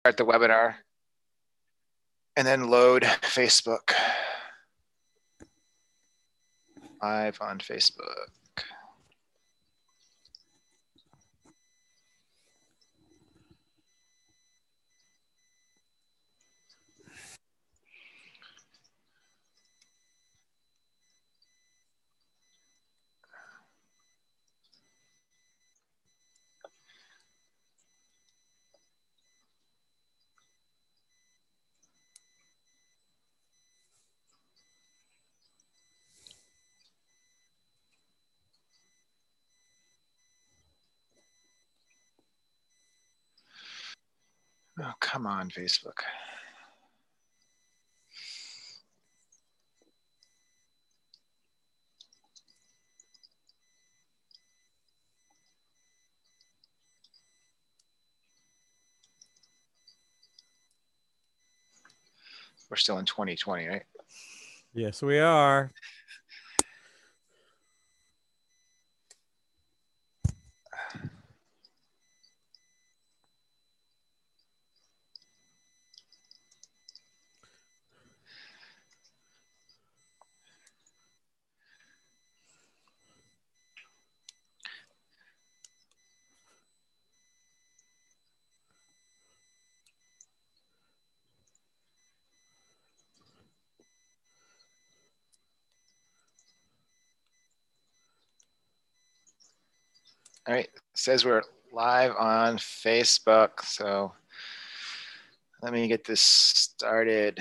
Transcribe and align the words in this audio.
start 0.00 0.16
the 0.16 0.24
webinar 0.24 0.76
and 2.34 2.46
then 2.46 2.70
load 2.70 3.02
Facebook. 3.02 3.92
Live 7.02 7.38
on 7.42 7.58
Facebook. 7.58 8.39
Oh, 44.90 44.94
come 44.98 45.24
on, 45.24 45.50
Facebook. 45.50 46.00
We're 62.68 62.76
still 62.76 62.98
in 62.98 63.04
2020, 63.04 63.68
right? 63.68 63.82
Yes, 64.74 65.02
we 65.02 65.20
are. 65.20 65.70
All 100.50 100.56
right, 100.56 100.64
it 100.64 100.80
says 100.94 101.24
we're 101.24 101.44
live 101.72 102.10
on 102.18 102.56
Facebook. 102.56 103.62
So 103.62 104.10
let 105.62 105.72
me 105.72 105.86
get 105.86 106.04
this 106.04 106.20
started. 106.20 107.38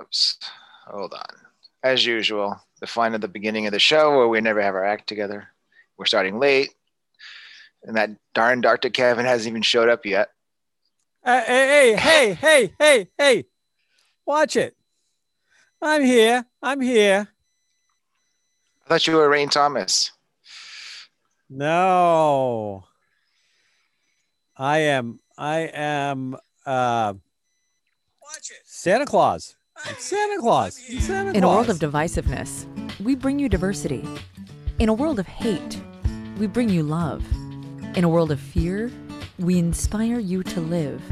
Oops, 0.00 0.38
hold 0.86 1.12
on. 1.12 1.36
As 1.82 2.06
usual, 2.06 2.58
the 2.80 2.86
fun 2.86 3.12
at 3.12 3.20
the 3.20 3.28
beginning 3.28 3.66
of 3.66 3.72
the 3.72 3.78
show 3.78 4.16
where 4.16 4.26
we 4.26 4.40
never 4.40 4.62
have 4.62 4.74
our 4.74 4.86
act 4.86 5.06
together. 5.06 5.48
We're 5.98 6.06
starting 6.06 6.38
late, 6.38 6.70
and 7.82 7.94
that 7.98 8.12
darn 8.32 8.62
Dr. 8.62 8.88
Kevin 8.88 9.26
hasn't 9.26 9.50
even 9.52 9.60
showed 9.60 9.90
up 9.90 10.06
yet. 10.06 10.30
Uh, 11.22 11.42
hey, 11.42 11.94
hey, 11.94 11.94
hey, 11.94 12.32
hey, 12.32 12.72
hey, 12.78 13.08
hey. 13.18 13.44
Watch 14.24 14.56
it. 14.56 14.74
I'm 15.82 16.02
here. 16.02 16.46
I'm 16.62 16.80
here. 16.80 17.28
I 18.86 18.88
thought 18.88 19.06
you 19.08 19.16
were 19.16 19.28
Rain 19.28 19.48
Thomas. 19.48 20.12
No. 21.50 22.84
I 24.56 24.78
am 24.78 25.18
I 25.36 25.70
am 25.74 26.36
uh 26.64 27.14
Watch 28.22 28.50
it. 28.52 28.58
Santa 28.64 29.04
Claus. 29.04 29.56
I'm 29.84 29.96
Santa 29.98 30.40
Claus. 30.40 30.78
In 30.88 31.42
a 31.42 31.48
world 31.48 31.68
of 31.68 31.80
divisiveness, 31.80 32.64
we 33.00 33.16
bring 33.16 33.40
you 33.40 33.48
diversity. 33.48 34.06
In 34.78 34.88
a 34.88 34.94
world 34.94 35.18
of 35.18 35.26
hate, 35.26 35.80
we 36.38 36.46
bring 36.46 36.68
you 36.68 36.84
love. 36.84 37.24
In 37.96 38.04
a 38.04 38.08
world 38.08 38.30
of 38.30 38.38
fear, 38.38 38.92
we 39.40 39.58
inspire 39.58 40.20
you 40.20 40.44
to 40.44 40.60
live. 40.60 41.02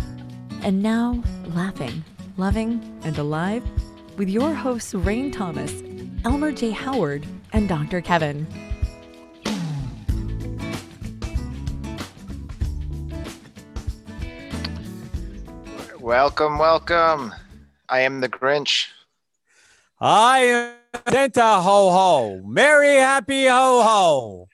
And 0.63 0.81
now, 0.81 1.25
laughing, 1.47 2.05
loving, 2.37 3.01
and 3.03 3.19
alive 3.19 3.65
with 4.17 4.29
your 4.29 4.55
hosts 4.55 4.95
Rain 4.95 5.33
Thomas, 5.33 5.83
Elmer 6.25 6.53
J. 6.53 6.71
Howard, 6.71 7.27
and 7.55 7.69
Dr. 7.69 8.01
Kevin. 8.01 8.49
Welcome, 16.01 16.59
welcome. 16.59 17.33
I 17.89 18.01
am 18.01 18.21
the 18.21 18.29
Grinch. 18.29 18.89
I 20.01 20.39
am 20.41 20.73
Santa 21.09 21.61
Ho 21.61 21.91
Ho. 21.91 22.43
Merry 22.45 22.97
happy 22.97 23.47
ho 23.47 23.83
ho. 23.83 24.49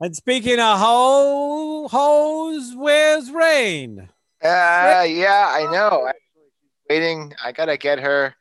And 0.00 0.16
speaking 0.16 0.58
of 0.58 0.78
ho 0.78 1.86
hoes, 1.88 2.72
where's 2.74 3.30
rain? 3.30 4.08
Uh, 4.42 5.04
yeah, 5.06 5.52
I 5.54 5.68
know. 5.70 6.06
Actually, 6.08 6.48
she's 6.62 6.88
waiting. 6.88 7.34
I 7.44 7.52
gotta 7.52 7.76
get 7.76 7.98
her 7.98 8.34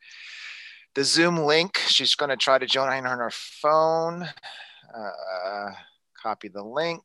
the 0.97 1.03
Zoom 1.03 1.37
link. 1.37 1.77
She's 1.77 2.15
gonna 2.15 2.35
try 2.35 2.57
to 2.57 2.65
join 2.65 3.05
on 3.05 3.19
her 3.19 3.29
phone. 3.31 4.27
Uh, 4.97 5.69
copy 6.19 6.47
the 6.47 6.63
link, 6.63 7.03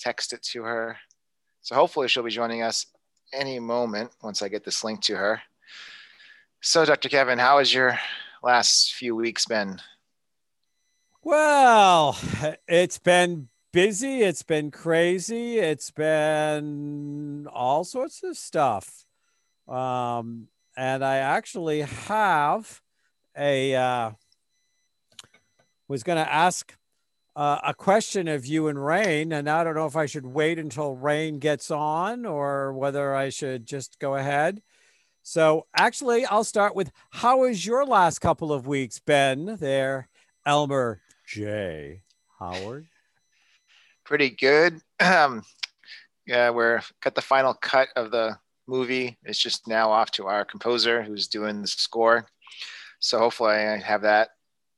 text 0.00 0.32
it 0.32 0.42
to 0.42 0.64
her. 0.64 0.96
So 1.62 1.76
hopefully 1.76 2.08
she'll 2.08 2.24
be 2.24 2.32
joining 2.32 2.62
us 2.62 2.86
any 3.32 3.60
moment 3.60 4.10
once 4.24 4.42
I 4.42 4.48
get 4.48 4.64
this 4.64 4.82
link 4.82 5.02
to 5.02 5.14
her. 5.14 5.40
So, 6.62 6.84
Dr. 6.84 7.08
Kevin, 7.08 7.38
how 7.38 7.58
has 7.58 7.72
your 7.72 7.96
last 8.42 8.94
few 8.94 9.14
weeks 9.14 9.44
been? 9.46 9.80
Well, 11.22 12.18
it's 12.66 12.98
been 12.98 13.50
busy. 13.72 14.22
It's 14.22 14.42
been 14.42 14.72
crazy. 14.72 15.60
It's 15.60 15.92
been 15.92 17.46
all 17.52 17.84
sorts 17.84 18.24
of 18.24 18.36
stuff. 18.36 19.06
Um, 19.68 20.48
and 20.76 21.04
I 21.04 21.16
actually 21.16 21.82
have 21.82 22.80
a, 23.36 23.74
uh, 23.74 24.10
was 25.88 26.02
going 26.02 26.22
to 26.22 26.32
ask 26.32 26.74
uh, 27.36 27.58
a 27.64 27.74
question 27.74 28.28
of 28.28 28.46
you 28.46 28.68
and 28.68 28.84
Rain, 28.84 29.32
and 29.32 29.48
I 29.48 29.64
don't 29.64 29.74
know 29.74 29.86
if 29.86 29.96
I 29.96 30.06
should 30.06 30.26
wait 30.26 30.58
until 30.58 30.94
Rain 30.94 31.38
gets 31.38 31.70
on 31.70 32.24
or 32.24 32.72
whether 32.72 33.14
I 33.14 33.28
should 33.28 33.66
just 33.66 33.98
go 33.98 34.14
ahead. 34.14 34.62
So, 35.22 35.66
actually, 35.76 36.26
I'll 36.26 36.44
start 36.44 36.76
with 36.76 36.92
how 37.10 37.44
has 37.44 37.64
your 37.64 37.86
last 37.86 38.20
couple 38.20 38.52
of 38.52 38.66
weeks 38.66 38.98
been 39.00 39.56
there, 39.58 40.08
Elmer 40.46 41.00
J. 41.26 42.02
Howard? 42.38 42.86
Pretty 44.04 44.30
good. 44.30 44.80
Um, 45.00 45.42
yeah, 46.26 46.50
we're 46.50 46.82
got 47.00 47.14
the 47.14 47.22
final 47.22 47.54
cut 47.54 47.88
of 47.96 48.10
the 48.10 48.38
movie. 48.66 49.18
It's 49.24 49.38
just 49.38 49.66
now 49.68 49.90
off 49.90 50.10
to 50.12 50.26
our 50.26 50.44
composer 50.44 51.02
who's 51.02 51.28
doing 51.28 51.62
the 51.62 51.68
score. 51.68 52.26
So 53.00 53.18
hopefully 53.18 53.54
I 53.54 53.78
have 53.78 54.02
that, 54.02 54.30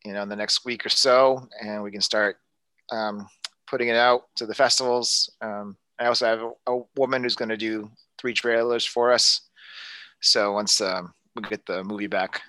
you 0.04 0.12
know, 0.12 0.22
in 0.22 0.28
the 0.28 0.36
next 0.36 0.64
week 0.64 0.84
or 0.84 0.88
so, 0.88 1.48
and 1.60 1.82
we 1.82 1.90
can 1.90 2.00
start 2.00 2.36
um, 2.90 3.28
putting 3.66 3.88
it 3.88 3.96
out 3.96 4.22
to 4.36 4.46
the 4.46 4.54
festivals. 4.54 5.30
Um, 5.40 5.76
I 5.98 6.06
also 6.06 6.26
have 6.26 6.42
a, 6.42 6.72
a 6.72 6.82
woman 6.96 7.22
who's 7.22 7.36
going 7.36 7.48
to 7.48 7.56
do 7.56 7.90
three 8.18 8.34
trailers 8.34 8.84
for 8.84 9.12
us. 9.12 9.42
So 10.20 10.52
once 10.52 10.80
um, 10.80 11.12
we 11.34 11.42
get 11.42 11.66
the 11.66 11.84
movie 11.84 12.06
back 12.06 12.42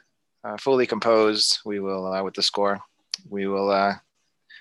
uh, 0.44 0.58
fully 0.58 0.86
composed, 0.86 1.60
we 1.66 1.80
will 1.80 2.12
uh, 2.12 2.24
with 2.24 2.34
the 2.34 2.44
score, 2.44 2.80
we 3.30 3.48
will 3.48 3.70
uh, 3.70 3.96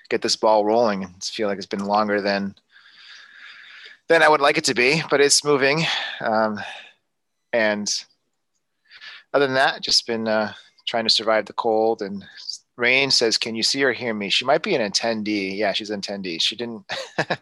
get 0.09 0.21
this 0.21 0.35
ball 0.35 0.65
rolling. 0.65 1.05
I 1.05 1.09
feel 1.21 1.47
like 1.47 1.57
it's 1.57 1.65
been 1.65 1.85
longer 1.85 2.21
than 2.21 2.55
than 4.07 4.23
I 4.23 4.29
would 4.29 4.41
like 4.41 4.57
it 4.57 4.63
to 4.65 4.73
be, 4.73 5.01
but 5.09 5.21
it's 5.21 5.43
moving. 5.43 5.83
Um, 6.21 6.59
and 7.53 8.05
other 9.33 9.45
than 9.45 9.55
that, 9.55 9.81
just 9.81 10.07
been 10.07 10.27
uh, 10.27 10.53
trying 10.87 11.03
to 11.05 11.09
survive 11.09 11.45
the 11.45 11.53
cold. 11.53 12.01
And 12.01 12.25
Rain 12.75 13.11
says, 13.11 13.37
"Can 13.37 13.55
you 13.55 13.63
see 13.63 13.83
or 13.83 13.93
hear 13.93 14.13
me?" 14.13 14.29
She 14.29 14.45
might 14.45 14.63
be 14.63 14.75
an 14.75 14.91
attendee. 14.91 15.57
Yeah, 15.57 15.73
she's 15.73 15.89
an 15.89 16.01
attendee. 16.01 16.41
She 16.41 16.55
didn't. 16.55 16.83
Let 17.17 17.39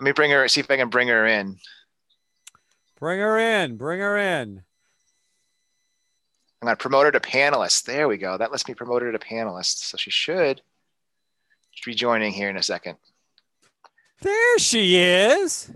me 0.00 0.12
bring 0.12 0.30
her. 0.30 0.46
See 0.48 0.60
if 0.60 0.70
I 0.70 0.76
can 0.76 0.90
bring 0.90 1.08
her 1.08 1.26
in. 1.26 1.58
Bring 2.98 3.20
her 3.20 3.38
in. 3.38 3.76
Bring 3.76 4.00
her 4.00 4.16
in. 4.16 4.62
I'm 6.62 6.66
gonna 6.66 6.76
promote 6.76 7.04
her 7.04 7.12
to 7.12 7.20
panelist. 7.20 7.84
There 7.84 8.08
we 8.08 8.16
go. 8.16 8.36
That 8.36 8.50
lets 8.50 8.66
me 8.66 8.74
promote 8.74 9.02
her 9.02 9.12
to 9.12 9.18
panelist. 9.18 9.78
So 9.78 9.96
she 9.96 10.10
should 10.10 10.62
be 11.84 11.94
joining 11.94 12.32
here 12.32 12.50
in 12.50 12.56
a 12.56 12.62
second. 12.62 12.96
There 14.22 14.58
she 14.58 14.96
is. 14.96 15.70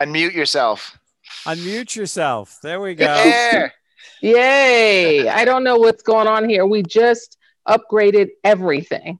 Unmute 0.00 0.34
yourself. 0.34 0.98
Unmute 1.44 1.96
yourself. 1.96 2.58
There 2.62 2.80
we 2.80 2.94
go. 2.94 3.06
There. 3.06 3.72
Yay. 4.22 5.28
I 5.28 5.44
don't 5.44 5.64
know 5.64 5.76
what's 5.76 6.02
going 6.02 6.26
on 6.26 6.48
here. 6.48 6.66
We 6.66 6.82
just 6.82 7.36
upgraded 7.68 8.30
everything. 8.44 9.18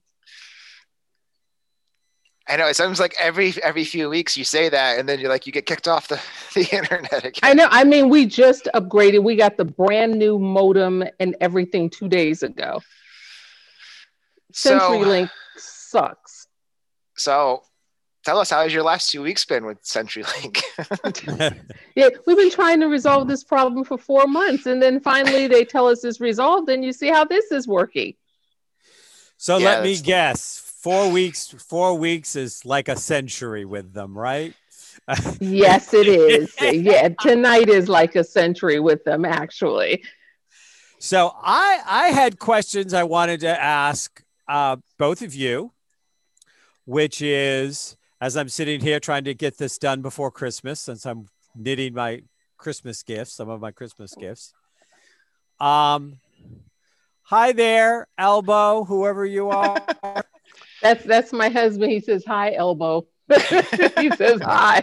I 2.50 2.56
know 2.56 2.67
it 2.67 2.75
sounds 2.75 2.99
like 2.99 3.14
every 3.20 3.55
every 3.62 3.85
few 3.85 4.08
weeks 4.11 4.37
you 4.37 4.43
say 4.43 4.69
that, 4.69 4.99
and 4.99 5.08
then 5.08 5.20
you're 5.20 5.29
like 5.29 5.47
you 5.47 5.52
get 5.52 5.67
kicked 5.67 5.87
off 5.87 6.08
the, 6.08 6.20
the 6.55 6.76
internet 6.76 7.25
again. 7.25 7.41
I 7.43 7.55
know. 7.55 7.69
I 7.70 7.85
mean, 7.85 8.08
we 8.08 8.26
just 8.26 8.69
upgraded. 8.75 9.23
We 9.23 9.37
got 9.37 9.56
the 9.56 9.64
brand 9.64 10.19
new 10.19 10.38
modem 10.38 11.05
and 11.20 11.37
everything 11.41 11.91
two 11.91 12.08
days 12.08 12.43
ago. 12.43 12.81
So, 14.52 14.79
CenturyLink 14.79 15.31
sucks. 15.56 16.39
So 17.20 17.62
tell 18.25 18.38
us 18.38 18.50
how 18.50 18.62
has 18.62 18.72
your 18.72 18.82
last 18.82 19.11
two 19.11 19.22
weeks 19.22 19.44
been 19.44 19.64
with 19.67 19.82
CenturyLink? 19.82 20.62
Yeah, 21.96 22.08
we've 22.26 22.37
been 22.37 22.50
trying 22.50 22.81
to 22.81 22.87
resolve 22.87 23.28
this 23.28 23.44
problem 23.44 23.84
for 23.84 23.99
four 23.99 24.26
months, 24.26 24.67
and 24.67 24.81
then 24.82 25.00
finally 25.00 25.46
they 25.49 25.64
tell 25.64 25.87
us 25.88 26.05
it's 26.05 26.20
resolved, 26.20 26.69
and 26.70 26.84
you 26.84 26.93
see 26.93 27.08
how 27.08 27.25
this 27.25 27.50
is 27.52 27.67
working. 27.69 28.14
So 29.37 29.58
Yeah, 29.58 29.67
let 29.70 29.82
me 29.82 29.94
that's- 29.94 30.02
guess. 30.02 30.67
Four 30.81 31.11
weeks. 31.11 31.49
Four 31.69 31.99
weeks 31.99 32.37
is 32.37 32.64
like 32.64 32.88
a 32.88 32.96
century 32.96 33.66
with 33.66 33.93
them, 33.93 34.16
right? 34.16 34.55
Yes, 35.40 35.93
it 35.93 36.06
is. 36.08 36.55
yeah, 36.61 37.08
tonight 37.20 37.69
is 37.69 37.87
like 37.88 38.16
a 38.16 38.25
century 38.25 38.81
with 38.81 39.05
them, 39.05 39.25
actually. 39.26 40.02
So 40.99 41.32
I 41.43 41.81
I 41.87 42.08
had 42.08 42.38
questions 42.38 42.94
I 42.94 43.02
wanted 43.05 43.40
to 43.40 43.61
ask 43.61 44.23
uh, 44.49 44.76
both 44.99 45.20
of 45.23 45.34
you, 45.34 45.73
which 46.90 47.22
is 47.22 47.96
as 48.20 48.37
I'm 48.37 48.48
sitting 48.48 48.81
here 48.81 48.98
trying 48.98 49.22
to 49.25 49.32
get 49.34 49.56
this 49.58 49.78
done 49.78 50.02
before 50.02 50.32
Christmas, 50.32 50.81
since 50.81 51.06
I'm 51.06 51.28
knitting 51.54 51.94
my 51.94 52.22
Christmas 52.58 53.04
gifts, 53.04 53.32
some 53.32 53.48
of 53.48 53.60
my 53.60 53.70
Christmas 53.70 54.12
gifts. 54.19 54.52
Um, 55.60 56.19
hi 57.22 57.52
there, 57.52 58.08
Elbow, 58.19 58.82
whoever 58.84 59.25
you 59.25 59.50
are. 59.50 59.81
That's 60.82 61.04
that's 61.04 61.32
my 61.32 61.48
husband. 61.50 61.92
He 61.92 62.00
says 62.00 62.25
hi, 62.26 62.54
elbow. 62.54 63.06
he 63.98 64.10
says 64.16 64.40
hi. 64.40 64.82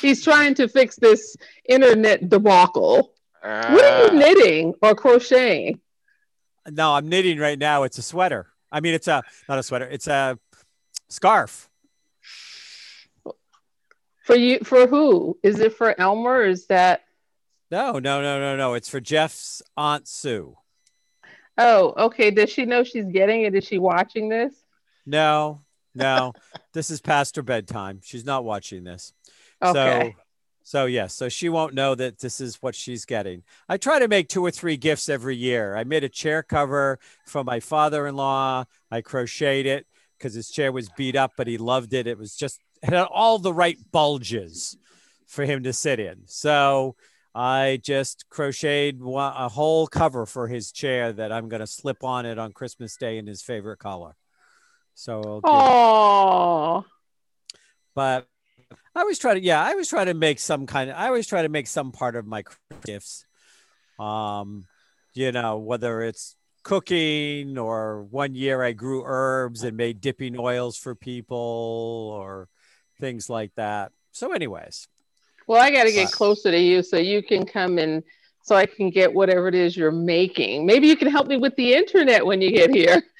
He's 0.00 0.24
trying 0.24 0.54
to 0.56 0.66
fix 0.68 0.96
this 0.96 1.36
internet 1.68 2.28
debacle. 2.28 3.12
What 3.40 3.84
are 3.84 4.02
you 4.02 4.08
Uh, 4.08 4.12
knitting 4.14 4.74
or 4.82 4.96
crocheting? 4.96 5.80
no, 6.68 6.92
I'm 6.92 7.08
knitting 7.08 7.38
right 7.38 7.58
now. 7.58 7.84
It's 7.84 7.98
a 7.98 8.02
sweater. 8.02 8.48
I 8.72 8.80
mean, 8.80 8.94
it's 8.94 9.06
a 9.06 9.22
not 9.48 9.60
a 9.60 9.62
sweater. 9.62 9.86
It's 9.86 10.08
a 10.08 10.36
scarf. 11.08 11.68
For 14.24 14.36
you 14.36 14.58
for 14.60 14.86
who? 14.86 15.38
Is 15.42 15.58
it 15.60 15.74
for 15.74 15.98
Elmer? 15.98 16.42
Is 16.42 16.66
that 16.66 17.04
No, 17.70 17.92
no, 17.92 18.20
no, 18.20 18.38
no, 18.38 18.56
no. 18.56 18.74
It's 18.74 18.88
for 18.88 19.00
Jeff's 19.00 19.62
aunt 19.76 20.06
Sue. 20.06 20.56
oh 21.56 21.94
okay. 21.96 22.30
Does 22.30 22.50
she 22.50 22.66
know 22.66 22.84
she's 22.84 23.06
getting 23.06 23.42
it? 23.42 23.54
Is 23.54 23.64
she 23.64 23.78
watching 23.78 24.28
this? 24.28 24.54
No, 25.06 25.62
no. 25.94 26.34
this 26.74 26.90
is 26.90 27.00
past 27.00 27.36
her 27.36 27.42
bedtime. 27.42 28.00
She's 28.04 28.26
not 28.26 28.44
watching 28.44 28.84
this. 28.84 29.14
Okay. 29.62 30.14
So, 30.14 30.22
so 30.62 30.84
yes, 30.84 31.14
so 31.14 31.30
she 31.30 31.48
won't 31.48 31.72
know 31.72 31.94
that 31.94 32.18
this 32.18 32.42
is 32.42 32.56
what 32.56 32.74
she's 32.74 33.06
getting. 33.06 33.44
I 33.66 33.78
try 33.78 33.98
to 33.98 34.08
make 34.08 34.28
two 34.28 34.44
or 34.44 34.50
three 34.50 34.76
gifts 34.76 35.08
every 35.08 35.34
year. 35.34 35.74
I 35.74 35.84
made 35.84 36.04
a 36.04 36.10
chair 36.10 36.42
cover 36.42 36.98
for 37.24 37.42
my 37.42 37.60
father-in-law. 37.60 38.66
I 38.90 39.00
crocheted 39.00 39.64
it 39.64 39.86
because 40.18 40.34
his 40.34 40.50
chair 40.50 40.72
was 40.72 40.88
beat 40.96 41.16
up, 41.16 41.32
but 41.36 41.46
he 41.46 41.58
loved 41.58 41.94
it. 41.94 42.06
It 42.06 42.18
was 42.18 42.34
just 42.36 42.60
it 42.82 42.90
had 42.90 43.06
all 43.06 43.38
the 43.38 43.52
right 43.52 43.78
bulges 43.92 44.76
for 45.26 45.44
him 45.44 45.62
to 45.64 45.72
sit 45.72 46.00
in. 46.00 46.22
So 46.26 46.96
I 47.34 47.80
just 47.82 48.24
crocheted 48.30 49.00
one, 49.00 49.32
a 49.36 49.48
whole 49.48 49.86
cover 49.86 50.26
for 50.26 50.48
his 50.48 50.72
chair 50.72 51.12
that 51.12 51.30
I'm 51.30 51.48
going 51.48 51.60
to 51.60 51.66
slip 51.66 52.02
on 52.02 52.26
it 52.26 52.38
on 52.38 52.52
Christmas 52.52 52.96
Day 52.96 53.18
in 53.18 53.26
his 53.26 53.42
favorite 53.42 53.78
color. 53.78 54.16
So, 54.94 55.40
Oh, 55.44 56.84
but 57.94 58.26
I 58.94 59.00
always 59.00 59.18
try 59.18 59.34
to, 59.34 59.40
yeah, 59.40 59.62
I 59.62 59.70
always 59.70 59.88
try 59.88 60.04
to 60.04 60.14
make 60.14 60.40
some 60.40 60.66
kind 60.66 60.90
of, 60.90 60.96
I 60.96 61.06
always 61.06 61.26
try 61.26 61.42
to 61.42 61.48
make 61.48 61.68
some 61.68 61.92
part 61.92 62.16
of 62.16 62.26
my 62.26 62.42
gifts. 62.84 63.24
Um, 64.00 64.64
you 65.14 65.30
know, 65.30 65.58
whether 65.58 66.00
it's 66.00 66.34
cooking 66.68 67.56
or 67.56 68.02
one 68.02 68.34
year 68.34 68.62
I 68.62 68.72
grew 68.72 69.02
herbs 69.06 69.64
and 69.64 69.74
made 69.74 70.02
dipping 70.02 70.38
oils 70.38 70.76
for 70.76 70.94
people 70.94 72.12
or 72.14 72.46
things 73.00 73.30
like 73.30 73.54
that. 73.54 73.90
So, 74.12 74.32
anyways, 74.32 74.86
well, 75.46 75.62
I 75.62 75.70
got 75.70 75.84
to 75.84 75.92
get 75.92 76.04
Wow. 76.04 76.10
closer 76.10 76.50
to 76.50 76.58
you 76.58 76.82
so 76.82 76.98
you 76.98 77.22
can 77.22 77.46
come 77.46 77.78
and 77.78 78.02
so 78.42 78.54
I 78.54 78.66
can 78.66 78.90
get 78.90 79.14
whatever 79.14 79.48
it 79.48 79.54
is 79.54 79.78
you're 79.78 79.90
making. 79.90 80.66
Maybe 80.66 80.88
you 80.88 80.96
can 80.96 81.08
help 81.08 81.26
me 81.26 81.38
with 81.38 81.56
the 81.56 81.72
internet 81.72 82.26
when 82.26 82.42
you 82.42 82.50
get 82.50 82.68
here. 82.70 83.02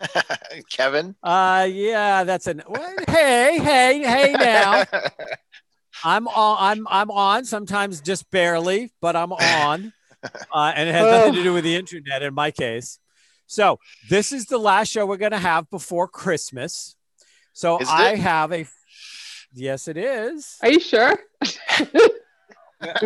Kevin. 0.70 1.14
uh, 1.22 1.68
yeah, 1.70 2.24
that's 2.24 2.48
an, 2.48 2.62
well, 2.68 2.92
hey, 3.08 3.60
hey, 3.62 4.00
hey, 4.02 4.34
now 4.36 4.84
I'm 6.04 6.26
on, 6.26 6.56
I'm, 6.58 6.88
I'm 6.90 7.10
on 7.12 7.44
sometimes 7.44 8.00
just 8.00 8.28
barely, 8.32 8.90
but 9.00 9.14
I'm 9.14 9.30
on. 9.32 9.92
Uh, 10.52 10.72
and 10.74 10.88
it 10.88 10.92
has 10.92 11.04
nothing 11.04 11.34
to 11.34 11.42
do 11.42 11.52
with 11.54 11.64
the 11.64 11.76
internet 11.76 12.22
in 12.22 12.34
my 12.34 12.50
case. 12.50 12.98
So 13.46 13.78
this 14.08 14.32
is 14.32 14.46
the 14.46 14.58
last 14.58 14.88
show 14.88 15.06
we're 15.06 15.16
going 15.16 15.32
to 15.32 15.38
have 15.38 15.68
before 15.70 16.06
Christmas. 16.06 16.94
So 17.52 17.78
Is 17.78 17.88
I 17.88 18.12
it? 18.12 18.18
have 18.20 18.52
a, 18.52 18.66
yes, 19.52 19.88
it 19.88 19.96
is. 19.96 20.56
Are 20.62 20.70
you 20.70 20.80
sure? 20.80 21.18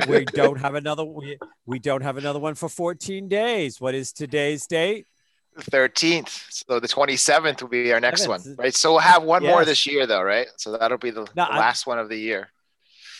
We 0.09 0.25
don't 0.33 0.61
have 0.61 0.75
another, 0.75 1.05
we, 1.05 1.39
we 1.67 1.79
don't 1.79 2.03
have 2.03 2.17
another 2.19 2.39
one 2.39 2.55
for 2.55 2.69
14 2.69 3.29
days. 3.29 3.81
What 3.81 3.95
is 3.95 4.13
today's 4.13 4.67
date? 4.67 5.07
13th. 5.59 6.47
So 6.69 6.79
the 6.81 6.89
27th 6.89 7.63
will 7.63 7.69
be 7.69 7.93
our 7.93 8.01
next 8.01 8.29
one, 8.29 8.43
right? 8.59 8.75
So 8.75 8.93
we'll 8.93 9.01
have 9.01 9.23
one 9.23 9.43
more 9.43 9.65
this 9.65 9.87
year, 9.87 10.07
though, 10.07 10.23
right? 10.23 10.49
So 10.57 10.77
that'll 10.77 10.99
be 10.99 11.11
the, 11.11 11.21
No, 11.21 11.27
the 11.47 11.53
I- 11.53 11.59
last 11.59 11.87
one 11.87 11.99
of 11.99 12.09
the 12.09 12.19
year. 12.19 12.51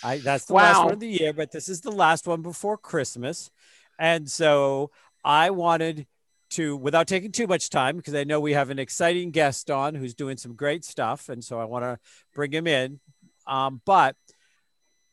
I, 0.03 0.19
that's 0.19 0.45
the 0.45 0.53
last 0.53 0.85
one 0.85 0.93
of 0.93 1.01
the 1.01 1.09
year, 1.09 1.33
but 1.33 1.51
this 1.51 1.67
is 1.71 1.81
the 1.81 1.91
last 1.91 2.27
one 2.27 2.43
before 2.43 2.77
Christmas. 2.77 3.51
And 3.99 4.31
so 4.31 4.91
I 5.25 5.51
wanted 5.51 6.07
to, 6.51 6.77
without 6.77 7.07
taking 7.07 7.33
too 7.33 7.47
much 7.47 7.71
time, 7.71 7.97
because 7.97 8.15
I 8.15 8.25
know 8.25 8.41
we 8.41 8.53
have 8.53 8.71
an 8.71 8.79
exciting 8.79 9.31
guest 9.31 9.71
on 9.71 9.95
who's 9.95 10.15
doing 10.15 10.37
some 10.37 10.55
great 10.55 10.85
stuff. 10.85 11.29
And 11.29 11.43
so 11.43 11.59
I 11.59 11.65
want 11.65 11.85
to 11.85 11.99
bring 12.35 12.53
him 12.53 12.67
in. 12.67 13.01
Um, 13.47 13.81
but 13.85 14.17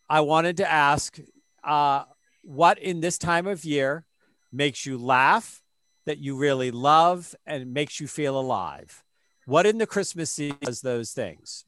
I 0.09 0.21
wanted 0.21 0.57
to 0.57 0.69
ask 0.69 1.19
uh, 1.63 2.03
what 2.41 2.77
in 2.79 3.01
this 3.01 3.17
time 3.17 3.47
of 3.47 3.65
year 3.65 4.05
makes 4.51 4.85
you 4.85 4.97
laugh, 4.97 5.61
that 6.05 6.17
you 6.17 6.35
really 6.35 6.71
love, 6.71 7.35
and 7.45 7.73
makes 7.73 7.99
you 7.99 8.07
feel 8.07 8.39
alive? 8.39 9.03
What 9.45 9.65
in 9.65 9.77
the 9.77 9.87
Christmas 9.87 10.31
season 10.31 10.57
does 10.61 10.81
those 10.81 11.11
things? 11.11 11.65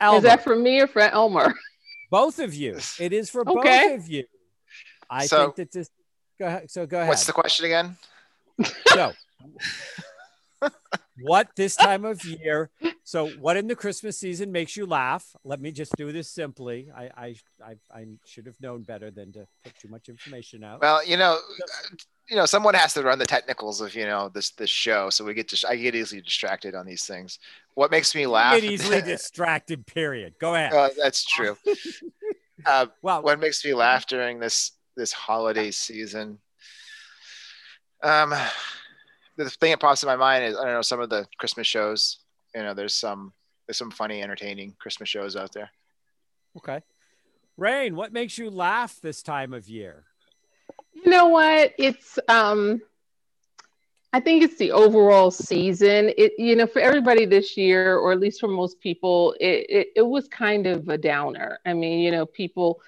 Is 0.00 0.22
that 0.22 0.42
for 0.42 0.56
me 0.56 0.80
or 0.80 0.86
for 0.86 1.02
Elmer? 1.02 1.54
Both 2.10 2.38
of 2.38 2.54
you. 2.54 2.78
It 2.98 3.12
is 3.12 3.30
for 3.30 3.42
Okay. 3.48 3.88
both 3.88 4.00
of 4.00 4.08
you. 4.08 4.24
I 5.12 5.26
So- 5.26 5.44
think 5.44 5.56
that 5.56 5.72
this. 5.72 5.90
Go 6.38 6.46
ahead. 6.46 6.70
So 6.70 6.86
go 6.86 6.96
ahead. 6.98 7.08
What's 7.08 7.26
the 7.26 7.32
question 7.32 7.66
again? 7.66 7.96
so, 8.86 9.12
what 11.20 11.48
this 11.56 11.76
time 11.76 12.04
of 12.04 12.24
year? 12.24 12.70
So, 13.04 13.28
what 13.28 13.56
in 13.56 13.66
the 13.68 13.76
Christmas 13.76 14.18
season 14.18 14.50
makes 14.50 14.76
you 14.76 14.86
laugh? 14.86 15.24
Let 15.44 15.60
me 15.60 15.70
just 15.72 15.92
do 15.96 16.10
this 16.12 16.28
simply. 16.30 16.90
I 16.94 17.10
I 17.16 17.34
I, 17.64 17.74
I 17.94 18.06
should 18.24 18.46
have 18.46 18.60
known 18.60 18.82
better 18.82 19.10
than 19.10 19.32
to 19.32 19.46
put 19.64 19.78
too 19.78 19.88
much 19.88 20.08
information 20.08 20.64
out. 20.64 20.80
Well, 20.80 21.04
you 21.04 21.16
know, 21.16 21.38
you 22.28 22.36
know, 22.36 22.46
someone 22.46 22.74
has 22.74 22.94
to 22.94 23.02
run 23.02 23.18
the 23.18 23.26
technicals 23.26 23.80
of 23.80 23.94
you 23.94 24.06
know 24.06 24.30
this 24.30 24.50
this 24.50 24.70
show, 24.70 25.10
so 25.10 25.24
we 25.24 25.34
get 25.34 25.48
to 25.48 25.68
I 25.68 25.76
get 25.76 25.94
easily 25.94 26.22
distracted 26.22 26.74
on 26.74 26.86
these 26.86 27.04
things. 27.04 27.38
What 27.74 27.90
makes 27.90 28.14
me 28.14 28.26
laugh? 28.26 28.54
Get 28.54 28.64
easily 28.64 29.02
distracted. 29.14 29.86
Period. 29.86 30.34
Go 30.40 30.54
ahead. 30.54 30.72
Uh, 30.72 30.90
that's 30.96 31.24
true. 31.24 31.56
uh, 32.66 32.86
well, 33.02 33.22
what 33.22 33.38
makes 33.38 33.64
me 33.64 33.74
laugh 33.74 34.06
during 34.06 34.40
this 34.40 34.72
this 34.96 35.12
holiday 35.12 35.70
season? 35.70 36.38
Um, 38.02 38.34
the 39.36 39.48
thing 39.48 39.70
that 39.70 39.80
pops 39.80 40.02
in 40.02 40.08
my 40.08 40.16
mind 40.16 40.44
is 40.44 40.56
I 40.56 40.64
don't 40.64 40.74
know 40.74 40.82
some 40.82 41.00
of 41.00 41.10
the 41.10 41.26
Christmas 41.38 41.66
shows. 41.66 42.18
You 42.54 42.62
know, 42.62 42.74
there's 42.74 42.94
some 42.94 43.32
there's 43.66 43.78
some 43.78 43.90
funny, 43.90 44.22
entertaining 44.22 44.74
Christmas 44.78 45.08
shows 45.08 45.36
out 45.36 45.52
there. 45.52 45.70
okay. 46.58 46.82
Rain, 47.56 47.94
what 47.94 48.12
makes 48.12 48.38
you 48.38 48.50
laugh 48.50 48.98
this 49.02 49.22
time 49.22 49.52
of 49.52 49.68
year? 49.68 50.04
You 50.94 51.10
know 51.10 51.28
what? 51.28 51.72
It's 51.78 52.18
um 52.28 52.80
I 54.14 54.20
think 54.20 54.42
it's 54.42 54.58
the 54.58 54.72
overall 54.72 55.30
season. 55.30 56.12
It 56.18 56.32
you 56.38 56.54
know, 56.56 56.66
for 56.66 56.80
everybody 56.80 57.24
this 57.24 57.56
year, 57.56 57.96
or 57.96 58.12
at 58.12 58.20
least 58.20 58.40
for 58.40 58.48
most 58.48 58.80
people, 58.80 59.34
it, 59.40 59.66
it 59.68 59.88
it 59.96 60.02
was 60.02 60.28
kind 60.28 60.66
of 60.66 60.88
a 60.88 60.98
downer. 60.98 61.58
I 61.64 61.72
mean, 61.72 62.00
you 62.00 62.10
know, 62.10 62.26
people 62.26 62.82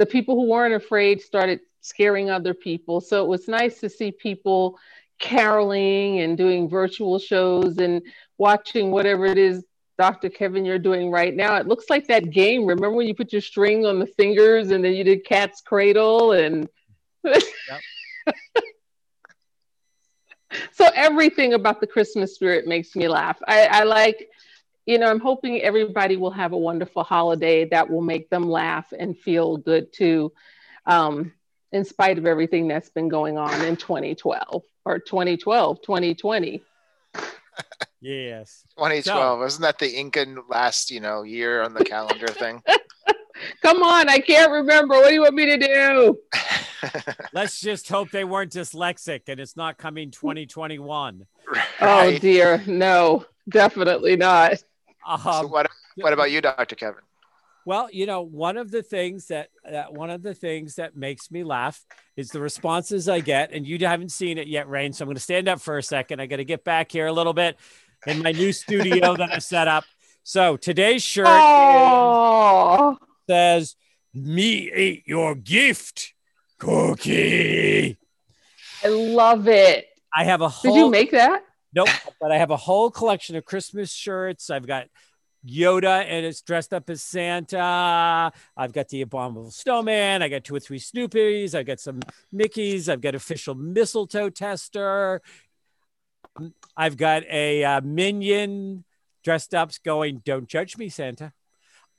the 0.00 0.06
people 0.06 0.34
who 0.34 0.46
weren't 0.46 0.72
afraid 0.72 1.20
started 1.20 1.60
scaring 1.82 2.30
other 2.30 2.54
people. 2.54 3.02
So 3.02 3.22
it 3.22 3.28
was 3.28 3.48
nice 3.48 3.80
to 3.80 3.90
see 3.90 4.10
people 4.10 4.78
caroling 5.18 6.20
and 6.20 6.38
doing 6.38 6.70
virtual 6.70 7.18
shows 7.18 7.76
and 7.76 8.00
watching 8.38 8.90
whatever 8.90 9.26
it 9.26 9.36
is 9.36 9.66
Dr. 9.98 10.30
Kevin, 10.30 10.64
you're 10.64 10.78
doing 10.78 11.10
right 11.10 11.36
now. 11.36 11.56
It 11.56 11.66
looks 11.66 11.90
like 11.90 12.06
that 12.06 12.30
game. 12.30 12.64
Remember 12.64 12.96
when 12.96 13.06
you 13.06 13.14
put 13.14 13.30
your 13.30 13.42
string 13.42 13.84
on 13.84 13.98
the 13.98 14.06
fingers 14.06 14.70
and 14.70 14.82
then 14.82 14.94
you 14.94 15.04
did 15.04 15.26
cat's 15.26 15.60
cradle 15.60 16.32
and 16.32 16.66
so 20.72 20.88
everything 20.94 21.52
about 21.52 21.82
the 21.82 21.86
Christmas 21.86 22.34
spirit 22.34 22.66
makes 22.66 22.96
me 22.96 23.06
laugh. 23.06 23.38
I, 23.46 23.66
I 23.66 23.82
like, 23.84 24.30
you 24.90 24.98
know, 24.98 25.06
I'm 25.06 25.20
hoping 25.20 25.62
everybody 25.62 26.16
will 26.16 26.32
have 26.32 26.52
a 26.52 26.58
wonderful 26.58 27.04
holiday 27.04 27.64
that 27.66 27.88
will 27.88 28.00
make 28.00 28.28
them 28.28 28.50
laugh 28.50 28.92
and 28.98 29.16
feel 29.16 29.56
good 29.56 29.92
too, 29.92 30.32
um, 30.84 31.32
in 31.70 31.84
spite 31.84 32.18
of 32.18 32.26
everything 32.26 32.66
that's 32.66 32.88
been 32.88 33.08
going 33.08 33.38
on 33.38 33.64
in 33.64 33.76
2012 33.76 34.64
or 34.84 34.98
2012, 34.98 35.80
2020. 35.82 36.62
Yes. 38.02 38.64
2012 38.78 39.04
so, 39.04 39.38
wasn't 39.38 39.62
that 39.64 39.78
the 39.78 40.00
Incan 40.00 40.38
last 40.48 40.90
you 40.90 41.00
know 41.00 41.22
year 41.22 41.60
on 41.60 41.74
the 41.74 41.84
calendar 41.84 42.28
thing? 42.28 42.62
Come 43.62 43.82
on, 43.82 44.08
I 44.08 44.20
can't 44.20 44.50
remember. 44.50 44.94
What 44.94 45.08
do 45.08 45.14
you 45.14 45.20
want 45.20 45.34
me 45.34 45.44
to 45.44 45.58
do? 45.58 46.18
Let's 47.34 47.60
just 47.60 47.90
hope 47.90 48.10
they 48.10 48.24
weren't 48.24 48.52
dyslexic 48.52 49.28
and 49.28 49.38
it's 49.38 49.54
not 49.54 49.76
coming 49.76 50.10
2021. 50.10 51.26
Right. 51.46 51.66
Oh 51.82 52.18
dear, 52.18 52.64
no, 52.66 53.26
definitely 53.50 54.16
not. 54.16 54.62
Um, 55.06 55.20
so 55.20 55.46
what, 55.46 55.70
what 55.96 56.12
about 56.12 56.30
you, 56.30 56.40
Dr. 56.40 56.76
Kevin? 56.76 57.02
Well, 57.66 57.88
you 57.92 58.06
know, 58.06 58.22
one 58.22 58.56
of 58.56 58.70
the 58.70 58.82
things 58.82 59.26
that, 59.26 59.50
that 59.70 59.92
one 59.92 60.10
of 60.10 60.22
the 60.22 60.34
things 60.34 60.76
that 60.76 60.96
makes 60.96 61.30
me 61.30 61.44
laugh 61.44 61.84
is 62.16 62.30
the 62.30 62.40
responses 62.40 63.08
I 63.08 63.20
get, 63.20 63.52
and 63.52 63.66
you 63.66 63.78
haven't 63.86 64.12
seen 64.12 64.38
it 64.38 64.48
yet, 64.48 64.68
Rain. 64.68 64.92
So 64.92 65.04
I'm 65.04 65.06
going 65.08 65.16
to 65.16 65.22
stand 65.22 65.48
up 65.48 65.60
for 65.60 65.76
a 65.76 65.82
second. 65.82 66.20
I 66.20 66.26
got 66.26 66.36
to 66.36 66.44
get 66.44 66.64
back 66.64 66.90
here 66.90 67.06
a 67.06 67.12
little 67.12 67.34
bit 67.34 67.58
in 68.06 68.22
my 68.22 68.32
new 68.32 68.52
studio 68.52 69.14
that 69.16 69.30
I 69.30 69.38
set 69.38 69.68
up. 69.68 69.84
So 70.22 70.56
today's 70.56 71.02
shirt 71.02 71.26
is, 71.28 72.96
says, 73.28 73.76
"Me 74.14 74.70
ate 74.72 75.06
your 75.06 75.34
gift, 75.34 76.14
cookie." 76.58 77.98
I 78.82 78.88
love 78.88 79.48
it. 79.48 79.86
I 80.14 80.24
have 80.24 80.40
a 80.40 80.48
whole. 80.48 80.74
Did 80.74 80.78
you 80.78 80.90
make 80.90 81.10
that? 81.10 81.44
Nope, 81.74 81.88
but 82.20 82.32
I 82.32 82.38
have 82.38 82.50
a 82.50 82.56
whole 82.56 82.90
collection 82.90 83.36
of 83.36 83.44
Christmas 83.44 83.92
shirts. 83.92 84.50
I've 84.50 84.66
got 84.66 84.88
Yoda 85.46 86.04
and 86.04 86.26
it's 86.26 86.42
dressed 86.42 86.74
up 86.74 86.90
as 86.90 87.02
Santa. 87.02 88.32
I've 88.56 88.72
got 88.72 88.88
the 88.88 89.02
Abominable 89.02 89.50
Snowman. 89.50 90.22
I 90.22 90.28
got 90.28 90.44
two 90.44 90.54
or 90.54 90.60
three 90.60 90.80
Snoopies. 90.80 91.54
I've 91.54 91.66
got 91.66 91.80
some 91.80 92.00
Mickeys. 92.34 92.88
I've 92.88 93.00
got 93.00 93.14
official 93.14 93.54
mistletoe 93.54 94.30
tester. 94.30 95.22
I've 96.76 96.96
got 96.96 97.24
a 97.24 97.64
uh, 97.64 97.80
minion 97.82 98.84
dressed 99.24 99.54
up 99.54 99.70
going, 99.84 100.22
Don't 100.24 100.48
judge 100.48 100.76
me, 100.76 100.88
Santa. 100.88 101.32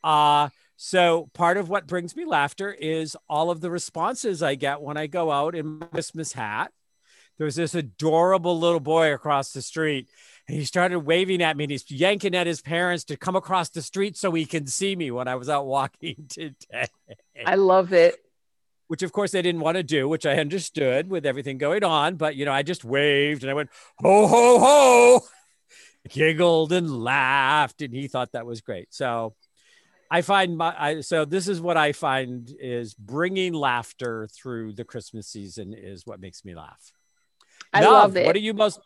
Uh, 0.03 0.49
so 0.77 1.29
part 1.33 1.57
of 1.57 1.69
what 1.69 1.87
brings 1.87 2.15
me 2.15 2.25
laughter 2.25 2.71
is 2.71 3.15
all 3.29 3.51
of 3.51 3.61
the 3.61 3.69
responses 3.69 4.41
I 4.41 4.55
get 4.55 4.81
when 4.81 4.97
I 4.97 5.07
go 5.07 5.31
out 5.31 5.55
in 5.55 5.79
my 5.79 5.85
Christmas 5.87 6.33
hat. 6.33 6.71
There's 7.37 7.55
this 7.55 7.75
adorable 7.75 8.59
little 8.59 8.79
boy 8.79 9.13
across 9.13 9.51
the 9.51 9.61
street 9.61 10.09
and 10.47 10.57
he 10.57 10.65
started 10.65 10.99
waving 10.99 11.41
at 11.41 11.55
me 11.55 11.65
and 11.65 11.71
he's 11.71 11.89
yanking 11.89 12.35
at 12.35 12.47
his 12.47 12.61
parents 12.61 13.05
to 13.05 13.17
come 13.17 13.35
across 13.35 13.69
the 13.69 13.81
street 13.81 14.17
so 14.17 14.31
he 14.33 14.45
can 14.45 14.67
see 14.67 14.95
me 14.95 15.09
when 15.11 15.27
I 15.27 15.35
was 15.35 15.49
out 15.49 15.65
walking 15.65 16.25
today. 16.29 16.87
I 17.45 17.55
love 17.55 17.93
it. 17.93 18.15
Which 18.87 19.03
of 19.03 19.13
course 19.13 19.31
they 19.31 19.41
didn't 19.41 19.61
want 19.61 19.77
to 19.77 19.83
do, 19.83 20.09
which 20.09 20.25
I 20.25 20.37
understood 20.39 21.09
with 21.09 21.25
everything 21.25 21.57
going 21.57 21.83
on. 21.83 22.15
But 22.15 22.35
you 22.35 22.43
know, 22.43 22.51
I 22.51 22.63
just 22.63 22.83
waved 22.83 23.43
and 23.43 23.49
I 23.49 23.53
went, 23.53 23.69
ho, 23.99 24.27
ho, 24.27 24.59
ho, 24.59 25.21
giggled 26.09 26.73
and 26.73 27.01
laughed, 27.01 27.81
and 27.81 27.93
he 27.93 28.09
thought 28.09 28.33
that 28.33 28.45
was 28.45 28.59
great. 28.59 28.93
So 28.93 29.33
I 30.09 30.21
find 30.23 30.57
my 30.57 30.75
I, 30.77 30.99
so 30.99 31.23
this 31.23 31.47
is 31.47 31.61
what 31.61 31.77
I 31.77 31.93
find 31.93 32.53
is 32.59 32.93
bringing 32.93 33.53
laughter 33.53 34.27
through 34.35 34.73
the 34.73 34.83
Christmas 34.83 35.29
season 35.29 35.73
is 35.73 36.05
what 36.05 36.19
makes 36.19 36.43
me 36.43 36.53
laugh. 36.53 36.91
I 37.73 37.81
Nav, 37.81 37.91
love 37.91 38.17
it. 38.17 38.25
What 38.25 38.33
do 38.33 38.41
you 38.41 38.53
most 38.53 38.79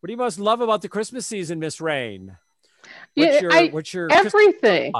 what 0.00 0.08
do 0.08 0.12
you 0.12 0.18
most 0.18 0.38
love 0.38 0.60
about 0.60 0.82
the 0.82 0.88
Christmas 0.88 1.26
season, 1.26 1.58
Miss 1.58 1.80
Rain? 1.80 2.36
What's 3.14 3.34
yeah, 3.34 3.40
your, 3.40 3.52
I, 3.52 3.68
what's 3.68 3.92
your 3.92 4.12
everything? 4.12 4.92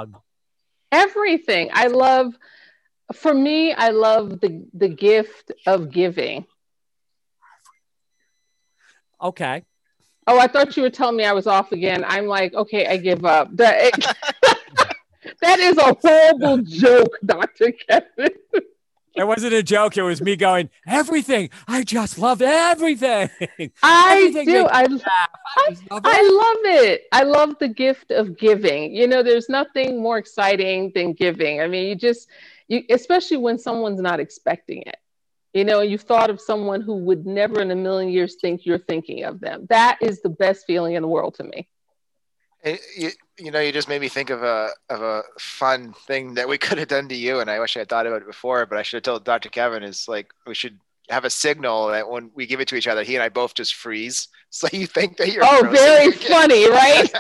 Everything. 0.90 1.70
I 1.72 1.86
love. 1.88 2.34
For 3.12 3.32
me, 3.32 3.72
I 3.72 3.90
love 3.90 4.40
the 4.40 4.66
the 4.74 4.88
gift 4.88 5.52
of 5.66 5.90
giving. 5.90 6.46
Okay. 9.22 9.62
Oh, 10.26 10.38
I 10.38 10.48
thought 10.48 10.76
you 10.76 10.82
were 10.82 10.90
telling 10.90 11.16
me 11.16 11.24
I 11.24 11.32
was 11.32 11.46
off 11.46 11.70
again. 11.70 12.04
I'm 12.04 12.26
like, 12.26 12.52
okay, 12.52 12.86
I 12.86 12.96
give 12.96 13.24
up. 13.24 13.48
That, 13.56 13.92
that 15.40 15.60
is 15.60 15.78
a 15.78 15.94
horrible 16.02 16.58
joke, 16.64 17.16
Dr. 17.24 17.70
Kevin. 17.70 18.30
It 19.16 19.26
wasn't 19.26 19.54
a 19.54 19.62
joke. 19.62 19.96
It 19.96 20.02
was 20.02 20.20
me 20.20 20.36
going, 20.36 20.68
everything. 20.86 21.48
I 21.66 21.84
just 21.84 22.18
love 22.18 22.42
everything. 22.42 23.30
I 23.82 24.18
everything 24.18 24.46
do. 24.46 24.66
I, 24.66 24.82
I, 24.82 24.84
I, 24.84 25.68
love 25.90 26.02
I 26.04 26.22
love 26.22 26.84
it. 26.84 27.02
I 27.12 27.22
love 27.22 27.54
the 27.58 27.68
gift 27.68 28.10
of 28.10 28.36
giving. 28.36 28.94
You 28.94 29.08
know, 29.08 29.22
there's 29.22 29.48
nothing 29.48 30.02
more 30.02 30.18
exciting 30.18 30.92
than 30.94 31.14
giving. 31.14 31.62
I 31.62 31.66
mean, 31.66 31.88
you 31.88 31.94
just, 31.94 32.28
you, 32.68 32.82
especially 32.90 33.38
when 33.38 33.58
someone's 33.58 34.00
not 34.00 34.20
expecting 34.20 34.82
it. 34.82 34.98
You 35.54 35.64
know, 35.64 35.80
you've 35.80 36.02
thought 36.02 36.28
of 36.28 36.38
someone 36.38 36.82
who 36.82 36.96
would 36.98 37.24
never 37.24 37.62
in 37.62 37.70
a 37.70 37.76
million 37.76 38.12
years 38.12 38.36
think 38.38 38.66
you're 38.66 38.78
thinking 38.78 39.24
of 39.24 39.40
them. 39.40 39.66
That 39.70 39.96
is 40.02 40.20
the 40.20 40.28
best 40.28 40.66
feeling 40.66 40.94
in 40.94 41.02
the 41.02 41.08
world 41.08 41.36
to 41.36 41.44
me. 41.44 41.66
you, 42.94 43.10
you 43.38 43.50
know, 43.50 43.60
you 43.60 43.72
just 43.72 43.88
made 43.88 44.00
me 44.00 44.08
think 44.08 44.30
of 44.30 44.42
a 44.42 44.70
of 44.88 45.02
a 45.02 45.22
fun 45.38 45.92
thing 46.06 46.34
that 46.34 46.48
we 46.48 46.58
could 46.64 46.78
have 46.78 46.88
done 46.88 47.08
to 47.08 47.14
you, 47.14 47.40
and 47.40 47.50
I 47.50 47.60
wish 47.60 47.76
I 47.76 47.80
had 47.80 47.88
thought 47.88 48.06
about 48.06 48.22
it 48.22 48.26
before, 48.26 48.66
but 48.66 48.78
I 48.78 48.82
should 48.82 48.98
have 48.98 49.02
told 49.04 49.24
Dr. 49.24 49.48
Kevin 49.48 49.82
is 49.82 50.08
like 50.08 50.32
we 50.46 50.54
should 50.54 50.78
have 51.08 51.24
a 51.24 51.30
signal 51.30 51.88
that 51.88 52.08
when 52.08 52.30
we 52.34 52.46
give 52.46 52.60
it 52.60 52.68
to 52.68 52.74
each 52.74 52.88
other, 52.88 53.04
he 53.04 53.14
and 53.14 53.22
I 53.22 53.28
both 53.28 53.54
just 53.54 53.74
freeze. 53.74 54.28
So 54.48 54.68
you 54.72 54.86
think 54.86 55.18
that 55.18 55.32
you're 55.32 55.44
oh, 55.44 55.68
very 55.70 56.12
funny, 56.32 56.70
right? 56.70 57.12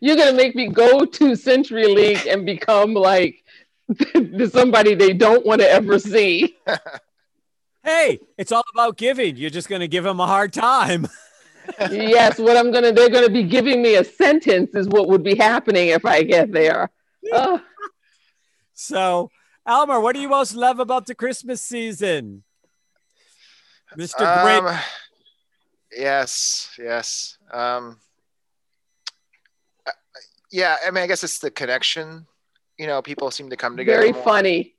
you're 0.00 0.16
gonna 0.16 0.32
make 0.32 0.56
me 0.56 0.66
go 0.66 1.04
to 1.04 1.24
CenturyLink 1.32 2.26
and 2.26 2.44
become 2.44 2.94
like 2.94 3.44
somebody 4.50 4.94
they 4.94 5.12
don't 5.12 5.46
want 5.46 5.60
to 5.60 5.70
ever 5.70 6.00
see. 6.00 6.56
hey, 7.84 8.18
it's 8.36 8.50
all 8.50 8.64
about 8.74 8.96
giving. 8.96 9.36
You're 9.36 9.50
just 9.50 9.68
gonna 9.68 9.86
give 9.86 10.02
them 10.02 10.18
a 10.18 10.26
hard 10.26 10.52
time 10.52 11.06
yes, 11.90 12.38
what 12.38 12.56
I'm 12.56 12.72
gonna 12.72 12.92
they're 12.92 13.10
gonna 13.10 13.30
be 13.30 13.42
giving 13.42 13.82
me 13.82 13.96
a 13.96 14.04
sentence 14.04 14.74
is 14.74 14.88
what 14.88 15.08
would 15.08 15.22
be 15.22 15.36
happening 15.36 15.88
if 15.88 16.04
I 16.04 16.22
get 16.22 16.52
there. 16.52 16.90
Oh. 17.32 17.60
So, 18.74 19.30
Elmer, 19.66 20.00
what 20.00 20.14
do 20.14 20.20
you 20.20 20.28
most 20.28 20.54
love 20.54 20.80
about 20.80 21.06
the 21.06 21.14
Christmas 21.14 21.62
season? 21.62 22.42
Mr. 23.96 24.22
Um, 24.22 24.64
Great. 24.64 24.80
Yes, 25.96 26.70
yes. 26.78 27.36
Um, 27.52 27.98
yeah, 30.50 30.76
I 30.84 30.90
mean, 30.90 31.04
I 31.04 31.06
guess 31.06 31.22
it's 31.22 31.38
the 31.38 31.50
connection. 31.50 32.26
You 32.78 32.86
know, 32.86 33.02
people 33.02 33.30
seem 33.30 33.50
to 33.50 33.56
come 33.56 33.76
together. 33.76 34.00
Very 34.00 34.12
more. 34.12 34.22
funny. 34.22 34.74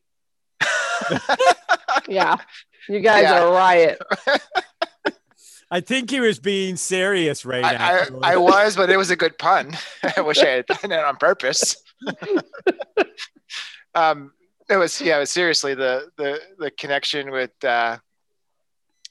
yeah, 2.08 2.38
you 2.90 3.00
guys 3.00 3.24
yeah. 3.24 3.42
are 3.42 3.48
a 3.48 3.52
riot. 3.52 4.02
I 5.74 5.82
think 5.82 6.12
he 6.12 6.20
was 6.20 6.38
being 6.38 6.75
serious 6.75 7.48
right 7.48 7.65
I, 7.65 7.74
now. 7.74 8.20
I, 8.22 8.34
I, 8.34 8.38
was, 8.38 8.75
but 8.75 8.92
it 8.92 8.98
was 8.98 9.10
a 9.10 9.15
good 9.15 9.39
pun. 9.39 9.75
I 10.18 10.22
wish 10.22 10.38
I 10.38 10.50
had 10.50 10.68
done 10.68 10.92
it 10.92 11.03
on 11.03 11.15
purpose. 11.15 11.75
um, 13.96 14.34
it 14.70 14.77
was 14.77 15.01
yeah, 15.01 15.18
it 15.18 15.22
was 15.22 15.32
seriously 15.32 15.74
the 15.74 16.10
the 16.15 16.39
the 16.60 16.70
connection 16.70 17.32
with 17.32 17.51
uh, 17.63 17.98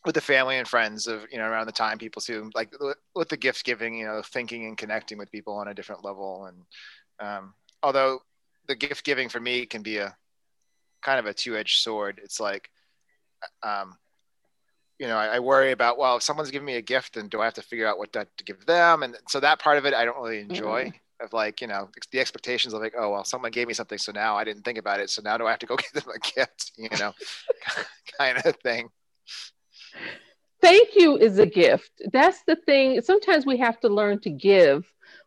with 0.06 0.14
the 0.14 0.20
family 0.20 0.58
and 0.58 0.68
friends 0.68 1.08
of 1.08 1.26
you 1.32 1.38
know 1.38 1.46
around 1.46 1.66
the 1.66 1.72
time 1.72 1.98
people 1.98 2.22
who 2.24 2.48
like 2.54 2.72
with 3.16 3.28
the 3.28 3.36
gift 3.36 3.64
giving, 3.64 3.98
you 3.98 4.06
know, 4.06 4.22
thinking 4.24 4.66
and 4.66 4.78
connecting 4.78 5.18
with 5.18 5.32
people 5.32 5.54
on 5.54 5.66
a 5.66 5.74
different 5.74 6.04
level. 6.04 6.44
And 6.44 7.28
um, 7.28 7.54
although 7.82 8.20
the 8.68 8.76
gift 8.76 9.04
giving 9.04 9.28
for 9.28 9.40
me 9.40 9.66
can 9.66 9.82
be 9.82 9.96
a 9.96 10.16
kind 11.02 11.18
of 11.18 11.26
a 11.26 11.34
two 11.34 11.56
edged 11.56 11.82
sword, 11.82 12.20
it's 12.22 12.38
like 12.38 12.70
um, 13.64 13.96
you 14.98 15.06
know, 15.06 15.16
I, 15.16 15.36
I, 15.36 15.38
worry 15.40 15.72
about, 15.72 15.98
well, 15.98 16.16
if 16.16 16.22
someone's 16.22 16.50
giving 16.50 16.66
me 16.66 16.76
a 16.76 16.82
gift, 16.82 17.14
then 17.14 17.28
do 17.28 17.40
I 17.40 17.44
have 17.44 17.54
to 17.54 17.62
figure 17.62 17.86
out 17.86 17.98
what 17.98 18.12
to, 18.12 18.26
to 18.36 18.44
give 18.44 18.64
them? 18.66 19.02
And 19.02 19.16
so 19.28 19.40
that 19.40 19.58
part 19.58 19.78
of 19.78 19.86
it, 19.86 19.94
I 19.94 20.04
don't 20.04 20.20
really 20.22 20.40
enjoy 20.40 20.84
mm-hmm. 20.84 21.24
of 21.24 21.32
like, 21.32 21.60
you 21.60 21.66
know, 21.66 21.88
the 22.12 22.20
expectations 22.20 22.72
of 22.74 22.80
like, 22.80 22.94
oh, 22.96 23.10
well, 23.10 23.24
someone 23.24 23.50
gave 23.50 23.66
me 23.66 23.74
something. 23.74 23.98
So 23.98 24.12
now 24.12 24.36
I 24.36 24.44
didn't 24.44 24.62
think 24.62 24.78
about 24.78 25.00
it. 25.00 25.10
So 25.10 25.22
now 25.22 25.36
do 25.36 25.46
I 25.46 25.50
have 25.50 25.58
to 25.60 25.66
go 25.66 25.76
give 25.92 26.04
them 26.04 26.14
a 26.14 26.18
gift, 26.18 26.72
you 26.76 26.88
know, 26.98 27.12
kind 28.18 28.38
of 28.44 28.56
thing. 28.56 28.88
Thank 30.60 30.90
you 30.94 31.16
is 31.16 31.38
a 31.38 31.46
gift. 31.46 31.90
That's 32.12 32.42
the 32.46 32.54
thing. 32.54 33.00
Sometimes 33.00 33.44
we 33.44 33.56
have 33.58 33.80
to 33.80 33.88
learn 33.88 34.20
to 34.20 34.30
give 34.30 34.84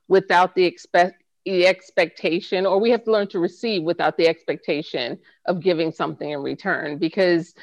without 0.07 0.55
the 0.55 0.63
expect 0.63 1.21
the 1.45 1.67
expectation 1.67 2.65
or 2.65 2.79
we 2.79 2.89
have 2.89 3.03
to 3.03 3.11
learn 3.11 3.27
to 3.27 3.39
receive 3.39 3.83
without 3.83 4.17
the 4.17 4.27
expectation 4.27 5.19
of 5.45 5.61
giving 5.61 5.91
something 5.91 6.31
in 6.31 6.41
return 6.41 6.97
because 6.97 7.53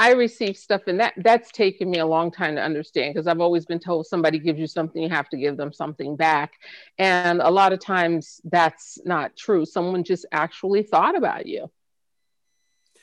I 0.00 0.12
receive 0.12 0.56
stuff, 0.56 0.82
and 0.86 0.98
that 0.98 1.12
that's 1.18 1.52
taken 1.52 1.90
me 1.90 1.98
a 1.98 2.06
long 2.06 2.30
time 2.30 2.54
to 2.56 2.62
understand 2.62 3.12
because 3.12 3.26
I've 3.26 3.40
always 3.40 3.66
been 3.66 3.78
told 3.78 4.06
somebody 4.06 4.38
gives 4.38 4.58
you 4.58 4.66
something, 4.66 5.02
you 5.02 5.10
have 5.10 5.28
to 5.28 5.36
give 5.36 5.58
them 5.58 5.74
something 5.74 6.16
back, 6.16 6.52
and 6.96 7.42
a 7.42 7.50
lot 7.50 7.74
of 7.74 7.80
times 7.80 8.40
that's 8.44 8.98
not 9.04 9.36
true. 9.36 9.66
Someone 9.66 10.02
just 10.02 10.24
actually 10.32 10.84
thought 10.84 11.18
about 11.18 11.44
you. 11.44 11.70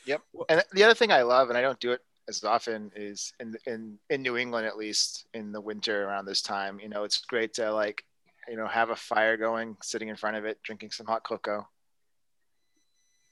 Yep. 0.07 0.21
And 0.49 0.63
the 0.73 0.83
other 0.83 0.95
thing 0.95 1.11
I 1.11 1.21
love, 1.21 1.49
and 1.49 1.57
I 1.57 1.61
don't 1.61 1.79
do 1.79 1.91
it 1.91 2.01
as 2.27 2.43
often, 2.43 2.91
is 2.95 3.31
in 3.39 3.55
in 3.67 3.99
in 4.09 4.23
New 4.23 4.35
England 4.35 4.65
at 4.65 4.75
least 4.75 5.27
in 5.35 5.51
the 5.51 5.61
winter 5.61 6.05
around 6.05 6.25
this 6.25 6.41
time. 6.41 6.79
You 6.79 6.89
know, 6.89 7.03
it's 7.03 7.19
great 7.19 7.53
to 7.55 7.71
like, 7.71 8.03
you 8.49 8.57
know, 8.57 8.65
have 8.65 8.89
a 8.89 8.95
fire 8.95 9.37
going, 9.37 9.77
sitting 9.83 10.07
in 10.09 10.15
front 10.15 10.35
of 10.35 10.45
it, 10.45 10.57
drinking 10.63 10.89
some 10.89 11.05
hot 11.05 11.21
cocoa, 11.23 11.67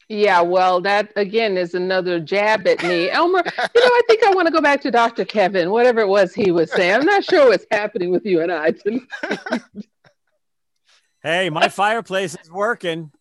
yeah, 0.07 0.41
well, 0.41 0.81
that 0.81 1.11
again 1.15 1.57
is 1.57 1.73
another 1.73 2.19
jab 2.19 2.67
at 2.67 2.83
me. 2.83 3.09
Elmer, 3.09 3.39
you 3.45 3.81
know, 3.81 3.89
I 3.91 4.01
think 4.07 4.23
I 4.23 4.33
want 4.33 4.47
to 4.47 4.51
go 4.51 4.61
back 4.61 4.81
to 4.81 4.91
Dr. 4.91 5.25
Kevin, 5.25 5.71
whatever 5.71 6.01
it 6.01 6.07
was 6.07 6.33
he 6.33 6.51
was 6.51 6.71
saying. 6.71 6.93
I'm 6.93 7.05
not 7.05 7.23
sure 7.23 7.49
what's 7.49 7.65
happening 7.71 8.11
with 8.11 8.25
you 8.25 8.41
and 8.41 8.51
I. 8.51 8.73
hey, 11.23 11.49
my 11.49 11.69
fireplace 11.69 12.35
is 12.39 12.51
working. 12.51 13.11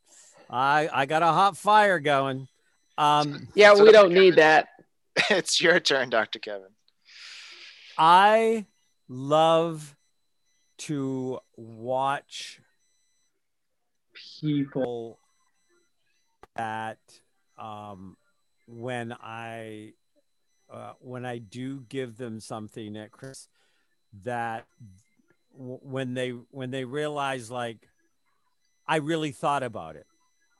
I 0.51 0.91
I 0.93 1.07
got 1.07 1.23
a 1.23 1.27
hot 1.27 1.57
fire 1.57 2.01
going. 2.01 2.49
Um, 2.99 3.49
yeah, 3.55 3.75
so 3.75 3.83
we 3.83 3.91
don't 3.91 4.11
Kevin, 4.11 4.23
need 4.23 4.37
that. 4.37 4.69
It's 5.31 5.61
your 5.61 5.79
turn, 5.79 6.11
Dr. 6.11 6.41
Kevin. 6.41 6.71
I 7.97 8.67
love 9.09 9.95
to 10.79 11.39
watch 11.57 12.61
people 14.43 15.19
that 16.57 16.99
um, 17.59 18.17
when 18.67 19.13
I 19.13 19.93
uh, 20.73 20.93
when 21.01 21.25
I 21.25 21.39
do 21.39 21.85
give 21.89 22.17
them 22.17 22.41
something 22.41 22.97
at 22.97 23.11
Chris, 23.11 23.49
that 24.25 24.67
when 25.53 26.15
they 26.15 26.31
when 26.31 26.71
they 26.71 26.85
realize 26.85 27.51
like 27.51 27.89
I 28.87 28.97
really 28.97 29.33
thought 29.33 29.63
about 29.63 29.97
it. 29.97 30.07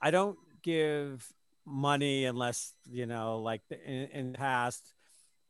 I 0.01 0.11
don't 0.11 0.39
give 0.63 1.33
money 1.67 2.25
unless 2.25 2.75
you 2.91 3.07
know 3.07 3.39
like 3.39 3.63
in, 3.87 4.09
in 4.13 4.33
the 4.33 4.39
past 4.39 4.93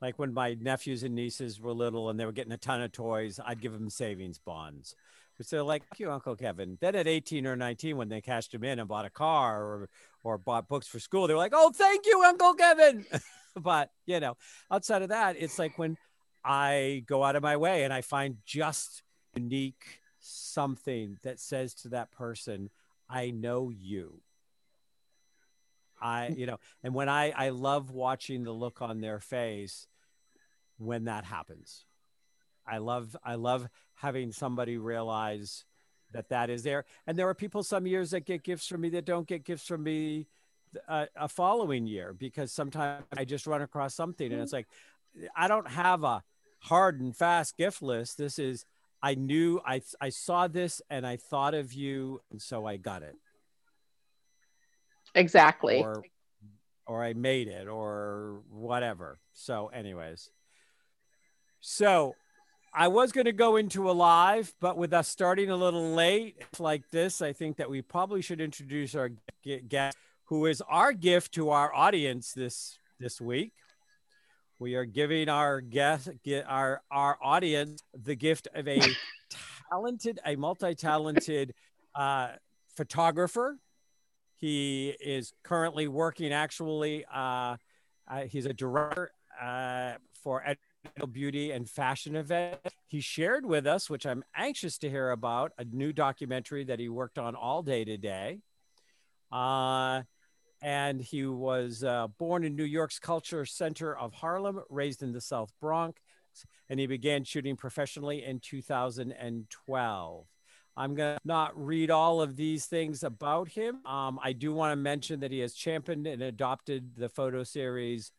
like 0.00 0.18
when 0.18 0.32
my 0.32 0.54
nephews 0.54 1.02
and 1.02 1.14
nieces 1.14 1.60
were 1.60 1.72
little 1.72 2.08
and 2.08 2.20
they 2.20 2.24
were 2.24 2.32
getting 2.32 2.52
a 2.52 2.56
ton 2.56 2.80
of 2.80 2.92
toys 2.92 3.40
i'd 3.46 3.60
give 3.60 3.72
them 3.72 3.90
savings 3.90 4.38
bonds 4.38 4.94
they're 5.38 5.62
like, 5.62 5.82
you, 5.98 6.10
Uncle 6.10 6.36
Kevin. 6.36 6.78
Then 6.80 6.94
at 6.94 7.08
18 7.08 7.46
or 7.46 7.56
19, 7.56 7.96
when 7.96 8.08
they 8.08 8.20
cashed 8.20 8.54
him 8.54 8.64
in 8.64 8.78
and 8.78 8.88
bought 8.88 9.04
a 9.04 9.10
car 9.10 9.62
or, 9.62 9.88
or 10.22 10.38
bought 10.38 10.68
books 10.68 10.86
for 10.86 10.98
school, 10.98 11.26
they 11.26 11.34
were 11.34 11.38
like, 11.38 11.52
oh, 11.54 11.72
thank 11.74 12.06
you, 12.06 12.22
Uncle 12.24 12.54
Kevin. 12.54 13.04
but, 13.56 13.90
you 14.06 14.20
know, 14.20 14.36
outside 14.70 15.02
of 15.02 15.08
that, 15.08 15.36
it's 15.38 15.58
like 15.58 15.78
when 15.78 15.96
I 16.44 17.04
go 17.06 17.24
out 17.24 17.36
of 17.36 17.42
my 17.42 17.56
way 17.56 17.84
and 17.84 17.92
I 17.92 18.00
find 18.00 18.36
just 18.44 19.02
unique 19.34 20.00
something 20.20 21.18
that 21.22 21.40
says 21.40 21.74
to 21.74 21.88
that 21.90 22.12
person, 22.12 22.70
I 23.08 23.30
know 23.30 23.70
you. 23.70 24.20
I, 26.00 26.28
you 26.28 26.46
know, 26.46 26.58
and 26.82 26.94
when 26.94 27.08
I, 27.08 27.30
I 27.30 27.48
love 27.50 27.90
watching 27.90 28.44
the 28.44 28.52
look 28.52 28.82
on 28.82 29.00
their 29.00 29.20
face 29.20 29.86
when 30.76 31.04
that 31.04 31.24
happens. 31.24 31.86
I 32.66 32.78
love, 32.78 33.16
I 33.24 33.34
love 33.34 33.68
having 33.94 34.32
somebody 34.32 34.76
realize 34.76 35.64
that 36.12 36.28
that 36.30 36.50
is 36.50 36.62
there. 36.62 36.84
And 37.06 37.18
there 37.18 37.28
are 37.28 37.34
people 37.34 37.62
some 37.62 37.86
years 37.86 38.10
that 38.10 38.24
get 38.24 38.42
gifts 38.42 38.66
from 38.66 38.80
me 38.80 38.90
that 38.90 39.04
don't 39.04 39.26
get 39.26 39.44
gifts 39.44 39.66
from 39.66 39.82
me 39.82 40.26
a, 40.88 40.92
uh, 40.92 41.06
a 41.16 41.28
following 41.28 41.86
year 41.86 42.12
because 42.12 42.52
sometimes 42.52 43.04
I 43.16 43.24
just 43.24 43.46
run 43.46 43.62
across 43.62 43.94
something 43.94 44.32
and 44.32 44.40
it's 44.40 44.52
like, 44.52 44.66
I 45.36 45.48
don't 45.48 45.68
have 45.68 46.02
a 46.02 46.22
hard 46.60 47.00
and 47.00 47.16
fast 47.16 47.56
gift 47.56 47.82
list. 47.82 48.18
This 48.18 48.38
is, 48.38 48.64
I 49.02 49.14
knew 49.14 49.60
I, 49.64 49.82
I 50.00 50.08
saw 50.08 50.48
this 50.48 50.80
and 50.90 51.06
I 51.06 51.16
thought 51.16 51.54
of 51.54 51.72
you. 51.72 52.20
And 52.30 52.40
so 52.40 52.66
I 52.66 52.76
got 52.76 53.02
it. 53.02 53.14
Exactly. 55.14 55.82
Or, 55.82 56.02
or 56.86 57.04
I 57.04 57.12
made 57.12 57.48
it 57.48 57.68
or 57.68 58.42
whatever. 58.50 59.18
So 59.32 59.68
anyways, 59.68 60.30
so 61.60 62.14
I 62.76 62.88
was 62.88 63.12
going 63.12 63.26
to 63.26 63.32
go 63.32 63.54
into 63.54 63.88
a 63.88 63.92
live, 63.92 64.52
but 64.58 64.76
with 64.76 64.92
us 64.92 65.06
starting 65.06 65.48
a 65.48 65.56
little 65.56 65.92
late 65.92 66.42
like 66.58 66.90
this, 66.90 67.22
I 67.22 67.32
think 67.32 67.58
that 67.58 67.70
we 67.70 67.82
probably 67.82 68.20
should 68.20 68.40
introduce 68.40 68.96
our 68.96 69.12
guest, 69.68 69.96
who 70.24 70.46
is 70.46 70.60
our 70.68 70.92
gift 70.92 71.34
to 71.34 71.50
our 71.50 71.72
audience 71.72 72.32
this 72.32 72.76
this 72.98 73.20
week. 73.20 73.52
We 74.58 74.74
are 74.74 74.84
giving 74.84 75.28
our 75.28 75.60
guest, 75.60 76.08
our 76.46 76.82
our 76.90 77.16
audience, 77.22 77.80
the 77.94 78.16
gift 78.16 78.48
of 78.52 78.66
a 78.66 78.80
talented, 79.70 80.18
a 80.26 80.34
multi-talented 80.34 81.54
uh, 81.94 82.30
photographer. 82.76 83.56
He 84.34 84.96
is 85.00 85.32
currently 85.44 85.86
working. 85.86 86.32
Actually, 86.32 87.04
uh, 87.04 87.56
uh, 88.08 88.22
he's 88.28 88.46
a 88.46 88.52
director 88.52 89.12
uh, 89.40 89.92
for 90.24 90.42
beauty 91.10 91.50
and 91.50 91.68
fashion 91.68 92.16
event. 92.16 92.58
He 92.88 93.00
shared 93.00 93.46
with 93.46 93.66
us, 93.66 93.90
which 93.90 94.06
I'm 94.06 94.24
anxious 94.36 94.78
to 94.78 94.90
hear 94.90 95.10
about, 95.10 95.52
a 95.58 95.64
new 95.64 95.92
documentary 95.92 96.64
that 96.64 96.78
he 96.78 96.88
worked 96.88 97.18
on 97.18 97.34
all 97.34 97.62
day 97.62 97.84
today. 97.84 98.40
Uh, 99.32 100.02
and 100.62 101.00
he 101.00 101.26
was 101.26 101.84
uh, 101.84 102.06
born 102.18 102.44
in 102.44 102.56
New 102.56 102.64
York's 102.64 102.98
Culture 102.98 103.44
Center 103.44 103.96
of 103.96 104.14
Harlem, 104.14 104.60
raised 104.70 105.02
in 105.02 105.12
the 105.12 105.20
South 105.20 105.52
Bronx, 105.60 106.00
and 106.68 106.80
he 106.80 106.86
began 106.86 107.24
shooting 107.24 107.56
professionally 107.56 108.24
in 108.24 108.40
2012. 108.40 110.26
I'm 110.76 110.94
going 110.94 111.16
to 111.16 111.20
not 111.24 111.52
read 111.54 111.90
all 111.90 112.20
of 112.20 112.36
these 112.36 112.66
things 112.66 113.04
about 113.04 113.48
him. 113.48 113.84
Um, 113.86 114.18
I 114.22 114.32
do 114.32 114.52
want 114.52 114.72
to 114.72 114.76
mention 114.76 115.20
that 115.20 115.30
he 115.30 115.38
has 115.40 115.54
championed 115.54 116.06
and 116.06 116.22
adopted 116.22 116.96
the 116.96 117.08
photo 117.08 117.44
series 117.44 118.10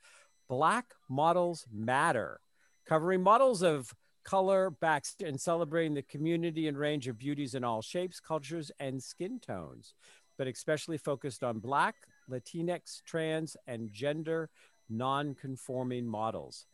Black 0.47 0.93
Models 1.10 1.65
Matter, 1.73 2.39
covering 2.88 3.21
models 3.21 3.62
of 3.62 3.93
color, 4.24 4.69
backs, 4.69 5.15
and 5.24 5.39
celebrating 5.39 5.93
the 5.93 6.02
community 6.02 6.67
and 6.67 6.78
range 6.78 7.08
of 7.08 7.17
beauties 7.17 7.56
in 7.56 7.63
all 7.63 7.82
shapes, 7.82 8.19
cultures, 8.19 8.71
and 8.80 9.02
skin 9.02 9.39
tones, 9.39 9.93
but 10.38 10.48
especially 10.48 10.98
focused 10.98 11.43
on 11.43 11.60
Black, 11.60 11.95
Latinx, 12.30 13.04
trans, 13.04 13.56
and 13.67 13.91
gender 13.91 14.50
non-conforming 14.89 16.08
models. 16.08 16.65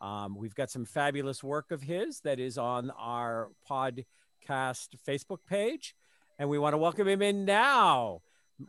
Um, 0.00 0.36
we've 0.36 0.54
got 0.54 0.70
some 0.70 0.84
fabulous 0.84 1.42
work 1.42 1.70
of 1.70 1.82
his 1.82 2.20
that 2.20 2.38
is 2.38 2.56
on 2.56 2.90
our 2.90 3.48
podcast 3.68 4.88
Facebook 5.06 5.38
page, 5.48 5.96
and 6.38 6.48
we 6.48 6.58
want 6.58 6.74
to 6.74 6.78
welcome 6.78 7.08
him 7.08 7.22
in 7.22 7.44
now. 7.44 8.22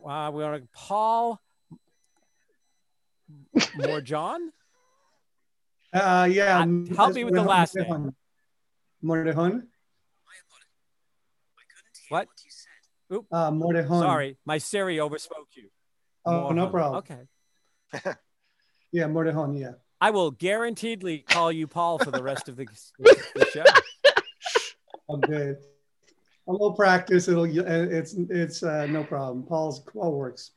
Uh, 0.04 0.30
we 0.32 0.42
want 0.42 0.62
to 0.62 0.68
Paul 0.72 1.40
More 3.76 4.00
John. 4.00 4.52
Uh, 5.92 6.28
yeah. 6.30 6.60
Uh, 6.60 6.94
help 6.94 7.14
me 7.14 7.24
with 7.24 7.34
the 7.34 7.42
last 7.42 7.76
name. 7.76 8.14
Mordejon. 9.02 9.62
What? 12.08 12.28
Oop. 13.12 13.26
Uh, 13.30 13.50
Mordejon. 13.50 14.00
Sorry, 14.00 14.36
my 14.44 14.58
Siri 14.58 14.96
overspoke 14.96 15.54
you. 15.54 15.68
Oh, 16.24 16.50
no 16.50 16.68
problem. 16.68 16.98
Okay. 16.98 17.20
yeah, 18.92 19.04
Mordejon, 19.04 19.58
yeah. 19.58 19.72
I 20.00 20.10
will 20.10 20.30
guaranteedly 20.30 21.18
call 21.18 21.52
you 21.52 21.66
Paul 21.66 21.98
for 21.98 22.10
the 22.10 22.22
rest 22.22 22.48
of 22.48 22.56
the, 22.56 22.66
the 22.98 23.46
show. 23.52 23.64
Oh, 25.08 25.16
good. 25.16 25.56
A 26.46 26.52
little 26.52 26.72
practice, 26.72 27.28
it'll 27.28 27.44
it's 27.44 28.14
it's 28.14 28.62
uh, 28.62 28.86
no 28.86 29.04
problem. 29.04 29.44
Paul's 29.44 29.80
Paul 29.80 30.12
works. 30.12 30.52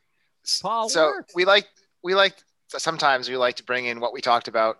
Paul 0.61 0.89
so 0.89 1.07
works. 1.07 1.35
we 1.35 1.45
like 1.45 1.67
we 2.03 2.15
like 2.15 2.35
sometimes 2.69 3.29
we 3.29 3.37
like 3.37 3.57
to 3.57 3.63
bring 3.63 3.85
in 3.85 3.99
what 3.99 4.13
we 4.13 4.21
talked 4.21 4.47
about 4.47 4.79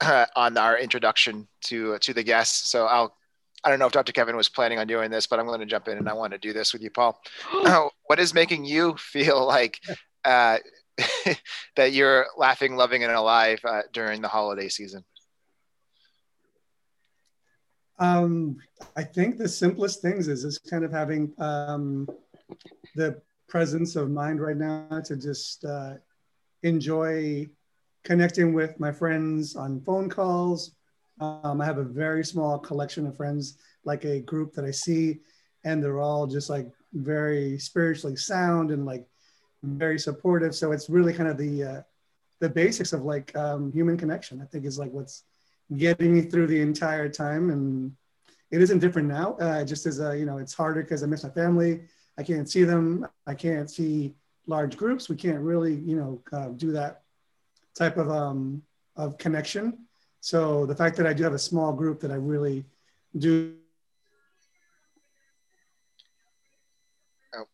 uh, 0.00 0.26
on 0.36 0.56
our 0.56 0.78
introduction 0.78 1.48
to 1.62 1.94
uh, 1.94 1.98
to 2.00 2.14
the 2.14 2.22
guests. 2.22 2.70
So 2.70 2.86
I'll 2.86 3.16
I 3.62 3.68
don't 3.68 3.78
know 3.78 3.86
if 3.86 3.92
Dr. 3.92 4.12
Kevin 4.12 4.36
was 4.36 4.48
planning 4.48 4.78
on 4.78 4.86
doing 4.86 5.10
this, 5.10 5.26
but 5.26 5.38
I'm 5.38 5.46
going 5.46 5.60
to 5.60 5.66
jump 5.66 5.88
in 5.88 5.98
and 5.98 6.08
I 6.08 6.14
want 6.14 6.32
to 6.32 6.38
do 6.38 6.52
this 6.52 6.72
with 6.72 6.82
you, 6.82 6.90
Paul. 6.90 7.20
what 8.06 8.18
is 8.18 8.32
making 8.32 8.64
you 8.64 8.96
feel 8.96 9.46
like 9.46 9.78
uh, 10.24 10.58
that 11.76 11.92
you're 11.92 12.26
laughing, 12.38 12.76
loving, 12.76 13.04
and 13.04 13.12
alive 13.12 13.60
uh, 13.64 13.82
during 13.92 14.22
the 14.22 14.28
holiday 14.28 14.68
season? 14.68 15.04
Um, 17.98 18.56
I 18.96 19.04
think 19.04 19.36
the 19.36 19.48
simplest 19.48 20.00
things 20.00 20.26
is 20.26 20.42
just 20.42 20.68
kind 20.70 20.84
of 20.84 20.90
having 20.90 21.32
um, 21.36 22.08
the 22.96 23.20
presence 23.46 23.94
of 23.94 24.10
mind 24.10 24.40
right 24.40 24.56
now 24.56 25.02
to 25.04 25.16
just 25.16 25.66
uh, 25.66 25.94
enjoy 26.62 27.46
connecting 28.04 28.52
with 28.52 28.78
my 28.80 28.92
friends 28.92 29.56
on 29.56 29.80
phone 29.80 30.08
calls. 30.08 30.72
Um, 31.20 31.60
I 31.60 31.64
have 31.64 31.78
a 31.78 31.84
very 31.84 32.24
small 32.24 32.58
collection 32.58 33.06
of 33.06 33.16
friends, 33.16 33.58
like 33.84 34.04
a 34.04 34.20
group 34.20 34.54
that 34.54 34.64
I 34.64 34.70
see, 34.70 35.20
and 35.64 35.82
they're 35.82 36.00
all 36.00 36.26
just 36.26 36.48
like 36.48 36.70
very 36.92 37.58
spiritually 37.58 38.16
sound 38.16 38.70
and 38.70 38.86
like 38.86 39.06
very 39.62 39.98
supportive. 39.98 40.54
So 40.54 40.72
it's 40.72 40.88
really 40.88 41.12
kind 41.12 41.28
of 41.28 41.36
the 41.36 41.64
uh, 41.64 41.80
the 42.40 42.48
basics 42.48 42.92
of 42.92 43.04
like 43.04 43.36
um, 43.36 43.70
human 43.72 43.98
connection. 43.98 44.40
I 44.40 44.46
think 44.46 44.64
is 44.64 44.78
like 44.78 44.92
what's 44.92 45.24
getting 45.76 46.14
me 46.14 46.22
through 46.22 46.46
the 46.46 46.60
entire 46.60 47.08
time. 47.08 47.50
And 47.50 47.92
it 48.50 48.60
isn't 48.60 48.80
different 48.80 49.08
now. 49.08 49.34
Uh, 49.34 49.64
just 49.64 49.86
as 49.86 50.00
a, 50.00 50.16
you 50.16 50.24
know, 50.24 50.38
it's 50.38 50.54
harder 50.54 50.82
because 50.82 51.02
I 51.02 51.06
miss 51.06 51.22
my 51.22 51.30
family. 51.30 51.82
I 52.18 52.22
can't 52.22 52.50
see 52.50 52.64
them. 52.64 53.06
I 53.26 53.34
can't 53.34 53.70
see 53.70 54.14
large 54.46 54.76
groups. 54.76 55.08
We 55.08 55.16
can't 55.16 55.40
really, 55.40 55.74
you 55.74 55.96
know, 55.96 56.22
uh, 56.32 56.48
do 56.48 56.72
that 56.72 57.02
type 57.74 57.96
of 57.96 58.10
um, 58.10 58.62
of 58.96 59.18
connection. 59.18 59.86
So 60.20 60.66
the 60.66 60.74
fact 60.74 60.96
that 60.96 61.06
I 61.06 61.12
do 61.12 61.22
have 61.24 61.32
a 61.32 61.38
small 61.38 61.72
group 61.72 62.00
that 62.00 62.10
I 62.10 62.16
really 62.16 62.64
do. 63.16 63.54
Oh, 67.34 67.44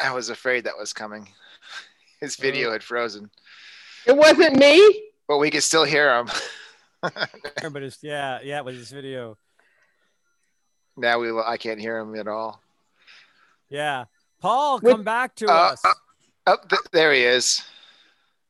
I 0.00 0.12
was 0.12 0.28
afraid 0.28 0.64
that 0.64 0.78
was 0.78 0.92
coming. 0.92 1.28
His 2.20 2.36
video 2.36 2.72
had 2.72 2.82
frozen. 2.82 3.30
It 4.06 4.16
wasn't 4.16 4.56
me. 4.56 5.02
But 5.28 5.38
we 5.38 5.50
could 5.50 5.62
still 5.62 5.84
hear 5.84 6.16
him. 6.16 6.30
but 7.02 7.82
it's 7.82 7.98
yeah, 8.02 8.38
yeah, 8.42 8.60
with 8.60 8.76
his 8.76 8.90
video. 8.90 9.36
Now 10.96 11.18
we 11.18 11.30
I 11.30 11.56
can't 11.56 11.80
hear 11.80 11.98
him 11.98 12.14
at 12.14 12.28
all. 12.28 12.62
Yeah. 13.68 14.04
Paul, 14.40 14.80
come 14.80 15.02
back 15.02 15.34
to 15.36 15.46
uh, 15.46 15.72
us. 15.72 15.84
Uh, 15.84 15.92
oh, 16.46 16.56
th- 16.68 16.82
there 16.92 17.12
he 17.12 17.22
is. 17.22 17.62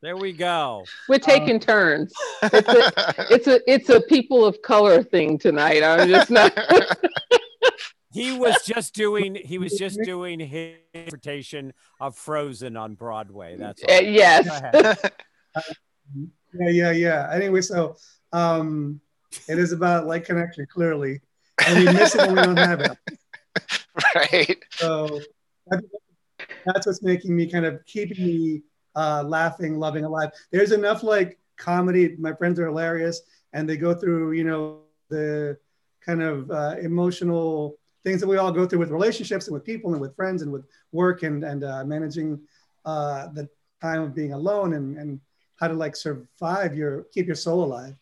There 0.01 0.15
we 0.15 0.31
go. 0.31 0.83
We're 1.09 1.17
taking 1.17 1.55
um, 1.55 1.59
turns. 1.59 2.13
It's 2.43 2.67
a, 2.69 3.25
it's 3.33 3.47
a 3.47 3.71
it's 3.71 3.89
a 3.89 4.01
people 4.01 4.45
of 4.45 4.61
color 4.61 5.01
thing 5.01 5.39
tonight. 5.39 5.83
I'm 5.83 6.07
just 6.07 6.29
not. 6.29 6.55
he 8.13 8.37
was 8.37 8.55
just 8.63 8.93
doing 8.93 9.35
he 9.35 9.57
was 9.57 9.73
just 9.73 9.99
doing 10.03 10.39
his 10.39 10.75
interpretation 10.93 11.73
of 11.99 12.15
Frozen 12.15 12.77
on 12.77 12.93
Broadway. 12.93 13.57
That's 13.57 13.83
all. 13.83 13.95
Uh, 13.95 14.01
yes. 14.01 15.01
yeah, 16.53 16.69
yeah, 16.69 16.91
yeah. 16.91 17.29
Anyway, 17.33 17.61
so 17.61 17.95
um, 18.33 19.01
it 19.49 19.57
is 19.57 19.71
about 19.71 20.05
like 20.05 20.25
connection, 20.25 20.67
clearly, 20.71 21.21
and 21.65 21.79
we 21.79 21.85
miss 21.91 22.13
it 22.13 22.19
when 22.19 22.35
we 22.35 22.41
don't 22.43 22.57
have 22.57 22.81
it. 22.81 22.97
Right. 24.15 24.63
So 24.73 25.21
that's 26.65 26.85
what's 26.85 27.01
making 27.01 27.35
me 27.35 27.49
kind 27.49 27.65
of 27.65 27.83
keeping 27.87 28.23
me 28.23 28.61
uh, 28.97 29.23
laughing, 29.23 29.77
loving, 29.79 30.03
alive. 30.03 30.31
There's 30.51 30.71
enough 30.71 31.03
like 31.03 31.37
comedy. 31.55 32.15
My 32.17 32.33
friends 32.33 32.59
are 32.59 32.65
hilarious, 32.65 33.21
and 33.53 33.69
they 33.69 33.77
go 33.77 33.93
through, 33.93 34.31
you 34.31 34.43
know, 34.43 34.79
the 35.09 35.57
kind 36.05 36.21
of 36.21 36.49
uh, 36.51 36.75
emotional 36.81 37.77
things 38.03 38.19
that 38.21 38.27
we 38.27 38.37
all 38.37 38.51
go 38.51 38.65
through 38.65 38.79
with 38.79 38.89
relationships 38.89 39.47
and 39.47 39.53
with 39.53 39.63
people 39.63 39.93
and 39.93 40.01
with 40.01 40.15
friends 40.15 40.41
and 40.41 40.51
with 40.51 40.65
work 40.91 41.23
and 41.23 41.43
and 41.43 41.63
uh, 41.63 41.83
managing 41.85 42.39
uh, 42.85 43.27
the 43.33 43.47
time 43.81 44.01
of 44.01 44.15
being 44.15 44.33
alone 44.33 44.73
and 44.73 44.97
and 44.97 45.19
how 45.59 45.67
to 45.67 45.73
like 45.73 45.95
survive 45.95 46.75
your 46.75 47.03
keep 47.13 47.27
your 47.27 47.35
soul 47.35 47.63
alive 47.63 47.95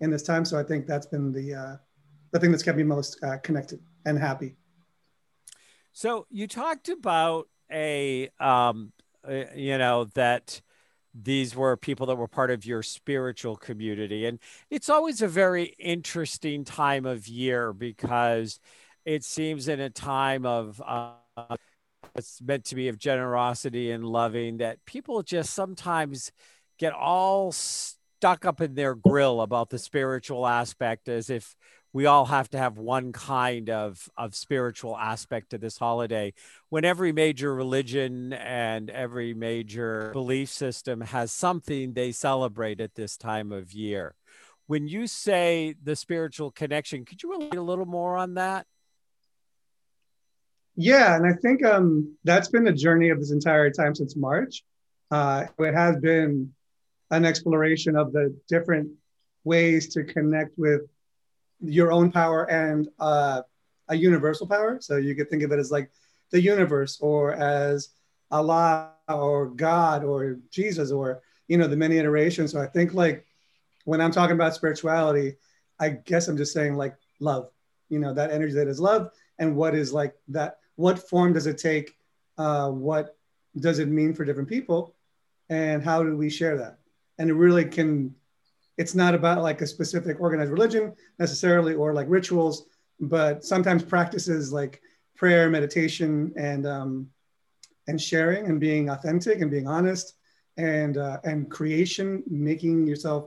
in 0.00 0.10
this 0.10 0.22
time. 0.22 0.44
So 0.44 0.58
I 0.58 0.64
think 0.64 0.86
that's 0.86 1.06
been 1.06 1.32
the 1.32 1.54
uh, 1.54 1.76
the 2.32 2.40
thing 2.40 2.50
that's 2.50 2.62
kept 2.62 2.76
me 2.76 2.84
most 2.84 3.22
uh, 3.24 3.38
connected 3.38 3.80
and 4.04 4.18
happy. 4.18 4.56
So 5.92 6.26
you 6.30 6.46
talked 6.46 6.88
about 6.88 7.48
a 7.70 8.30
um, 8.40 8.92
uh, 9.28 9.44
you 9.54 9.78
know 9.78 10.04
that 10.14 10.60
these 11.14 11.54
were 11.54 11.76
people 11.76 12.06
that 12.06 12.16
were 12.16 12.28
part 12.28 12.50
of 12.50 12.64
your 12.64 12.82
spiritual 12.82 13.56
community. 13.56 14.26
And 14.26 14.38
it's 14.70 14.88
always 14.88 15.20
a 15.20 15.28
very 15.28 15.74
interesting 15.78 16.64
time 16.64 17.04
of 17.04 17.28
year 17.28 17.72
because 17.72 18.58
it 19.04 19.24
seems 19.24 19.68
in 19.68 19.80
a 19.80 19.90
time 19.90 20.46
of 20.46 20.80
uh, 20.84 21.56
it's 22.14 22.40
meant 22.40 22.64
to 22.66 22.74
be 22.74 22.88
of 22.88 22.98
generosity 22.98 23.90
and 23.90 24.04
loving 24.04 24.58
that 24.58 24.84
people 24.86 25.22
just 25.22 25.54
sometimes 25.54 26.32
get 26.78 26.92
all 26.92 27.52
stuck 27.52 28.44
up 28.44 28.60
in 28.60 28.74
their 28.74 28.94
grill 28.94 29.40
about 29.40 29.70
the 29.70 29.78
spiritual 29.78 30.46
aspect 30.46 31.08
as 31.08 31.30
if 31.30 31.54
we 31.92 32.06
all 32.06 32.26
have 32.26 32.48
to 32.50 32.58
have 32.58 32.78
one 32.78 33.12
kind 33.12 33.68
of, 33.68 34.08
of 34.16 34.34
spiritual 34.34 34.96
aspect 34.96 35.50
to 35.50 35.58
this 35.58 35.76
holiday 35.76 36.32
when 36.70 36.84
every 36.84 37.12
major 37.12 37.54
religion 37.54 38.32
and 38.32 38.88
every 38.88 39.34
major 39.34 40.10
belief 40.12 40.48
system 40.48 41.02
has 41.02 41.30
something 41.30 41.92
they 41.92 42.12
celebrate 42.12 42.80
at 42.80 42.94
this 42.94 43.16
time 43.16 43.52
of 43.52 43.72
year. 43.72 44.14
When 44.66 44.88
you 44.88 45.06
say 45.06 45.74
the 45.82 45.96
spiritual 45.96 46.50
connection, 46.50 47.04
could 47.04 47.22
you 47.22 47.30
relate 47.32 47.56
a 47.56 47.62
little 47.62 47.84
more 47.84 48.16
on 48.16 48.34
that? 48.34 48.66
Yeah, 50.74 51.16
and 51.16 51.26
I 51.26 51.34
think 51.34 51.62
um, 51.62 52.16
that's 52.24 52.48
been 52.48 52.64
the 52.64 52.72
journey 52.72 53.10
of 53.10 53.18
this 53.18 53.32
entire 53.32 53.70
time 53.70 53.94
since 53.94 54.16
March. 54.16 54.64
Uh, 55.10 55.44
it 55.58 55.74
has 55.74 55.96
been 55.96 56.54
an 57.10 57.26
exploration 57.26 57.94
of 57.96 58.14
the 58.14 58.34
different 58.48 58.88
ways 59.44 59.88
to 59.88 60.04
connect 60.04 60.56
with 60.56 60.80
your 61.62 61.92
own 61.92 62.10
power 62.10 62.50
and 62.50 62.88
uh, 62.98 63.42
a 63.88 63.94
universal 63.94 64.46
power. 64.46 64.78
So 64.80 64.96
you 64.96 65.14
could 65.14 65.30
think 65.30 65.42
of 65.42 65.52
it 65.52 65.58
as 65.58 65.70
like 65.70 65.90
the 66.30 66.40
universe 66.40 66.98
or 67.00 67.32
as 67.34 67.90
Allah 68.30 68.90
or 69.08 69.46
God 69.46 70.04
or 70.04 70.38
Jesus 70.50 70.90
or, 70.90 71.22
you 71.48 71.58
know, 71.58 71.68
the 71.68 71.76
many 71.76 71.98
iterations. 71.98 72.52
So 72.52 72.60
I 72.60 72.66
think 72.66 72.94
like 72.94 73.26
when 73.84 74.00
I'm 74.00 74.12
talking 74.12 74.34
about 74.34 74.54
spirituality, 74.54 75.36
I 75.78 75.90
guess 75.90 76.28
I'm 76.28 76.36
just 76.36 76.52
saying 76.52 76.76
like 76.76 76.96
love, 77.20 77.50
you 77.88 77.98
know, 77.98 78.14
that 78.14 78.30
energy 78.30 78.54
that 78.54 78.68
is 78.68 78.80
love 78.80 79.10
and 79.38 79.56
what 79.56 79.74
is 79.74 79.92
like 79.92 80.14
that, 80.28 80.58
what 80.76 81.08
form 81.08 81.32
does 81.32 81.46
it 81.46 81.58
take? 81.58 81.96
Uh, 82.38 82.70
what 82.70 83.16
does 83.60 83.78
it 83.78 83.88
mean 83.88 84.14
for 84.14 84.24
different 84.24 84.48
people? 84.48 84.94
And 85.50 85.82
how 85.82 86.02
do 86.02 86.16
we 86.16 86.30
share 86.30 86.56
that? 86.58 86.78
And 87.18 87.28
it 87.28 87.34
really 87.34 87.64
can 87.64 88.14
it's 88.78 88.94
not 88.94 89.14
about 89.14 89.42
like 89.42 89.60
a 89.60 89.66
specific 89.66 90.20
organized 90.20 90.50
religion 90.50 90.94
necessarily 91.18 91.74
or 91.74 91.92
like 91.92 92.06
rituals, 92.08 92.66
but 93.00 93.44
sometimes 93.44 93.82
practices 93.82 94.52
like 94.52 94.80
prayer, 95.14 95.50
meditation, 95.50 96.32
and 96.36 96.66
um, 96.66 97.08
and 97.86 98.00
sharing 98.00 98.46
and 98.46 98.60
being 98.60 98.88
authentic 98.88 99.40
and 99.40 99.50
being 99.50 99.66
honest 99.66 100.14
and 100.56 100.96
uh, 100.96 101.18
and 101.24 101.50
creation, 101.50 102.22
making 102.26 102.86
yourself 102.86 103.26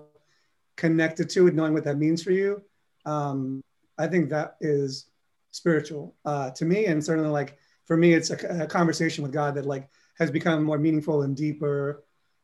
connected 0.76 1.30
to 1.30 1.48
it, 1.48 1.56
knowing 1.56 1.74
what 1.74 1.84
that 1.84 1.98
means 1.98 2.24
for 2.24 2.32
you. 2.32 2.62
Um, 3.06 3.62
I 3.98 4.08
think 4.08 4.30
that 4.30 4.58
is 4.62 5.08
spiritual 5.52 6.16
uh, 6.26 6.52
to 6.52 6.66
me, 6.66 6.86
and 6.86 7.04
certainly 7.04 7.30
like 7.30 7.58
for 7.86 7.96
me, 7.96 8.14
it's 8.14 8.32
a, 8.32 8.64
a, 8.64 8.68
conversation 8.68 9.24
with 9.24 9.32
God 9.32 9.56
that 9.56 9.66
like 9.66 9.88
has 10.18 10.32
become 10.32 10.64
more 10.64 10.80
meaningful 10.80 11.22
and 11.22 11.36
deeper 11.36 12.04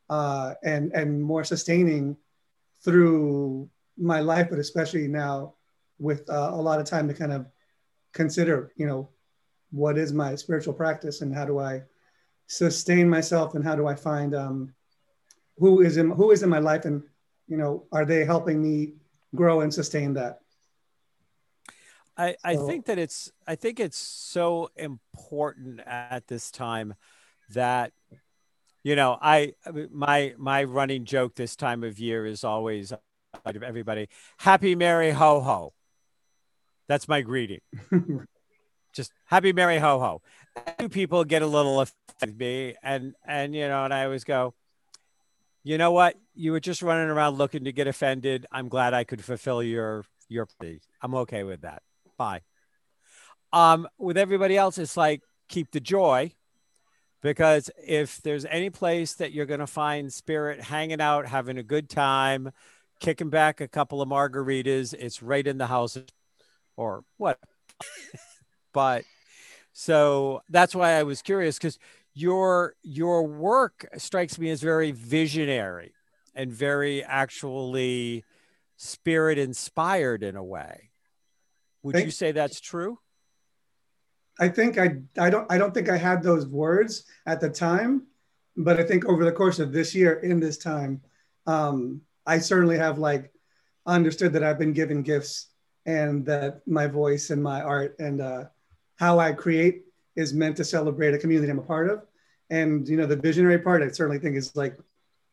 uh, 0.10 0.54
and 0.64 0.92
and 0.94 1.22
more 1.22 1.44
sustaining 1.44 2.16
through 2.84 3.70
my 3.98 4.20
life, 4.20 4.48
but 4.50 4.60
especially 4.60 5.08
now 5.08 5.56
with 6.00 6.30
uh, 6.30 6.50
a 6.54 6.62
lot 6.62 6.80
of 6.80 6.86
time 6.86 7.08
to 7.08 7.14
kind 7.14 7.32
of 7.32 7.46
consider, 8.14 8.72
you 8.76 8.88
know, 8.88 9.10
what 9.72 9.98
is 9.98 10.12
my 10.12 10.36
spiritual 10.36 10.74
practice 10.74 11.22
and 11.22 11.34
how 11.34 11.46
do 11.46 11.60
I 11.60 11.84
sustain 12.48 13.10
myself 13.10 13.56
and 13.56 13.64
how 13.64 13.76
do 13.76 13.88
I 13.88 13.96
find 13.96 14.36
um, 14.36 14.74
who 15.58 15.82
is 15.82 15.98
in 15.98 16.10
who 16.12 16.32
is 16.32 16.44
in 16.44 16.50
my 16.50 16.60
life 16.60 16.86
and 16.86 17.04
you 17.48 17.56
know 17.56 17.86
are 17.92 18.04
they 18.06 18.26
helping 18.26 18.62
me 18.62 18.94
grow 19.34 19.62
and 19.62 19.74
sustain 19.74 20.14
that. 20.16 20.40
I, 22.18 22.36
I 22.44 22.56
so, 22.56 22.68
think 22.68 22.86
that 22.88 22.98
it's 22.98 23.32
I 23.48 23.56
think 23.56 23.80
it's 23.80 23.98
so 23.98 24.70
important 24.76 25.80
at 25.86 26.28
this 26.28 26.52
time 26.52 26.96
that 27.52 27.94
you 28.84 28.96
know 28.96 29.18
i 29.22 29.54
my 29.92 30.34
my 30.38 30.64
running 30.64 31.06
joke 31.06 31.36
this 31.36 31.56
time 31.56 31.84
of 31.84 32.00
year 32.00 32.26
is 32.26 32.44
always 32.44 32.94
everybody 33.46 34.08
happy 34.38 34.76
merry 34.76 35.12
ho 35.12 35.42
ho. 35.42 35.74
That's 36.88 37.08
my 37.08 37.22
greeting. 37.22 37.62
Just 38.94 39.14
happy 39.26 39.54
merry 39.54 39.78
ho 39.78 40.00
ho. 40.00 40.22
Two 40.78 40.90
people 40.90 41.24
get 41.24 41.42
a 41.42 41.48
little 41.48 41.80
offended 41.80 42.38
me 42.38 42.76
and 42.84 43.16
and 43.26 43.56
you 43.56 43.68
know 43.68 43.86
and 43.86 43.94
i 43.94 44.04
always 44.04 44.24
go 44.24 44.54
you 45.64 45.78
know 45.78 45.92
what? 45.92 46.18
You 46.34 46.54
were 46.54 46.60
just 46.60 46.82
running 46.82 47.10
around 47.10 47.38
looking 47.38 47.66
to 47.66 47.72
get 47.72 47.86
offended. 47.86 48.48
I'm 48.52 48.68
glad 48.68 48.96
i 48.96 49.04
could 49.04 49.24
fulfill 49.24 49.62
your 49.64 50.06
your 50.28 50.46
plea 50.46 50.82
i'm 51.02 51.16
okay 51.16 51.44
with 51.44 51.62
that. 51.62 51.82
Bye. 52.18 52.42
Um 53.54 53.88
with 53.98 54.18
everybody 54.18 54.58
else 54.58 54.78
it's 54.78 54.98
like 54.98 55.22
keep 55.48 55.72
the 55.72 55.80
joy 55.80 56.34
because 57.22 57.70
if 57.78 58.22
there's 58.22 58.46
any 58.46 58.70
place 58.70 59.14
that 59.16 59.32
you're 59.32 59.46
going 59.46 59.60
to 59.60 59.68
find 59.68 60.12
spirit 60.12 60.62
hanging 60.62 61.02
out, 61.02 61.28
having 61.28 61.58
a 61.58 61.64
good 61.64 61.90
time, 61.90 62.52
kicking 63.00 63.30
back 63.30 63.62
a 63.62 63.68
couple 63.68 64.02
of 64.02 64.10
margaritas, 64.10 64.94
it's 64.94 65.22
right 65.22 65.46
in 65.46 65.58
the 65.58 65.68
house 65.68 65.98
or 66.76 67.04
what. 67.18 67.40
but 68.74 69.04
so 69.74 70.42
that's 70.50 70.76
why 70.76 70.94
I 70.94 71.04
was 71.04 71.22
curious 71.22 71.58
because 71.58 71.78
your 72.14 72.76
your 72.84 73.26
work 73.26 73.88
strikes 73.98 74.38
me 74.38 74.50
as 74.50 74.62
very 74.62 74.92
visionary 74.92 75.94
and 76.36 76.52
very 76.52 77.04
actually 77.04 78.26
spirit 78.78 79.38
inspired 79.38 80.24
in 80.24 80.36
a 80.36 80.44
way. 80.44 80.90
Would 81.84 82.00
you 82.00 82.12
say 82.12 82.32
that's 82.32 82.60
true? 82.60 83.00
I 84.40 84.50
think 84.50 84.78
I 84.78 84.98
I 85.18 85.30
don't 85.30 85.52
I 85.52 85.58
don't 85.58 85.74
think 85.74 85.90
I 85.90 85.98
had 85.98 86.24
those 86.24 86.48
words 86.48 87.04
at 87.26 87.42
the 87.42 87.50
time, 87.50 88.08
but 88.58 88.80
I 88.80 88.84
think 88.84 89.06
over 89.06 89.26
the 89.26 89.32
course 89.32 89.60
of 89.60 89.72
this 89.72 89.94
year, 89.94 90.14
in 90.20 90.40
this 90.40 90.58
time, 90.58 91.02
um, 91.48 92.02
I 92.26 92.40
certainly 92.40 92.78
have 92.78 92.98
like 92.98 93.32
understood 93.86 94.34
that 94.34 94.44
I've 94.44 94.60
been 94.60 94.74
given 94.74 95.04
gifts 95.04 95.48
and 95.86 96.26
that 96.26 96.62
my 96.68 96.88
voice 96.88 97.30
and 97.30 97.42
my 97.42 97.62
art 97.62 97.96
and 98.00 98.22
uh, 98.22 98.46
how 98.98 99.20
I 99.20 99.34
create 99.34 99.86
is 100.16 100.34
meant 100.34 100.58
to 100.58 100.64
celebrate 100.64 101.14
a 101.14 101.18
community 101.18 101.52
I'm 101.52 101.60
a 101.60 101.64
part 101.64 101.90
of. 101.90 102.06
And 102.50 102.88
you 102.88 102.98
know, 102.98 103.06
the 103.06 103.16
visionary 103.16 103.60
part, 103.60 103.82
I 103.82 103.90
certainly 103.90 104.20
think 104.20 104.36
is 104.36 104.56
like 104.56 104.78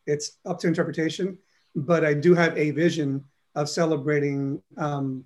it's 0.06 0.38
up 0.46 0.58
to 0.60 0.68
interpretation, 0.68 1.38
but 1.74 2.04
I 2.04 2.14
do 2.14 2.34
have 2.34 2.56
a 2.56 2.70
vision 2.70 3.24
of 3.54 3.68
celebrating 3.68 4.62
um, 4.76 5.24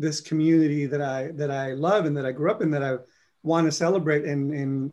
this 0.00 0.20
community 0.20 0.86
that 0.86 1.02
I 1.02 1.30
that 1.32 1.50
I 1.50 1.72
love 1.72 2.06
and 2.06 2.16
that 2.16 2.24
I 2.24 2.32
grew 2.32 2.50
up 2.50 2.62
in 2.62 2.70
that 2.70 2.82
I 2.82 2.96
want 3.42 3.66
to 3.66 3.72
celebrate 3.72 4.24
in 4.24 4.52
in 4.52 4.92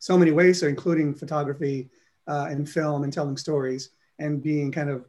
so 0.00 0.18
many 0.18 0.32
ways, 0.32 0.60
so 0.60 0.66
including 0.66 1.14
photography 1.14 1.90
uh, 2.26 2.46
and 2.50 2.68
film 2.68 3.04
and 3.04 3.12
telling 3.12 3.36
stories 3.36 3.90
and 4.18 4.42
being 4.42 4.70
kind 4.72 4.90
of 4.90 5.04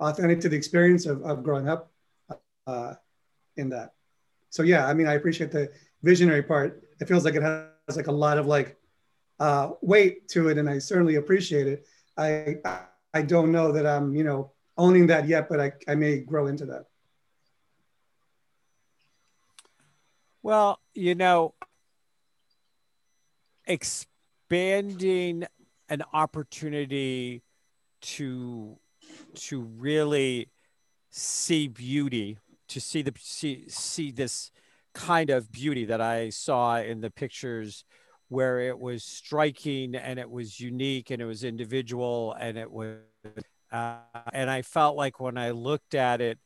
authentic 0.00 0.40
to 0.40 0.48
the 0.48 0.56
experience 0.56 1.06
of, 1.06 1.22
of 1.22 1.42
growing 1.42 1.68
up 1.68 1.92
uh, 2.66 2.94
in 3.56 3.68
that. 3.70 3.94
So 4.50 4.62
yeah, 4.62 4.86
I 4.86 4.94
mean, 4.94 5.06
I 5.06 5.14
appreciate 5.14 5.50
the 5.50 5.70
visionary 6.02 6.42
part. 6.42 6.82
It 7.00 7.08
feels 7.08 7.24
like 7.24 7.34
it 7.34 7.42
has 7.42 7.96
like 7.96 8.06
a 8.06 8.12
lot 8.12 8.38
of 8.38 8.46
like 8.46 8.76
uh, 9.40 9.70
weight 9.80 10.28
to 10.28 10.48
it, 10.48 10.58
and 10.58 10.70
I 10.70 10.78
certainly 10.78 11.16
appreciate 11.16 11.66
it. 11.66 11.86
I 12.16 12.56
I 13.14 13.22
don't 13.22 13.50
know 13.50 13.72
that 13.72 13.86
I'm 13.86 14.14
you 14.14 14.24
know 14.24 14.52
owning 14.78 15.08
that 15.08 15.26
yet, 15.26 15.48
but 15.48 15.60
I 15.60 15.72
I 15.88 15.94
may 15.94 16.20
grow 16.20 16.46
into 16.46 16.66
that. 16.66 16.84
Well, 20.42 20.80
you 20.94 21.14
know, 21.14 21.54
expanding 23.66 25.46
an 25.88 26.02
opportunity 26.12 27.42
to 28.02 28.78
to 29.34 29.60
really 29.60 30.48
see 31.10 31.68
beauty, 31.68 32.38
to 32.68 32.80
see 32.80 33.02
the 33.02 33.12
see 33.18 33.66
see 33.68 34.10
this 34.10 34.50
kind 34.94 35.30
of 35.30 35.50
beauty 35.52 35.84
that 35.86 36.00
I 36.00 36.30
saw 36.30 36.78
in 36.78 37.00
the 37.00 37.10
pictures 37.10 37.84
where 38.28 38.60
it 38.60 38.78
was 38.78 39.04
striking 39.04 39.94
and 39.94 40.18
it 40.18 40.30
was 40.30 40.58
unique 40.58 41.10
and 41.10 41.20
it 41.22 41.24
was 41.26 41.44
individual 41.44 42.34
and 42.38 42.58
it 42.58 42.70
was 42.70 42.98
uh, 43.70 43.96
and 44.32 44.50
I 44.50 44.62
felt 44.62 44.96
like 44.96 45.20
when 45.20 45.38
I 45.38 45.50
looked 45.50 45.94
at 45.94 46.20
it 46.20 46.38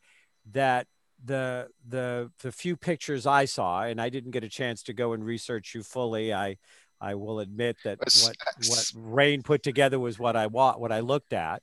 that 0.51 0.87
the 1.23 1.67
the 1.87 2.31
the 2.41 2.51
few 2.51 2.75
pictures 2.75 3.25
I 3.25 3.45
saw 3.45 3.83
and 3.83 3.99
I 3.99 4.09
didn't 4.09 4.31
get 4.31 4.43
a 4.43 4.49
chance 4.49 4.83
to 4.83 4.93
go 4.93 5.13
and 5.13 5.25
research 5.25 5.73
you 5.73 5.83
fully 5.83 6.33
I 6.33 6.57
I 7.01 7.15
will 7.15 7.39
admit 7.39 7.77
that 7.83 7.99
what 7.99 8.35
what 8.67 8.91
Rain 8.95 9.43
put 9.43 9.63
together 9.63 9.99
was 9.99 10.19
what 10.19 10.35
I 10.35 10.47
want 10.47 10.79
what 10.79 10.91
I 10.91 10.99
looked 10.99 11.33
at. 11.33 11.61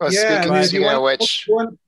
Well, 0.00 0.12
yeah, 0.12 0.42
speaking, 0.42 0.56
if 0.56 0.72
you 0.72 0.82
want, 0.82 1.02
which, 1.02 1.46
want, 1.48 1.78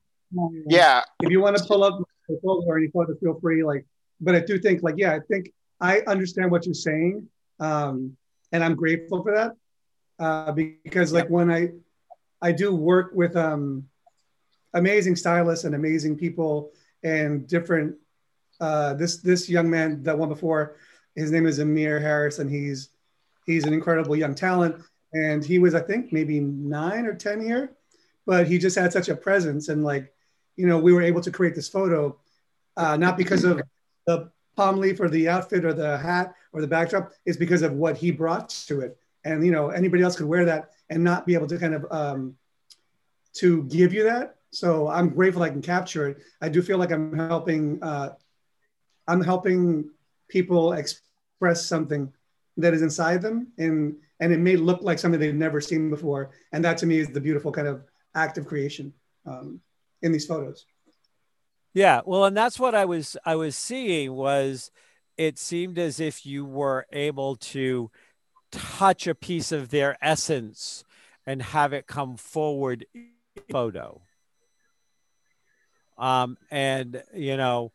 yeah, 0.68 1.02
if 1.22 1.30
you 1.30 1.40
want 1.40 1.56
to 1.56 1.64
pull 1.64 1.82
up 1.82 2.00
or 2.42 2.78
any 2.78 2.88
photos, 2.88 3.18
feel 3.20 3.38
free. 3.40 3.64
Like, 3.64 3.84
but 4.20 4.34
I 4.34 4.40
do 4.40 4.58
think, 4.58 4.82
like, 4.82 4.94
yeah, 4.96 5.14
I 5.14 5.20
think 5.28 5.52
I 5.80 6.00
understand 6.06 6.50
what 6.50 6.64
you're 6.66 6.74
saying, 6.74 7.28
um, 7.60 8.16
and 8.52 8.62
I'm 8.62 8.74
grateful 8.74 9.22
for 9.22 9.34
that 9.34 9.52
uh, 10.24 10.52
because, 10.52 11.12
like, 11.12 11.28
when 11.28 11.50
I 11.50 11.70
I 12.40 12.52
do 12.52 12.74
work 12.74 13.10
with 13.12 13.36
um, 13.36 13.88
amazing 14.76 15.16
stylists 15.16 15.64
and 15.64 15.74
amazing 15.74 16.16
people 16.16 16.72
and 17.02 17.46
different. 17.46 17.96
Uh, 18.60 18.94
this 18.94 19.18
this 19.18 19.48
young 19.50 19.68
man 19.68 20.02
that 20.02 20.16
one 20.16 20.28
before, 20.28 20.76
his 21.14 21.30
name 21.30 21.46
is 21.46 21.58
Amir 21.58 22.00
Harris, 22.00 22.38
and 22.38 22.48
he's 22.48 22.90
he's 23.44 23.64
an 23.64 23.74
incredible 23.74 24.16
young 24.16 24.34
talent. 24.34 24.76
And 25.12 25.44
he 25.44 25.58
was, 25.58 25.74
I 25.74 25.80
think, 25.80 26.12
maybe 26.12 26.40
nine 26.40 27.06
or 27.06 27.14
ten 27.14 27.40
here 27.40 27.76
but 28.26 28.46
he 28.46 28.58
just 28.58 28.76
had 28.76 28.92
such 28.92 29.08
a 29.08 29.16
presence 29.16 29.68
and 29.68 29.84
like 29.84 30.12
you 30.56 30.66
know 30.66 30.78
we 30.78 30.92
were 30.92 31.02
able 31.02 31.20
to 31.20 31.30
create 31.30 31.54
this 31.54 31.68
photo 31.68 32.14
uh, 32.76 32.96
not 32.96 33.16
because 33.16 33.44
of 33.44 33.62
the 34.06 34.30
palm 34.56 34.76
leaf 34.78 35.00
or 35.00 35.08
the 35.08 35.28
outfit 35.28 35.64
or 35.64 35.72
the 35.72 35.96
hat 35.98 36.34
or 36.52 36.60
the 36.60 36.66
backdrop 36.66 37.12
it's 37.24 37.38
because 37.38 37.62
of 37.62 37.72
what 37.72 37.96
he 37.96 38.10
brought 38.10 38.48
to 38.50 38.80
it 38.80 38.98
and 39.24 39.44
you 39.46 39.52
know 39.52 39.70
anybody 39.70 40.02
else 40.02 40.16
could 40.16 40.26
wear 40.26 40.44
that 40.44 40.72
and 40.90 41.02
not 41.02 41.24
be 41.24 41.34
able 41.34 41.46
to 41.46 41.58
kind 41.58 41.74
of 41.74 41.86
um, 41.90 42.36
to 43.32 43.62
give 43.64 43.94
you 43.94 44.04
that 44.04 44.35
so 44.50 44.88
i'm 44.88 45.08
grateful 45.08 45.42
i 45.42 45.48
can 45.48 45.62
capture 45.62 46.08
it 46.08 46.18
i 46.40 46.48
do 46.48 46.62
feel 46.62 46.78
like 46.78 46.92
i'm 46.92 47.16
helping 47.16 47.82
uh, 47.82 48.10
i'm 49.08 49.22
helping 49.22 49.90
people 50.28 50.72
express 50.72 51.66
something 51.66 52.12
that 52.56 52.74
is 52.74 52.82
inside 52.82 53.20
them 53.22 53.48
and 53.58 53.96
and 54.20 54.32
it 54.32 54.38
may 54.38 54.56
look 54.56 54.80
like 54.82 54.98
something 54.98 55.20
they've 55.20 55.34
never 55.34 55.60
seen 55.60 55.90
before 55.90 56.30
and 56.52 56.64
that 56.64 56.78
to 56.78 56.86
me 56.86 56.98
is 56.98 57.08
the 57.08 57.20
beautiful 57.20 57.52
kind 57.52 57.68
of 57.68 57.82
act 58.16 58.38
of 58.38 58.46
creation 58.46 58.92
um, 59.26 59.60
in 60.02 60.10
these 60.10 60.26
photos. 60.26 60.66
Yeah, 61.74 62.00
well, 62.06 62.24
and 62.24 62.36
that's 62.36 62.58
what 62.58 62.74
I 62.74 62.86
was 62.86 63.16
I 63.24 63.36
was 63.36 63.54
seeing 63.56 64.14
was 64.14 64.70
it 65.18 65.38
seemed 65.38 65.78
as 65.78 66.00
if 66.00 66.24
you 66.24 66.44
were 66.44 66.86
able 66.90 67.36
to 67.36 67.90
touch 68.50 69.06
a 69.06 69.14
piece 69.14 69.52
of 69.52 69.68
their 69.68 69.96
essence 70.00 70.84
and 71.26 71.42
have 71.42 71.74
it 71.74 71.86
come 71.86 72.16
forward 72.16 72.86
photo. 73.50 74.00
Um, 75.98 76.36
and 76.50 77.02
you 77.14 77.36
know, 77.36 77.72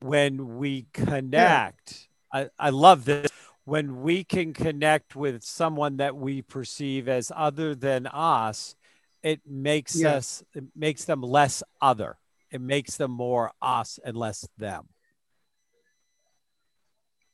when 0.00 0.58
we 0.58 0.86
connect, 0.92 2.08
yeah. 2.32 2.48
I, 2.58 2.66
I 2.66 2.70
love 2.70 3.04
this. 3.04 3.30
When 3.64 4.02
we 4.02 4.24
can 4.24 4.52
connect 4.52 5.14
with 5.14 5.44
someone 5.44 5.98
that 5.98 6.16
we 6.16 6.42
perceive 6.42 7.08
as 7.08 7.30
other 7.34 7.74
than 7.74 8.06
us, 8.06 8.74
it 9.22 9.40
makes 9.46 9.96
yeah. 9.96 10.14
us 10.14 10.42
it 10.54 10.64
makes 10.74 11.04
them 11.04 11.22
less 11.22 11.62
other 11.80 12.18
it 12.50 12.60
makes 12.60 12.96
them 12.96 13.10
more 13.10 13.52
us 13.60 13.98
and 14.04 14.16
less 14.16 14.48
them 14.58 14.88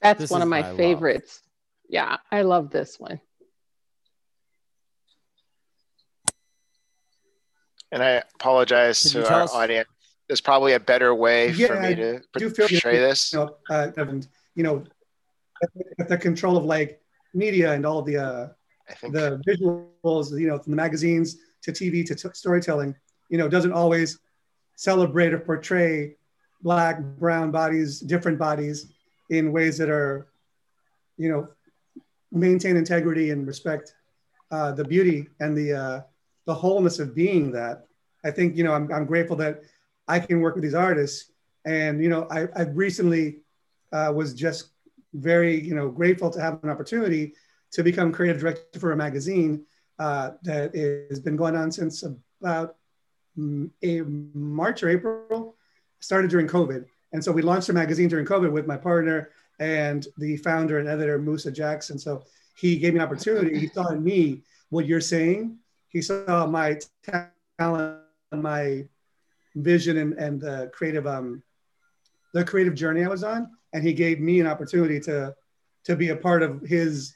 that's 0.01 0.21
this 0.21 0.31
one 0.31 0.43
of 0.43 0.49
my, 0.49 0.62
my 0.62 0.77
favorites 0.77 1.43
love. 1.43 1.91
yeah 1.91 2.17
i 2.31 2.43
love 2.43 2.71
this 2.71 2.99
one 2.99 3.21
and 7.93 8.03
i 8.03 8.23
apologize 8.35 9.03
Can 9.03 9.23
to 9.23 9.33
our 9.33 9.49
audience 9.53 9.89
there's 10.29 10.41
probably 10.41 10.73
a 10.73 10.81
better 10.81 11.15
way 11.15 11.51
yeah, 11.51 11.67
for 11.69 11.81
me 11.81 11.95
to 11.95 12.21
portray 12.51 12.99
this 12.99 13.33
you 13.33 13.39
know, 13.39 13.57
uh, 13.71 13.91
you 14.55 14.62
know 14.62 14.85
at 15.99 16.09
the 16.09 16.19
control 16.19 16.57
of 16.57 16.65
like 16.65 17.01
media 17.33 17.73
and 17.73 17.87
all 17.87 18.03
the 18.03 18.17
uh 18.17 18.49
the 19.11 19.41
visuals 19.47 20.39
you 20.39 20.47
know 20.47 20.59
from 20.59 20.73
the 20.73 20.77
magazines 20.77 21.39
to 21.67 21.73
TV 21.73 22.07
to 22.07 22.15
t- 22.15 22.29
storytelling, 22.33 22.95
you 23.29 23.39
know, 23.39 23.49
doesn't 23.49 23.73
always 23.73 24.21
celebrate 24.77 25.35
or 25.35 25.41
portray 25.41 26.17
black, 26.62 27.01
brown 27.01 27.51
bodies, 27.51 28.01
different 28.01 28.39
bodies 28.39 28.93
in 29.31 29.53
ways 29.53 29.77
that 29.79 29.91
are, 29.91 30.29
you 31.17 31.29
know, 31.29 31.49
maintain 32.31 32.77
integrity 32.77 33.31
and 33.31 33.47
respect 33.47 33.95
uh, 34.51 34.73
the 34.73 34.85
beauty 34.85 35.29
and 35.41 35.57
the 35.57 35.73
uh, 35.73 36.01
the 36.47 36.55
wholeness 36.55 36.99
of 37.01 37.15
being 37.15 37.51
that. 37.51 37.87
I 38.25 38.31
think 38.31 38.57
you 38.57 38.65
know 38.65 38.73
I'm, 38.73 38.91
I'm 38.93 39.07
grateful 39.07 39.37
that 39.37 39.62
I 40.09 40.19
can 40.21 40.40
work 40.40 40.55
with 40.55 40.64
these 40.64 40.75
artists, 40.75 41.31
and 41.64 42.03
you 42.03 42.09
know 42.09 42.27
I, 42.31 42.49
I 42.55 42.62
recently 42.62 43.38
uh, 43.92 44.12
was 44.14 44.35
just 44.35 44.71
very 45.14 45.61
you 45.61 45.75
know 45.75 45.88
grateful 45.88 46.31
to 46.31 46.40
have 46.40 46.62
an 46.62 46.71
opportunity 46.71 47.35
to 47.73 47.83
become 47.83 48.12
creative 48.12 48.40
director 48.40 48.79
for 48.79 48.92
a 48.92 48.97
magazine 48.97 49.64
uh, 49.99 50.33
that 50.42 50.75
has 51.11 51.21
been 51.21 51.37
going 51.37 51.57
on 51.57 51.73
since 51.73 52.05
about 52.40 52.77
mm, 53.38 53.71
a 53.83 54.01
March 54.03 54.83
or 54.83 54.88
April. 54.88 55.57
Started 56.01 56.31
during 56.31 56.47
COVID, 56.47 56.85
and 57.12 57.25
so 57.25 57.33
we 57.33 57.42
launched 57.42 57.71
a 57.71 57.73
magazine 57.73 58.09
during 58.09 58.27
COVID 58.27 58.53
with 58.53 58.66
my 58.66 58.77
partner 58.77 59.31
and 59.59 60.07
the 60.19 60.37
founder 60.37 60.79
and 60.79 60.88
editor 60.88 61.19
Musa 61.19 61.51
Jackson. 61.51 61.99
So 61.99 62.25
he 62.57 62.77
gave 62.77 62.92
me 62.92 63.01
an 63.01 63.07
opportunity. 63.07 63.59
He 63.59 63.69
saw 63.69 63.88
in 63.88 64.05
me 64.05 64.42
what 64.69 64.87
you're 64.87 65.01
saying. 65.01 65.59
He 65.88 66.03
saw 66.03 66.47
my 66.47 66.79
talent, 67.59 68.01
my 68.33 68.85
vision, 69.57 69.97
and, 69.97 70.12
and 70.14 70.40
the 70.40 70.71
creative 70.73 71.07
um, 71.07 71.42
the 72.33 72.45
creative 72.45 72.75
journey 72.75 73.05
I 73.05 73.09
was 73.09 73.25
on, 73.25 73.51
and 73.73 73.83
he 73.83 73.92
gave 73.92 74.21
me 74.21 74.40
an 74.40 74.47
opportunity 74.47 75.01
to 75.01 75.35
to 75.85 75.97
be 75.97 76.11
a 76.11 76.16
part 76.16 76.42
of 76.42 76.62
his 76.62 77.14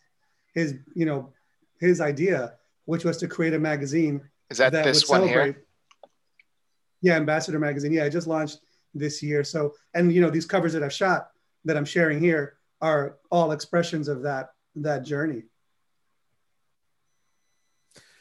his 0.55 0.75
you 0.95 1.07
know 1.07 1.33
his 1.79 2.01
idea 2.01 2.55
which 2.91 3.05
was 3.05 3.19
to 3.19 3.29
create 3.29 3.55
a 3.55 3.59
magazine. 3.59 4.21
Is 4.51 4.59
that, 4.59 4.73
that 4.73 4.85
this 4.85 5.09
one 5.09 5.29
here? 5.29 5.65
Yeah, 7.03 7.15
Ambassador 7.15 7.61
Magazine. 7.61 7.93
Yeah, 7.93 8.05
I 8.05 8.09
just 8.09 8.27
launched 8.27 8.59
this 8.95 9.23
year. 9.23 9.45
So, 9.45 9.75
and 9.95 10.13
you 10.13 10.21
know, 10.21 10.29
these 10.29 10.45
covers 10.45 10.73
that 10.73 10.83
I've 10.83 10.93
shot 10.93 11.31
that 11.65 11.77
I'm 11.77 11.85
sharing 11.85 12.19
here 12.19 12.55
are 12.81 13.19
all 13.31 13.53
expressions 13.53 14.09
of 14.09 14.23
that 14.23 14.51
that 14.75 15.05
journey. 15.05 15.45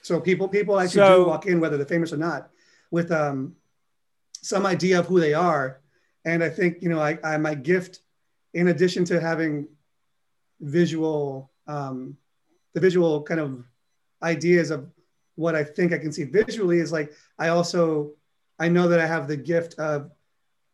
So 0.04 0.20
people 0.20 0.48
people 0.48 0.80
actually 0.80 1.02
so, 1.02 1.24
do 1.24 1.30
walk 1.30 1.48
in, 1.48 1.60
whether 1.60 1.78
they're 1.78 1.86
famous 1.88 2.14
or 2.14 2.18
not, 2.18 2.52
with 2.92 3.12
um, 3.12 3.56
some 4.42 4.66
idea 4.66 5.00
of 5.00 5.08
who 5.08 5.20
they 5.20 5.34
are. 5.34 5.82
And 6.26 6.44
I 6.44 6.50
think 6.50 6.82
you 6.82 6.90
know, 6.90 7.00
I, 7.00 7.18
I 7.24 7.38
my 7.38 7.56
gift, 7.56 8.00
in 8.54 8.68
addition 8.68 9.06
to 9.06 9.20
having 9.20 9.68
visual, 10.60 11.52
um, 11.68 12.18
the 12.74 12.82
visual 12.82 13.24
kind 13.24 13.40
of 13.40 13.64
ideas 14.22 14.72
of 14.72 14.90
what 15.36 15.56
I 15.56 15.64
think 15.64 15.94
I 15.94 15.98
can 15.98 16.12
see 16.12 16.26
visually 16.26 16.80
is 16.80 16.92
like 16.92 17.14
I 17.38 17.48
also 17.50 18.12
I 18.60 18.68
know 18.68 18.90
that 18.90 19.00
I 19.00 19.08
have 19.08 19.28
the 19.28 19.38
gift 19.38 19.80
of 19.80 20.12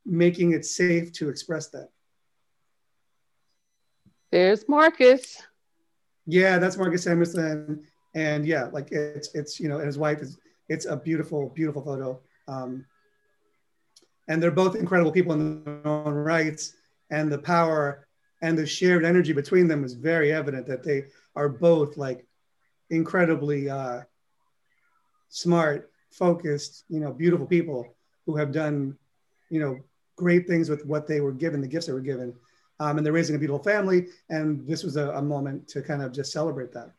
making 0.06 0.52
it 0.52 0.66
safe 0.66 1.12
to 1.14 1.30
express 1.30 1.68
that. 1.70 1.90
There's 4.32 4.68
Marcus. 4.68 5.42
Yeah, 6.26 6.58
that's 6.58 6.78
Marcus 6.78 7.06
Emerson, 7.06 7.86
and 8.16 8.46
yeah, 8.46 8.66
like 8.74 8.92
it's 8.92 9.34
it's 9.36 9.60
you 9.60 9.70
know, 9.70 9.78
and 9.78 9.86
his 9.86 9.98
wife 9.98 10.22
is 10.22 10.40
it's 10.68 10.86
a 10.86 10.98
beautiful 10.98 11.50
beautiful 11.50 11.84
photo. 11.84 12.20
Um, 12.48 12.86
and 14.28 14.42
they're 14.42 14.52
both 14.52 14.76
incredible 14.76 15.12
people 15.12 15.34
in 15.34 15.64
their 15.64 15.88
own 15.88 16.14
rights, 16.14 16.74
and 17.10 17.32
the 17.32 17.38
power 17.38 18.08
and 18.42 18.58
the 18.58 18.66
shared 18.66 19.06
energy 19.06 19.34
between 19.34 19.68
them 19.68 19.84
is 19.84 19.94
very 19.94 20.32
evident 20.32 20.68
that 20.68 20.84
they 20.84 21.06
are 21.36 21.50
both 21.50 21.98
like 21.98 22.26
incredibly 22.90 23.70
uh, 23.70 24.02
smart, 25.30 25.92
focused, 26.12 26.84
you 26.90 27.00
know, 27.00 27.12
beautiful 27.12 27.46
people 27.46 27.96
who 28.26 28.36
have 28.36 28.52
done, 28.52 28.98
you 29.50 29.60
know, 29.60 29.80
great 30.16 30.48
things 30.48 30.70
with 30.70 30.86
what 30.86 31.08
they 31.08 31.22
were 31.22 31.32
given, 31.32 31.62
the 31.62 31.68
gifts 31.68 31.88
they 31.88 31.94
were 31.94 32.00
given. 32.00 32.34
Um, 32.80 32.98
and 32.98 33.06
they're 33.06 33.14
raising 33.14 33.36
a 33.36 33.40
beautiful 33.40 33.64
family. 33.64 34.08
And 34.30 34.68
this 34.68 34.84
was 34.84 34.96
a, 34.98 35.12
a 35.12 35.22
moment 35.22 35.68
to 35.70 35.82
kind 35.82 36.02
of 36.02 36.12
just 36.12 36.32
celebrate 36.32 36.72
that. 36.74 36.92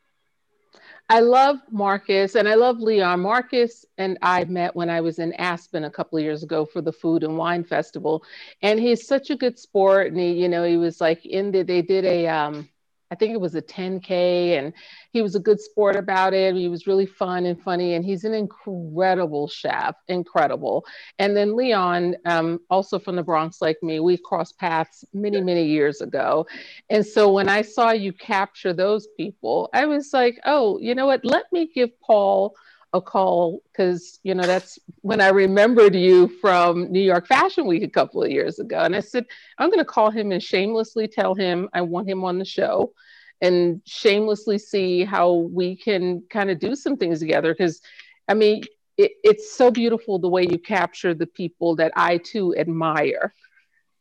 I 1.09 1.21
love 1.21 1.59
Marcus 1.71 2.35
and 2.35 2.49
I 2.49 2.55
love 2.55 2.81
Leon. 2.81 3.21
Marcus 3.21 3.85
and 3.97 4.19
I 4.23 4.45
met 4.45 4.75
when 4.75 4.91
I 4.91 5.01
was 5.01 5.21
in 5.21 5.33
Aspen 5.35 5.85
a 5.85 5.91
couple 5.91 6.19
of 6.19 6.25
years 6.25 6.43
ago 6.43 6.65
for 6.65 6.83
the 6.83 6.93
Food 6.93 7.23
and 7.23 7.39
Wine 7.39 7.63
Festival. 7.63 8.25
And 8.63 8.81
he's 8.81 9.07
such 9.07 9.31
a 9.31 9.37
good 9.37 9.57
sport. 9.59 10.09
And 10.09 10.19
he, 10.19 10.33
you 10.33 10.49
know, 10.49 10.65
he 10.65 10.77
was 10.77 11.01
like 11.01 11.25
in 11.25 11.53
the, 11.53 11.63
they 11.63 11.81
did 11.81 12.05
a, 12.05 12.27
um, 12.27 12.69
I 13.11 13.15
think 13.15 13.33
it 13.33 13.41
was 13.41 13.55
a 13.55 13.63
10K, 13.63 14.59
and 14.59 14.73
he 15.13 15.23
was 15.23 15.35
a 15.35 15.41
good 15.41 15.61
sport 15.61 15.97
about 15.97 16.35
it. 16.35 16.55
He 16.55 16.69
was 16.69 16.87
really 16.87 17.07
fun 17.07 17.47
and 17.47 17.61
funny, 17.61 17.95
and 17.95 18.05
he's 18.05 18.25
an 18.25 18.35
incredible 18.35 19.49
chef, 19.49 19.97
incredible. 20.09 20.85
And 21.19 21.37
then 21.37 21.57
Leon, 21.57 22.17
um, 22.25 22.61
also 22.69 22.99
from 22.99 23.17
the 23.17 23.23
Bronx, 23.23 23.63
like 23.63 23.83
me, 23.83 24.01
we 24.01 24.17
crossed 24.17 24.59
paths 24.59 25.05
many, 25.13 25.41
many 25.41 25.65
years 25.67 26.01
ago. 26.01 26.47
And 26.91 27.07
so 27.07 27.33
when 27.33 27.49
I 27.49 27.63
saw 27.63 27.93
you 27.93 28.13
capture 28.13 28.73
those 28.73 29.07
people, 29.17 29.71
I 29.73 29.87
was 29.87 30.13
like, 30.13 30.41
oh, 30.45 30.79
you 30.81 30.95
know 30.95 31.07
what? 31.07 31.25
Let 31.25 31.45
me 31.53 31.71
give 31.73 31.91
Paul 32.01 32.55
a 32.97 33.01
call 33.01 33.63
because 33.71 34.19
you 34.23 34.35
know 34.35 34.45
that's 34.45 34.79
when 35.03 35.21
I 35.21 35.29
remembered 35.29 35.95
you 35.95 36.29
from 36.41 36.91
New 36.91 37.01
York 37.01 37.27
Fashion 37.27 37.67
Week 37.67 37.83
a 37.83 37.89
couple 37.89 38.23
of 38.23 38.31
years 38.31 38.59
ago, 38.59 38.81
and 38.81 38.95
I 38.95 39.01
said 39.01 39.27
I'm 39.59 39.69
going 39.69 39.79
to 39.79 39.85
call 39.85 40.11
him 40.11 40.33
and 40.33 40.43
shamelessly 40.43 41.09
tell 41.09 41.35
him 41.35 41.69
I 41.73 41.83
want 41.83 42.09
him 42.09 42.25
on 42.25 42.39
the 42.39 42.45
show, 42.45 42.93
and 43.41 43.81
shamelessly 43.85 44.59
see 44.59 45.05
how 45.05 45.33
we 45.33 45.77
can 45.77 46.23
kind 46.31 46.51
of 46.51 46.59
do 46.59 46.75
some 46.75 46.97
things 46.97 47.21
together 47.21 47.55
because, 47.55 47.81
I 48.29 48.35
mean, 48.35 48.63
it, 48.97 49.13
it's 49.23 49.53
so 49.53 49.71
beautiful 49.71 50.19
the 50.19 50.29
way 50.29 50.47
you 50.47 50.59
capture 50.59 51.15
the 51.15 51.27
people 51.27 51.77
that 51.77 51.93
I 51.97 52.19
too 52.19 52.57
admire. 52.57 53.35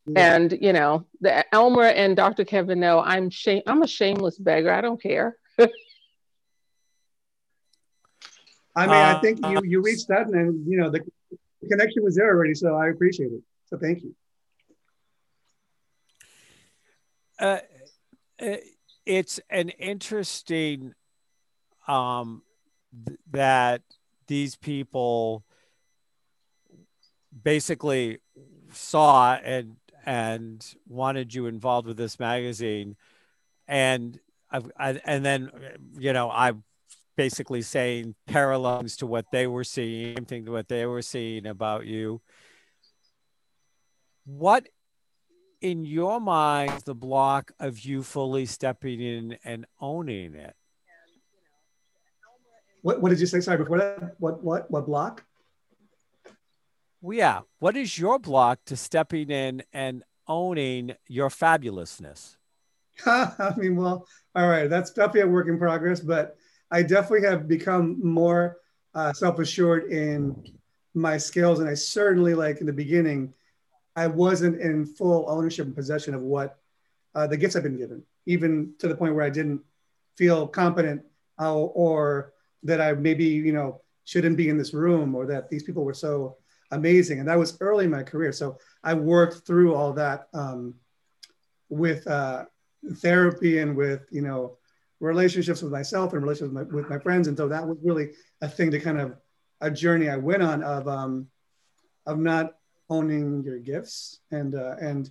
Yeah. 0.07 0.35
And 0.35 0.57
you 0.61 0.73
know, 0.73 1.05
the 1.21 1.53
Elmer 1.53 1.83
and 1.83 2.15
Dr. 2.15 2.45
Kevin 2.45 2.79
know 2.79 2.99
I'm 2.99 3.29
shame 3.29 3.63
I'm 3.67 3.81
a 3.81 3.87
shameless 3.87 4.37
beggar. 4.37 4.71
I 4.71 4.81
don't 4.81 5.01
care. 5.01 5.37
I 8.75 8.87
mean, 8.87 8.95
uh, 9.01 9.15
I 9.15 9.19
think 9.21 9.39
you 9.45 9.61
you 9.63 9.81
reached 9.81 10.07
that, 10.09 10.27
and 10.27 10.67
you 10.67 10.77
know 10.77 10.89
the, 10.89 10.99
the 11.61 11.67
connection 11.69 12.03
was 12.03 12.15
there 12.15 12.29
already. 12.29 12.53
So 12.53 12.75
I 12.75 12.89
appreciate 12.89 13.31
it. 13.31 13.41
So 13.67 13.77
thank 13.77 14.03
you. 14.03 14.15
Uh, 17.39 17.59
it's 19.05 19.39
an 19.49 19.69
interesting 19.69 20.93
um, 21.87 22.43
th- 23.05 23.19
that 23.31 23.81
these 24.27 24.55
people 24.55 25.43
basically 27.43 28.19
saw 28.71 29.35
and 29.35 29.75
and 30.05 30.75
wanted 30.87 31.33
you 31.33 31.47
involved 31.47 31.87
with 31.87 31.97
this 31.97 32.19
magazine 32.19 32.95
and 33.67 34.19
I've, 34.51 34.71
I, 34.77 35.01
and 35.05 35.25
then 35.25 35.51
you 35.97 36.13
know 36.13 36.29
I 36.29 36.53
basically 37.15 37.61
saying 37.61 38.15
parallels 38.27 38.97
to 38.97 39.07
what 39.07 39.25
they 39.31 39.47
were 39.47 39.63
seeing, 39.63 40.15
same 40.15 40.25
thing 40.25 40.45
to 40.45 40.51
what 40.51 40.67
they 40.67 40.85
were 40.85 41.01
seeing 41.01 41.45
about 41.45 41.85
you. 41.85 42.21
What 44.25 44.67
in 45.61 45.85
your 45.85 46.19
mind 46.19 46.81
the 46.85 46.95
block 46.95 47.51
of 47.59 47.79
you 47.79 48.03
fully 48.03 48.45
stepping 48.45 49.01
in 49.01 49.37
and 49.43 49.65
owning 49.79 50.35
it? 50.35 50.55
What, 52.81 53.01
what 53.01 53.09
did 53.09 53.19
you 53.19 53.25
say? 53.25 53.39
Sorry, 53.41 53.57
before 53.57 53.79
that, 53.79 54.15
what 54.19 54.43
what 54.43 54.69
what 54.69 54.85
block? 54.85 55.23
Well, 57.01 57.17
yeah. 57.17 57.41
What 57.59 57.75
is 57.77 57.97
your 57.97 58.19
block 58.19 58.59
to 58.67 58.75
stepping 58.75 59.29
in 59.29 59.63
and 59.73 60.03
owning 60.27 60.95
your 61.07 61.29
fabulousness? 61.29 62.37
I 63.05 63.53
mean, 63.57 63.75
well, 63.75 64.07
all 64.35 64.47
right, 64.47 64.69
that's 64.69 64.91
definitely 64.91 65.21
a 65.21 65.27
work 65.27 65.47
in 65.47 65.57
progress, 65.57 65.99
but 65.99 66.37
I 66.71 66.83
definitely 66.83 67.27
have 67.27 67.47
become 67.47 67.97
more 68.03 68.57
uh, 68.93 69.13
self-assured 69.13 69.91
in 69.91 70.43
my 70.93 71.17
skills, 71.17 71.59
and 71.59 71.69
I 71.69 71.73
certainly 71.73 72.33
like 72.33 72.59
in 72.59 72.65
the 72.65 72.73
beginning, 72.73 73.33
I 73.95 74.07
wasn't 74.07 74.59
in 74.61 74.85
full 74.85 75.25
ownership 75.29 75.65
and 75.65 75.75
possession 75.75 76.13
of 76.13 76.21
what 76.21 76.57
uh, 77.13 77.27
the 77.27 77.37
gifts 77.37 77.55
I've 77.55 77.63
been 77.63 77.77
given, 77.77 78.03
even 78.25 78.73
to 78.79 78.87
the 78.87 78.95
point 78.95 79.15
where 79.15 79.25
I 79.25 79.29
didn't 79.29 79.61
feel 80.17 80.47
competent 80.47 81.01
uh, 81.39 81.55
or 81.55 82.33
that 82.63 82.81
I 82.81 82.93
maybe 82.93 83.25
you 83.25 83.53
know 83.53 83.81
shouldn't 84.05 84.37
be 84.37 84.49
in 84.49 84.57
this 84.57 84.73
room 84.73 85.15
or 85.15 85.25
that 85.27 85.49
these 85.49 85.63
people 85.63 85.83
were 85.83 85.93
so 85.93 86.37
amazing. 86.71 87.19
And 87.19 87.27
that 87.27 87.39
was 87.39 87.57
early 87.61 87.85
in 87.85 87.91
my 87.91 88.03
career, 88.03 88.31
so 88.31 88.57
I 88.83 88.93
worked 88.93 89.45
through 89.45 89.75
all 89.75 89.93
that 89.93 90.27
um, 90.33 90.75
with 91.69 92.05
uh, 92.07 92.45
therapy 92.97 93.59
and 93.59 93.75
with 93.75 94.05
you 94.11 94.21
know 94.21 94.57
relationships 95.05 95.61
with 95.61 95.71
myself 95.71 96.13
and 96.13 96.21
relationships 96.21 96.53
with 96.53 96.69
my, 96.69 96.75
with 96.75 96.89
my, 96.89 96.99
friends. 96.99 97.27
And 97.27 97.37
so 97.37 97.47
that 97.47 97.65
was 97.65 97.77
really 97.83 98.11
a 98.41 98.47
thing 98.47 98.71
to 98.71 98.79
kind 98.79 98.99
of 98.99 99.15
a 99.61 99.71
journey 99.71 100.09
I 100.09 100.17
went 100.17 100.43
on 100.43 100.63
of 100.63 100.87
um, 100.87 101.27
of 102.05 102.19
not 102.19 102.55
owning 102.89 103.43
your 103.43 103.59
gifts 103.59 104.19
and 104.31 104.55
uh, 104.55 104.75
and 104.81 105.09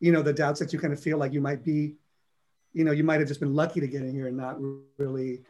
you 0.00 0.12
know 0.12 0.22
the 0.22 0.32
doubts 0.32 0.60
that 0.60 0.72
you 0.72 0.78
kind 0.78 0.92
of 0.92 1.00
feel 1.00 1.18
like 1.18 1.32
you 1.32 1.40
might 1.40 1.64
be, 1.64 1.96
you 2.72 2.84
know, 2.84 2.92
you 2.92 3.04
might 3.04 3.20
have 3.20 3.28
just 3.28 3.40
been 3.40 3.54
lucky 3.54 3.80
to 3.80 3.86
get 3.86 4.02
in 4.02 4.12
here 4.12 4.28
and 4.28 4.36
not 4.36 4.56
really 4.98 5.42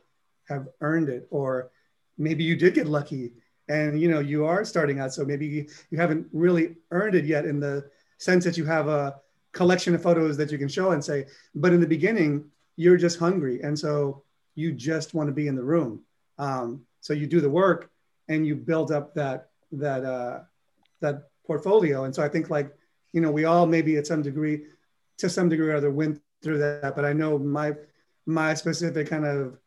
have 0.49 0.69
earned 0.81 1.09
it, 1.09 1.27
or 1.31 1.71
maybe 2.19 2.45
you 2.45 2.57
did 2.57 2.75
get 2.75 2.87
lucky 2.87 3.33
and 3.69 4.01
you 4.01 4.09
know 4.11 4.21
you 4.21 4.45
are 4.45 4.65
starting 4.65 5.01
out, 5.01 5.13
so 5.13 5.25
maybe 5.25 5.69
you 5.91 5.99
haven't 5.99 6.27
really 6.33 6.77
earned 6.91 7.15
it 7.15 7.25
yet 7.25 7.45
in 7.45 7.61
the 7.61 7.89
sense 8.19 8.45
that 8.45 8.57
you 8.57 8.65
have 8.65 8.89
a 8.89 9.17
collection 9.53 9.95
of 9.95 10.03
photos 10.03 10.37
that 10.37 10.51
you 10.51 10.59
can 10.59 10.69
show 10.69 10.93
and 10.93 11.05
say, 11.05 11.27
but 11.55 11.73
in 11.73 11.81
the 11.81 11.87
beginning 11.87 12.51
you're 12.83 12.97
just 12.97 13.19
hungry. 13.19 13.61
And 13.63 13.79
so 13.79 14.23
you 14.55 14.73
just 14.73 15.15
want 15.15 15.29
to 15.29 15.33
be 15.33 15.47
in 15.47 15.57
the 15.57 15.63
room. 15.75 16.03
Um, 16.39 16.83
so 17.01 17.13
you 17.13 17.27
do 17.27 17.41
the 17.41 17.55
work 17.63 17.91
and 18.29 18.47
you 18.47 18.55
build 18.57 18.91
up 18.93 19.15
that, 19.15 19.51
that, 19.73 20.05
uh, 20.05 20.41
that 21.01 21.29
portfolio. 21.47 22.05
And 22.05 22.15
so 22.15 22.23
I 22.23 22.29
think 22.29 22.51
like, 22.51 22.69
you 23.13 23.21
know, 23.21 23.31
we 23.31 23.45
all 23.45 23.67
maybe 23.67 23.97
at 23.97 24.07
some 24.07 24.23
degree, 24.23 24.57
to 25.19 25.29
some 25.29 25.49
degree 25.49 25.69
or 25.69 25.77
other 25.77 25.91
went 25.91 26.21
through 26.43 26.59
that, 26.59 26.95
but 26.97 27.05
I 27.05 27.13
know 27.13 27.39
my, 27.39 27.75
my 28.27 28.55
specific 28.55 29.09
kind 29.09 29.27
of 29.27 29.59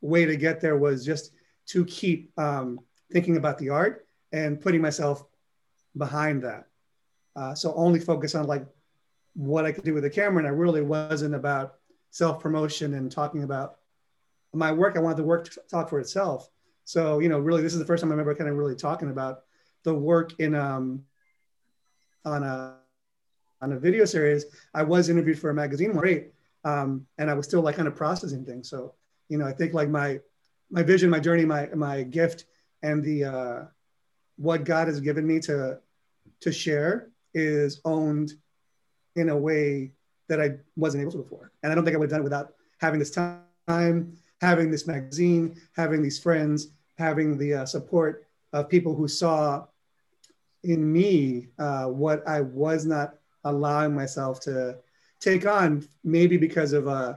way 0.00 0.24
to 0.24 0.36
get 0.36 0.60
there 0.60 0.76
was 0.76 1.04
just 1.04 1.32
to 1.66 1.84
keep 1.84 2.38
um, 2.38 2.80
thinking 3.12 3.36
about 3.36 3.58
the 3.58 3.70
art 3.70 4.06
and 4.32 4.60
putting 4.60 4.80
myself 4.80 5.24
behind 5.96 6.42
that. 6.42 6.66
Uh, 7.34 7.54
so 7.54 7.72
only 7.74 8.00
focus 8.00 8.34
on 8.34 8.46
like 8.46 8.66
what 9.34 9.64
I 9.66 9.72
could 9.72 9.84
do 9.84 9.94
with 9.94 10.02
the 10.02 10.10
camera. 10.10 10.38
And 10.38 10.46
I 10.46 10.50
really 10.50 10.82
wasn't 10.82 11.34
about 11.34 11.76
self 12.10 12.40
promotion 12.40 12.94
and 12.94 13.10
talking 13.10 13.42
about 13.42 13.76
my 14.52 14.72
work. 14.72 14.96
I 14.96 15.00
wanted 15.00 15.18
the 15.18 15.24
work 15.24 15.50
to 15.50 15.60
talk 15.70 15.90
for 15.90 16.00
itself. 16.00 16.48
So, 16.84 17.18
you 17.18 17.28
know, 17.28 17.38
really, 17.38 17.62
this 17.62 17.72
is 17.72 17.78
the 17.78 17.84
first 17.84 18.00
time 18.00 18.10
I 18.10 18.14
remember 18.14 18.34
kind 18.34 18.48
of 18.48 18.56
really 18.56 18.76
talking 18.76 19.10
about 19.10 19.42
the 19.82 19.94
work 19.94 20.38
in 20.38 20.54
um, 20.54 21.04
on 22.24 22.42
a 22.42 22.76
on 23.60 23.72
a 23.72 23.78
video 23.78 24.04
series. 24.04 24.46
I 24.74 24.82
was 24.82 25.08
interviewed 25.08 25.38
for 25.38 25.50
a 25.50 25.54
magazine, 25.54 25.92
great, 25.92 26.32
um, 26.64 27.06
and 27.18 27.30
I 27.30 27.34
was 27.34 27.46
still 27.46 27.60
like 27.60 27.76
kind 27.76 27.88
of 27.88 27.96
processing 27.96 28.44
things. 28.44 28.68
So, 28.70 28.94
you 29.28 29.38
know, 29.38 29.46
I 29.46 29.52
think 29.52 29.74
like 29.74 29.88
my 29.88 30.20
my 30.70 30.82
vision, 30.82 31.10
my 31.10 31.20
journey, 31.20 31.44
my 31.44 31.68
my 31.74 32.02
gift, 32.02 32.44
and 32.82 33.02
the 33.02 33.24
uh, 33.24 33.64
what 34.36 34.64
God 34.64 34.88
has 34.88 35.00
given 35.00 35.26
me 35.26 35.40
to 35.40 35.80
to 36.40 36.52
share 36.52 37.10
is 37.34 37.80
owned 37.84 38.32
in 39.16 39.28
a 39.28 39.36
way 39.36 39.92
that 40.28 40.40
I 40.40 40.56
wasn't 40.76 41.02
able 41.02 41.12
to 41.12 41.18
before. 41.18 41.52
And 41.62 41.70
I 41.70 41.74
don't 41.74 41.84
think 41.84 41.94
I 41.94 41.98
would 41.98 42.10
have 42.10 42.18
done 42.18 42.20
it 42.20 42.24
without 42.24 42.54
having 42.78 42.98
this 42.98 43.10
time, 43.10 44.16
having 44.40 44.70
this 44.70 44.86
magazine, 44.86 45.60
having 45.74 46.02
these 46.02 46.18
friends, 46.18 46.68
having 46.98 47.38
the 47.38 47.54
uh, 47.54 47.66
support 47.66 48.26
of 48.52 48.68
people 48.68 48.94
who 48.94 49.08
saw 49.08 49.66
in 50.64 50.90
me 50.90 51.48
uh, 51.58 51.86
what 51.86 52.26
I 52.26 52.40
was 52.40 52.86
not 52.86 53.14
allowing 53.44 53.94
myself 53.94 54.40
to 54.40 54.78
take 55.20 55.46
on, 55.46 55.86
maybe 56.04 56.36
because 56.36 56.72
of 56.72 56.88
uh, 56.88 57.14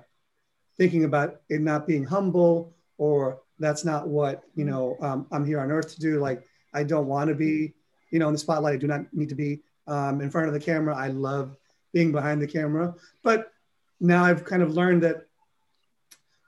thinking 0.78 1.04
about 1.04 1.42
it 1.50 1.62
not 1.62 1.88
being 1.88 2.06
humble 2.06 2.74
or 2.98 3.42
that's 3.60 3.84
not 3.84 4.08
what 4.08 4.44
you 4.56 4.64
know 4.64 4.96
um, 5.02 5.28
i'm 5.32 5.46
here 5.46 5.60
on 5.60 5.72
earth 5.72 5.94
to 5.94 6.00
do. 6.00 6.20
Like 6.20 6.44
i 6.74 6.84
don't 6.84 7.08
want 7.08 7.28
to 7.28 7.36
be 7.36 7.74
you 8.12 8.20
know 8.20 8.28
in 8.28 8.34
the 8.34 8.40
spotlight. 8.40 8.76
I 8.76 8.78
do 8.78 8.88
not 8.88 9.14
need 9.14 9.30
to 9.30 9.36
be 9.36 9.62
um, 9.88 10.22
in 10.22 10.30
front 10.30 10.48
of 10.48 10.54
the 10.54 10.60
camera. 10.60 10.96
I 10.96 11.08
love 11.08 11.56
being 11.94 12.12
behind 12.12 12.42
the 12.42 12.48
camera. 12.48 12.94
But 13.24 13.52
now 14.00 14.24
i've 14.24 14.46
kind 14.46 14.62
of 14.62 14.74
learned 14.74 15.04
that 15.04 15.26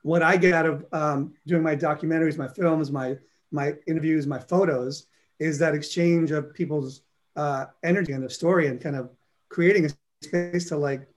what 0.03 0.23
i 0.23 0.37
get 0.37 0.53
out 0.53 0.65
of 0.65 0.85
um, 0.91 1.33
doing 1.45 1.63
my 1.63 1.75
documentaries 1.75 2.37
my 2.37 2.47
films 2.47 2.91
my 2.91 3.17
my 3.51 3.73
interviews 3.87 4.25
my 4.25 4.39
photos 4.39 5.07
is 5.39 5.59
that 5.59 5.75
exchange 5.75 6.31
of 6.31 6.53
people's 6.53 7.01
uh, 7.35 7.65
energy 7.83 8.11
and 8.11 8.21
their 8.21 8.29
story 8.29 8.67
and 8.67 8.81
kind 8.81 8.95
of 8.95 9.09
creating 9.49 9.85
a 9.85 9.89
space 10.23 10.67
to 10.67 10.77
like 10.77 11.07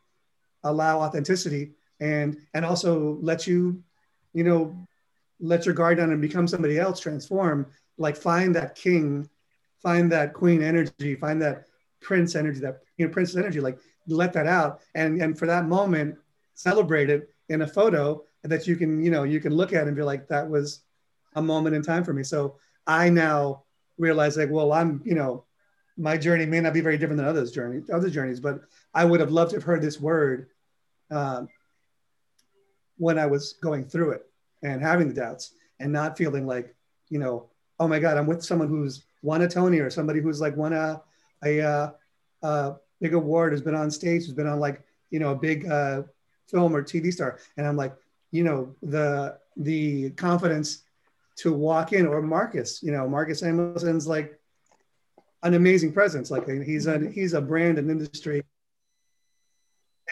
allow 0.65 1.01
authenticity 1.01 1.73
and 2.01 2.39
and 2.55 2.65
also 2.65 3.19
let 3.21 3.47
you 3.47 3.83
you 4.33 4.45
know 4.45 4.77
let 5.41 5.67
your 5.67 5.75
guard 5.75 5.99
down 5.99 6.11
and 6.11 6.21
become 6.21 6.49
somebody 6.49 6.79
else 6.79 7.01
transform 7.01 7.67
like 7.99 8.17
find 8.17 8.55
that 8.55 8.75
king 8.75 9.29
find 9.83 10.11
that 10.11 10.33
queen 10.33 10.63
energy 10.63 11.15
find 11.15 11.41
that 11.43 11.67
prince 12.01 12.35
energy 12.35 12.61
that 12.61 12.83
you 12.97 13.07
know 13.07 13.13
princess 13.13 13.37
energy. 13.37 13.61
Like 13.61 13.79
let 14.07 14.33
that 14.33 14.47
out 14.47 14.81
and 14.95 15.21
and 15.21 15.39
for 15.39 15.47
that 15.47 15.67
moment 15.67 16.17
celebrate 16.55 17.11
it 17.11 17.31
in 17.49 17.63
a 17.63 17.67
photo 17.67 18.23
that 18.43 18.67
you 18.67 18.77
can 18.77 19.03
you 19.03 19.11
know 19.11 19.23
you 19.23 19.41
can 19.41 19.55
look 19.55 19.73
at 19.73 19.87
and 19.87 19.97
be 19.97 20.03
like 20.03 20.29
that 20.29 20.49
was 20.49 20.81
a 21.37 21.43
moment 21.43 21.75
in 21.75 21.83
time 21.83 22.05
for 22.05 22.13
me. 22.13 22.23
So 22.23 22.57
i 22.87 23.09
now 23.09 23.63
realize 23.97 24.37
like 24.37 24.51
well 24.51 24.73
i'm 24.73 25.01
you 25.05 25.15
know 25.15 25.45
my 25.97 26.17
journey 26.17 26.45
may 26.45 26.61
not 26.61 26.75
be 26.75 26.81
very 26.81 26.99
different 26.99 27.17
than 27.17 27.27
others 27.27 27.53
journey 27.53 27.81
other 27.93 28.11
journeys 28.11 28.41
but 28.41 28.61
i 28.93 29.05
would 29.05 29.21
have 29.21 29.31
loved 29.31 29.51
to 29.51 29.57
have 29.57 29.63
heard 29.63 29.81
this 29.81 30.01
word 30.01 30.49
uh, 31.11 31.45
when 32.99 33.19
i 33.19 33.25
was 33.25 33.55
going 33.63 33.85
through 33.85 34.11
it 34.11 34.27
and 34.65 34.83
having 34.83 35.09
the 35.09 35.15
doubts 35.15 35.53
and 35.79 35.93
not 35.93 36.17
feeling 36.17 36.47
like, 36.47 36.75
you 37.11 37.19
know, 37.19 37.51
oh 37.79 37.87
my 37.87 37.99
God, 37.99 38.17
I'm 38.17 38.27
with 38.27 38.43
someone 38.43 38.69
who's 38.69 39.05
won 39.23 39.43
a 39.43 39.49
Tony 39.49 39.79
or 39.79 39.91
somebody 39.91 40.21
who's 40.21 40.41
like 40.41 40.57
won 40.57 40.73
a, 40.73 41.03
a, 41.45 41.61
uh, 41.61 41.91
a 42.43 42.75
big 43.05 43.13
award, 43.13 43.53
has 43.53 43.61
been 43.61 43.75
on 43.75 43.91
stage, 43.91 44.25
has 44.25 44.33
been 44.33 44.47
on 44.47 44.59
like, 44.59 44.81
you 45.11 45.19
know, 45.19 45.33
a 45.33 45.37
big 45.37 45.69
uh, 45.71 46.03
film 46.49 46.75
or 46.75 46.83
TV 46.83 47.13
star. 47.13 47.39
And 47.59 47.67
I'm 47.67 47.77
like, 47.77 47.95
you 48.31 48.45
know, 48.45 48.75
the, 48.83 49.39
the 49.59 50.09
confidence 50.13 50.85
to 51.37 51.53
walk 51.53 51.93
in 51.93 52.07
or 52.07 52.23
Marcus, 52.23 52.83
you 52.83 52.93
know, 52.93 53.07
Marcus 53.07 53.43
Samuelsson's 53.43 54.07
like 54.07 54.41
an 55.43 55.53
amazing 55.53 55.93
presence. 55.93 56.31
Like 56.31 56.49
he's 56.49 56.87
a, 56.87 57.11
he's 57.11 57.35
a 57.35 57.43
brand 57.43 57.77
and 57.77 57.91
industry 57.91 58.43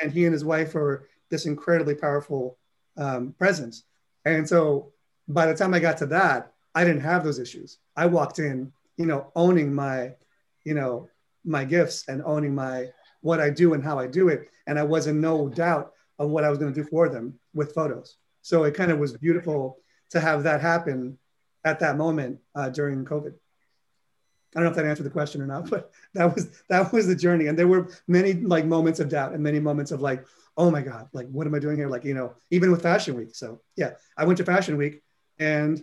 and 0.03 0.13
he 0.13 0.27
and 0.27 0.35
his 0.35 0.45
wife 0.45 0.75
are 0.75 1.09
this 1.31 1.47
incredibly 1.47 1.95
powerful 1.95 2.59
um, 2.99 3.35
presence. 3.39 3.85
And 4.27 4.47
so 4.47 4.93
by 5.29 5.47
the 5.47 5.55
time 5.55 5.73
I 5.73 5.79
got 5.79 5.97
to 5.99 6.07
that, 6.07 6.53
I 6.75 6.85
didn't 6.85 7.01
have 7.01 7.25
those 7.25 7.39
issues. 7.39 7.79
I 7.97 8.05
walked 8.05 8.39
in, 8.39 8.71
you 8.99 9.07
know, 9.07 9.33
owning 9.35 9.73
my, 9.75 10.13
you 10.65 10.75
know, 10.75 11.09
my 11.45 11.65
gifts 11.65 12.05
and 12.09 12.23
owning 12.25 12.55
my 12.55 12.89
what 13.21 13.41
I 13.41 13.51
do 13.51 13.75
and 13.75 13.83
how 13.83 13.99
I 13.99 14.07
do 14.07 14.29
it. 14.29 14.49
And 14.67 14.79
I 14.79 14.83
was 14.83 15.07
in 15.07 15.21
no 15.21 15.49
doubt 15.49 15.93
of 16.19 16.31
what 16.31 16.45
I 16.45 16.51
was 16.51 16.59
going 16.59 16.73
to 16.73 16.83
do 16.83 16.89
for 16.89 17.09
them 17.09 17.39
with 17.55 17.75
photos. 17.75 18.17
So 18.43 18.65
it 18.65 18.75
kind 18.75 18.91
of 18.91 18.99
was 18.99 19.17
beautiful 19.17 19.79
to 20.11 20.21
have 20.21 20.45
that 20.45 20.61
happen 20.61 21.19
at 21.65 21.81
that 21.81 21.97
moment 21.97 22.41
uh, 22.55 22.69
during 22.71 23.05
COVID. 23.05 23.35
I 24.55 24.61
don't 24.61 24.65
know 24.65 24.71
if 24.71 24.77
that 24.77 24.85
answered 24.85 25.05
the 25.05 25.11
question 25.11 25.41
or 25.41 25.47
not, 25.47 25.71
but 25.71 25.91
that 26.15 26.35
was 26.35 26.63
that 26.69 26.93
was 26.93 27.07
the 27.07 27.17
journey. 27.17 27.47
And 27.47 27.59
there 27.59 27.69
were 27.69 27.89
many 28.07 28.35
like 28.35 28.67
moments 28.67 29.01
of 29.01 29.09
doubt 29.09 29.33
and 29.33 29.43
many 29.43 29.61
moments 29.61 29.93
of 29.93 30.01
like, 30.01 30.25
oh 30.57 30.71
my 30.71 30.83
God, 30.83 31.09
like, 31.13 31.29
what 31.29 31.47
am 31.47 31.55
I 31.55 31.59
doing 31.59 31.77
here? 31.77 31.89
Like, 31.89 32.05
you 32.05 32.15
know, 32.15 32.35
even 32.51 32.71
with 32.71 32.83
Fashion 32.83 33.17
Week. 33.17 33.35
So, 33.35 33.61
yeah, 33.77 33.93
I 34.17 34.25
went 34.25 34.37
to 34.39 34.45
Fashion 34.45 34.77
Week 34.77 35.03
and 35.39 35.83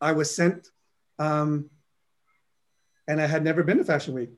I 0.00 0.12
was 0.12 0.34
sent, 0.34 0.68
um, 1.18 1.70
and 3.08 3.20
I 3.20 3.26
had 3.26 3.42
never 3.42 3.62
been 3.62 3.78
to 3.78 3.84
Fashion 3.84 4.14
Week, 4.14 4.30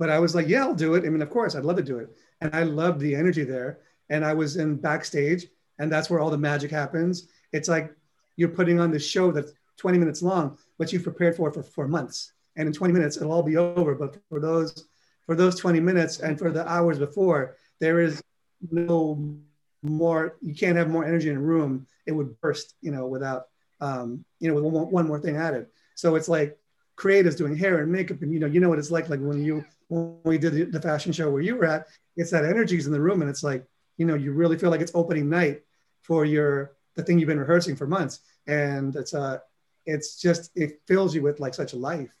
but 0.00 0.08
I 0.08 0.18
was 0.18 0.34
like, 0.34 0.48
yeah, 0.48 0.62
I'll 0.62 0.74
do 0.74 0.94
it. 0.94 1.04
I 1.04 1.10
mean, 1.10 1.20
of 1.20 1.28
course, 1.28 1.54
I'd 1.54 1.66
love 1.66 1.76
to 1.76 1.82
do 1.82 1.98
it. 1.98 2.08
And 2.40 2.54
I 2.54 2.62
loved 2.62 3.00
the 3.00 3.14
energy 3.14 3.44
there. 3.44 3.80
And 4.08 4.24
I 4.24 4.32
was 4.32 4.56
in 4.56 4.76
backstage, 4.76 5.46
and 5.78 5.92
that's 5.92 6.08
where 6.08 6.20
all 6.20 6.30
the 6.30 6.38
magic 6.38 6.70
happens. 6.70 7.28
It's 7.52 7.68
like 7.68 7.94
you're 8.36 8.48
putting 8.48 8.80
on 8.80 8.90
this 8.90 9.06
show 9.06 9.30
that's 9.30 9.52
20 9.76 9.98
minutes 9.98 10.22
long, 10.22 10.56
but 10.78 10.90
you've 10.90 11.02
prepared 11.02 11.36
for 11.36 11.50
it 11.50 11.54
for 11.54 11.62
four 11.62 11.86
months. 11.86 12.32
And 12.56 12.66
in 12.66 12.72
20 12.72 12.94
minutes, 12.94 13.18
it'll 13.18 13.30
all 13.30 13.42
be 13.42 13.58
over. 13.58 13.94
But 13.94 14.16
for 14.30 14.40
those 14.40 14.86
for 15.26 15.36
those 15.36 15.54
20 15.56 15.80
minutes 15.80 16.20
and 16.20 16.38
for 16.38 16.50
the 16.50 16.66
hours 16.66 16.98
before, 16.98 17.56
there 17.78 18.00
is 18.00 18.22
no 18.70 19.38
more 19.82 20.38
you 20.40 20.54
can't 20.54 20.78
have 20.78 20.88
more 20.88 21.04
energy 21.04 21.28
in 21.28 21.36
a 21.36 21.40
room 21.40 21.86
it 22.06 22.12
would 22.12 22.38
burst 22.42 22.74
you 22.82 22.90
know 22.90 23.06
without 23.06 23.46
um, 23.80 24.22
you 24.38 24.46
know 24.46 24.54
with 24.54 24.64
one, 24.64 24.90
one 24.90 25.08
more 25.08 25.18
thing 25.18 25.38
added 25.38 25.68
so 25.94 26.16
it's 26.16 26.28
like 26.28 26.58
creatives 27.00 27.36
doing 27.36 27.56
hair 27.56 27.80
and 27.80 27.90
makeup 27.90 28.20
and 28.22 28.32
you 28.32 28.38
know 28.38 28.46
you 28.46 28.60
know 28.60 28.68
what 28.68 28.78
it's 28.78 28.90
like 28.90 29.08
like 29.08 29.20
when 29.20 29.42
you 29.42 29.64
when 29.88 30.16
we 30.24 30.36
did 30.36 30.72
the, 30.72 30.80
fashion 30.80 31.12
show 31.12 31.30
where 31.30 31.40
you 31.40 31.56
were 31.56 31.64
at 31.64 31.86
it's 32.16 32.30
that 32.30 32.44
energy's 32.44 32.86
in 32.86 32.92
the 32.92 33.00
room 33.00 33.22
and 33.22 33.30
it's 33.30 33.42
like 33.42 33.64
you 33.96 34.04
know 34.04 34.14
you 34.14 34.32
really 34.32 34.58
feel 34.58 34.70
like 34.70 34.80
it's 34.80 34.92
opening 34.94 35.28
night 35.28 35.62
for 36.02 36.24
your 36.24 36.72
the 36.96 37.02
thing 37.02 37.18
you've 37.18 37.28
been 37.28 37.40
rehearsing 37.40 37.74
for 37.74 37.86
months 37.86 38.20
and 38.46 38.96
it's 38.96 39.14
uh 39.14 39.38
it's 39.86 40.20
just 40.20 40.50
it 40.54 40.80
fills 40.86 41.14
you 41.14 41.22
with 41.22 41.40
like 41.40 41.54
such 41.54 41.72
a 41.72 41.76
life 41.76 42.12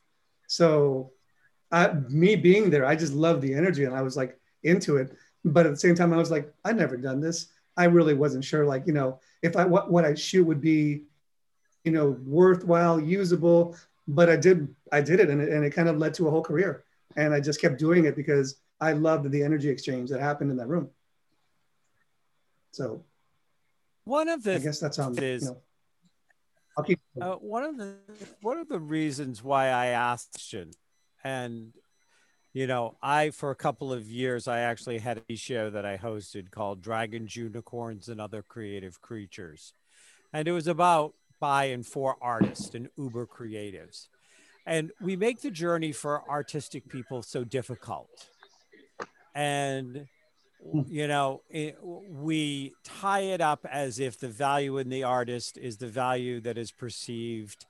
so 0.46 1.12
uh, 1.72 1.94
me 2.08 2.34
being 2.34 2.70
there 2.70 2.86
i 2.86 2.96
just 2.96 3.12
love 3.12 3.40
the 3.40 3.54
energy 3.54 3.84
and 3.84 3.94
i 3.94 4.02
was 4.02 4.16
like 4.16 4.40
into 4.62 4.96
it 4.96 5.14
but 5.44 5.66
at 5.66 5.72
the 5.72 5.78
same 5.78 5.94
time, 5.94 6.12
I 6.12 6.18
was 6.18 6.30
like, 6.30 6.52
I've 6.64 6.76
never 6.76 6.96
done 6.96 7.20
this. 7.20 7.46
I 7.76 7.84
really 7.84 8.14
wasn't 8.14 8.44
sure, 8.44 8.66
like, 8.66 8.86
you 8.86 8.92
know, 8.92 9.20
if 9.42 9.56
I 9.56 9.64
what, 9.64 9.90
what 9.90 10.04
I 10.04 10.14
shoot 10.14 10.44
would 10.44 10.60
be, 10.60 11.04
you 11.84 11.92
know, 11.92 12.10
worthwhile, 12.24 13.00
usable. 13.00 13.76
But 14.14 14.28
I 14.28 14.36
did, 14.36 14.74
I 14.92 15.00
did 15.00 15.20
it, 15.20 15.30
and 15.30 15.40
it, 15.40 15.50
and 15.50 15.64
it 15.64 15.70
kind 15.70 15.88
of 15.88 15.98
led 15.98 16.14
to 16.14 16.28
a 16.28 16.30
whole 16.30 16.42
career. 16.42 16.84
And 17.16 17.34
I 17.34 17.40
just 17.40 17.60
kept 17.60 17.78
doing 17.78 18.04
it 18.04 18.16
because 18.16 18.60
I 18.80 18.92
loved 18.92 19.30
the 19.30 19.42
energy 19.42 19.68
exchange 19.68 20.10
that 20.10 20.20
happened 20.20 20.50
in 20.50 20.56
that 20.56 20.68
room. 20.68 20.90
So, 22.72 23.04
one 24.04 24.28
of 24.28 24.42
the 24.42 24.54
I 24.54 24.58
guess 24.58 24.80
that's 24.80 24.98
um, 24.98 25.18
is, 25.18 25.42
you 25.42 25.48
know, 25.48 25.58
I'll 26.78 26.84
keep. 26.84 27.00
Uh, 27.20 27.34
one 27.34 27.64
of 27.64 27.76
the 27.76 27.96
one 28.40 28.58
of 28.58 28.68
the 28.68 28.78
reasons 28.78 29.42
why 29.42 29.66
I 29.66 29.86
asked, 29.86 30.54
and 31.24 31.72
you 32.52 32.66
know, 32.66 32.96
I, 33.02 33.30
for 33.30 33.50
a 33.50 33.56
couple 33.56 33.92
of 33.92 34.08
years, 34.08 34.48
I 34.48 34.60
actually 34.60 34.98
had 34.98 35.22
a 35.28 35.36
show 35.36 35.70
that 35.70 35.86
I 35.86 35.96
hosted 35.96 36.50
called 36.50 36.82
Dragons, 36.82 37.36
Unicorns, 37.36 38.08
and 38.08 38.20
Other 38.20 38.42
Creative 38.42 39.00
Creatures. 39.00 39.72
And 40.32 40.48
it 40.48 40.52
was 40.52 40.66
about 40.66 41.14
by 41.40 41.64
and 41.66 41.86
for 41.86 42.16
artists 42.20 42.74
and 42.74 42.88
uber 42.96 43.26
creatives. 43.26 44.08
And 44.66 44.92
we 45.00 45.16
make 45.16 45.40
the 45.40 45.50
journey 45.50 45.92
for 45.92 46.28
artistic 46.28 46.88
people 46.88 47.22
so 47.22 47.44
difficult. 47.44 48.28
And, 49.34 50.06
you 50.86 51.08
know, 51.08 51.40
it, 51.48 51.78
we 51.82 52.74
tie 52.84 53.20
it 53.20 53.40
up 53.40 53.66
as 53.70 53.98
if 53.98 54.20
the 54.20 54.28
value 54.28 54.78
in 54.78 54.90
the 54.90 55.02
artist 55.02 55.56
is 55.56 55.78
the 55.78 55.88
value 55.88 56.40
that 56.42 56.58
is 56.58 56.70
perceived 56.70 57.66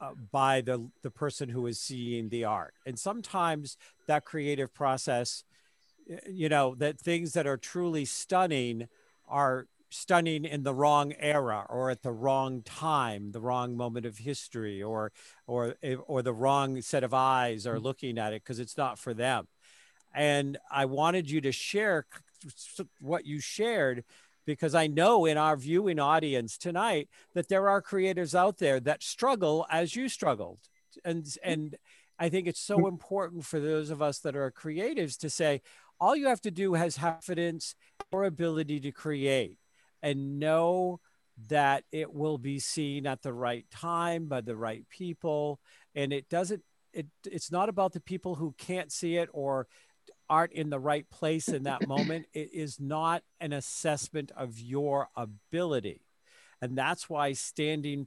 uh, 0.00 0.12
by 0.32 0.62
the 0.62 0.88
the 1.02 1.10
person 1.10 1.50
who 1.50 1.66
is 1.66 1.78
seeing 1.78 2.30
the 2.30 2.42
art 2.42 2.72
and 2.86 2.98
sometimes 2.98 3.76
that 4.06 4.24
creative 4.24 4.72
process 4.72 5.44
you 6.26 6.48
know 6.48 6.74
that 6.74 6.98
things 6.98 7.34
that 7.34 7.46
are 7.46 7.58
truly 7.58 8.06
stunning 8.06 8.88
are 9.28 9.66
stunning 9.90 10.44
in 10.44 10.62
the 10.62 10.74
wrong 10.74 11.12
era 11.18 11.66
or 11.68 11.90
at 11.90 12.02
the 12.02 12.12
wrong 12.12 12.62
time 12.62 13.32
the 13.32 13.40
wrong 13.40 13.76
moment 13.76 14.06
of 14.06 14.18
history 14.18 14.82
or 14.82 15.12
or 15.46 15.74
eh, 15.82 15.96
or 16.06 16.22
the 16.22 16.32
wrong 16.32 16.80
set 16.80 17.02
of 17.02 17.12
eyes 17.12 17.66
are 17.66 17.76
mm. 17.76 17.82
looking 17.82 18.18
at 18.18 18.32
it 18.32 18.42
because 18.42 18.58
it's 18.58 18.76
not 18.76 18.98
for 18.98 19.12
them. 19.14 19.46
And 20.14 20.58
i 20.70 20.86
wanted 20.86 21.30
you 21.30 21.40
to 21.42 21.52
share 21.52 22.06
what 23.00 23.26
you 23.26 23.40
shared 23.40 24.04
because 24.46 24.74
I 24.74 24.86
know 24.86 25.26
in 25.26 25.36
our 25.36 25.56
viewing 25.56 25.98
audience 25.98 26.58
tonight 26.58 27.08
that 27.34 27.48
there 27.48 27.68
are 27.68 27.80
creators 27.80 28.34
out 28.34 28.58
there 28.58 28.80
that 28.80 29.02
struggle 29.02 29.66
as 29.70 29.94
you 29.94 30.08
struggled. 30.08 30.58
And, 31.04 31.24
mm. 31.24 31.36
and 31.42 31.76
I 32.18 32.28
think 32.30 32.48
it's 32.48 32.60
so 32.60 32.78
mm. 32.78 32.88
important 32.88 33.44
for 33.44 33.60
those 33.60 33.90
of 33.90 34.02
us 34.02 34.18
that 34.20 34.34
are 34.34 34.50
creatives 34.50 35.16
to 35.18 35.30
say, 35.30 35.62
all 36.00 36.16
you 36.16 36.26
have 36.26 36.40
to 36.40 36.50
do 36.50 36.74
has 36.74 36.98
confidence 36.98 37.74
or 38.10 38.24
ability 38.24 38.80
to 38.80 38.90
create 38.90 39.58
and 40.02 40.38
know 40.38 41.00
that 41.48 41.84
it 41.92 42.12
will 42.12 42.38
be 42.38 42.58
seen 42.58 43.06
at 43.06 43.22
the 43.22 43.32
right 43.32 43.64
time 43.70 44.26
by 44.26 44.40
the 44.40 44.56
right 44.56 44.88
people. 44.88 45.60
And 45.94 46.12
it 46.12 46.28
doesn't, 46.28 46.62
it, 46.92 47.06
it's 47.24 47.50
not 47.50 47.68
about 47.68 47.92
the 47.92 48.00
people 48.00 48.34
who 48.34 48.54
can't 48.58 48.92
see 48.92 49.16
it 49.16 49.28
or 49.32 49.66
aren't 50.28 50.52
in 50.52 50.70
the 50.70 50.78
right 50.78 51.08
place 51.10 51.48
in 51.48 51.64
that 51.64 51.86
moment. 51.88 52.26
It 52.32 52.52
is 52.52 52.78
not 52.78 53.22
an 53.40 53.52
assessment 53.52 54.30
of 54.36 54.58
your 54.58 55.08
ability. 55.16 56.02
And 56.62 56.76
that's 56.76 57.08
why 57.08 57.32
standing 57.32 58.06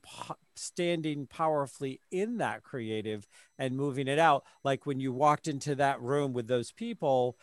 standing 0.55 1.25
powerfully 1.25 1.99
in 2.11 2.37
that 2.37 2.61
creative 2.61 3.27
and 3.57 3.75
moving 3.75 4.07
it 4.07 4.19
out, 4.19 4.43
like 4.63 4.85
when 4.85 4.99
you 4.99 5.11
walked 5.11 5.47
into 5.47 5.73
that 5.75 5.99
room 6.01 6.33
with 6.33 6.47
those 6.47 6.71
people, 6.71 7.35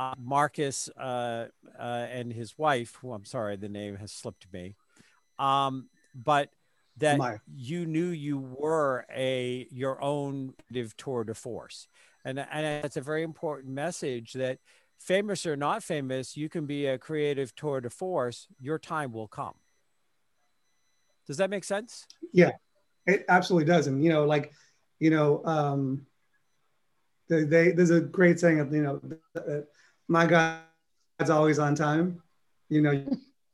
uh, 0.00 0.14
Marcus 0.18 0.88
uh, 0.98 1.48
uh, 1.78 1.82
and 1.82 2.32
his 2.32 2.56
wife, 2.56 2.96
who 3.00 3.12
I'm 3.12 3.24
sorry, 3.24 3.56
the 3.56 3.68
name 3.68 3.96
has 3.96 4.12
slipped 4.12 4.46
me, 4.52 4.76
um, 5.38 5.88
but 6.14 6.48
that 6.96 7.18
My. 7.18 7.38
you 7.54 7.86
knew 7.86 8.08
you 8.08 8.38
were 8.38 9.04
a 9.14 9.66
your 9.70 10.02
own 10.02 10.54
creative 10.68 10.96
tour 10.96 11.24
de 11.24 11.34
force 11.34 11.86
and 12.24 12.38
and 12.38 12.82
that's 12.82 12.96
a 12.96 13.00
very 13.00 13.22
important 13.22 13.72
message 13.72 14.32
that 14.34 14.58
famous 14.98 15.46
or 15.46 15.56
not 15.56 15.82
famous 15.82 16.36
you 16.36 16.48
can 16.48 16.66
be 16.66 16.86
a 16.86 16.98
creative 16.98 17.54
tour 17.54 17.80
de 17.80 17.88
force 17.88 18.48
your 18.58 18.78
time 18.78 19.12
will 19.12 19.28
come 19.28 19.54
does 21.26 21.36
that 21.36 21.48
make 21.48 21.64
sense 21.64 22.06
Yeah, 22.32 22.50
It 23.06 23.24
absolutely 23.28 23.66
does. 23.66 23.86
And, 23.86 24.02
you 24.04 24.10
know, 24.10 24.24
like, 24.24 24.52
you 24.98 25.10
know, 25.10 25.42
um, 25.44 26.06
they, 27.28 27.44
they, 27.44 27.70
there's 27.70 27.90
a 27.90 28.00
great 28.00 28.38
saying 28.40 28.60
of, 28.60 28.72
you 28.74 28.82
know, 28.82 29.00
uh, 29.36 29.60
my 30.10 30.26
God's 30.26 31.30
always 31.30 31.60
on 31.60 31.76
time. 31.76 32.20
You 32.68 32.82
know, 32.82 33.04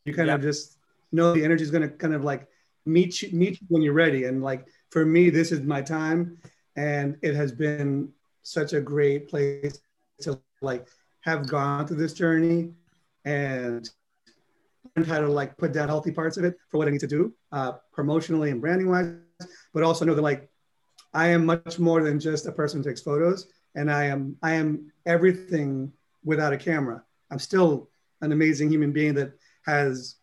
you 0.07 0.15
kind 0.15 0.31
of 0.31 0.41
just 0.41 0.79
know 1.13 1.35
the 1.35 1.45
energy 1.45 1.63
is 1.63 1.71
going 1.71 1.83
to 1.83 1.95
kind 1.95 2.15
of 2.15 2.25
like 2.25 2.49
meet 2.87 3.21
you, 3.21 3.31
meet 3.37 3.61
you 3.61 3.67
when 3.69 3.83
you're 3.83 3.93
ready. 3.93 4.25
And 4.25 4.43
like, 4.43 4.67
for 4.91 5.05
me, 5.05 5.29
this 5.29 5.53
is 5.53 5.61
my 5.61 5.83
time. 5.83 6.39
And 6.75 7.19
it 7.23 7.35
has 7.35 7.53
been 7.53 8.11
such 8.43 8.73
a 8.73 8.81
great 8.81 9.29
place 9.29 9.79
to 10.23 10.41
like 10.63 10.89
have 11.21 11.47
gone 11.47 11.87
through 11.87 11.99
this 11.99 12.15
journey 12.15 12.73
and 13.27 13.89
learned 14.97 15.09
how 15.09 15.21
to 15.21 15.29
like 15.29 15.59
put 15.59 15.75
down 15.75 15.89
healthy 15.89 16.11
parts 16.11 16.39
of 16.39 16.45
it 16.45 16.57
for 16.71 16.79
what 16.79 16.89
I 16.89 16.91
need 16.91 17.01
to 17.01 17.07
do, 17.07 17.35
uh, 17.53 17.73
promotionally 17.95 18.51
and 18.51 18.63
branding 18.63 18.89
wise, 18.89 19.13
but 19.75 19.83
also 19.83 20.07
know 20.07 20.15
that 20.15 20.23
like 20.23 20.49
I 21.13 21.29
am 21.29 21.45
much 21.45 21.79
more 21.79 22.03
than 22.03 22.19
just 22.19 22.47
a 22.47 22.53
person 22.53 22.81
who 22.83 22.89
takes 22.89 23.03
photos, 23.03 23.49
and 23.75 23.91
I 23.91 24.05
am 24.05 24.37
I 24.43 24.53
am 24.53 24.91
everything 25.05 25.93
without 26.27 26.53
a 26.53 26.59
camera. 26.59 27.03
I'm 27.31 27.39
still 27.39 27.89
an 28.21 28.33
amazing 28.33 28.69
human 28.69 28.93
being 28.93 29.15
that 29.15 29.33
has 29.65 30.17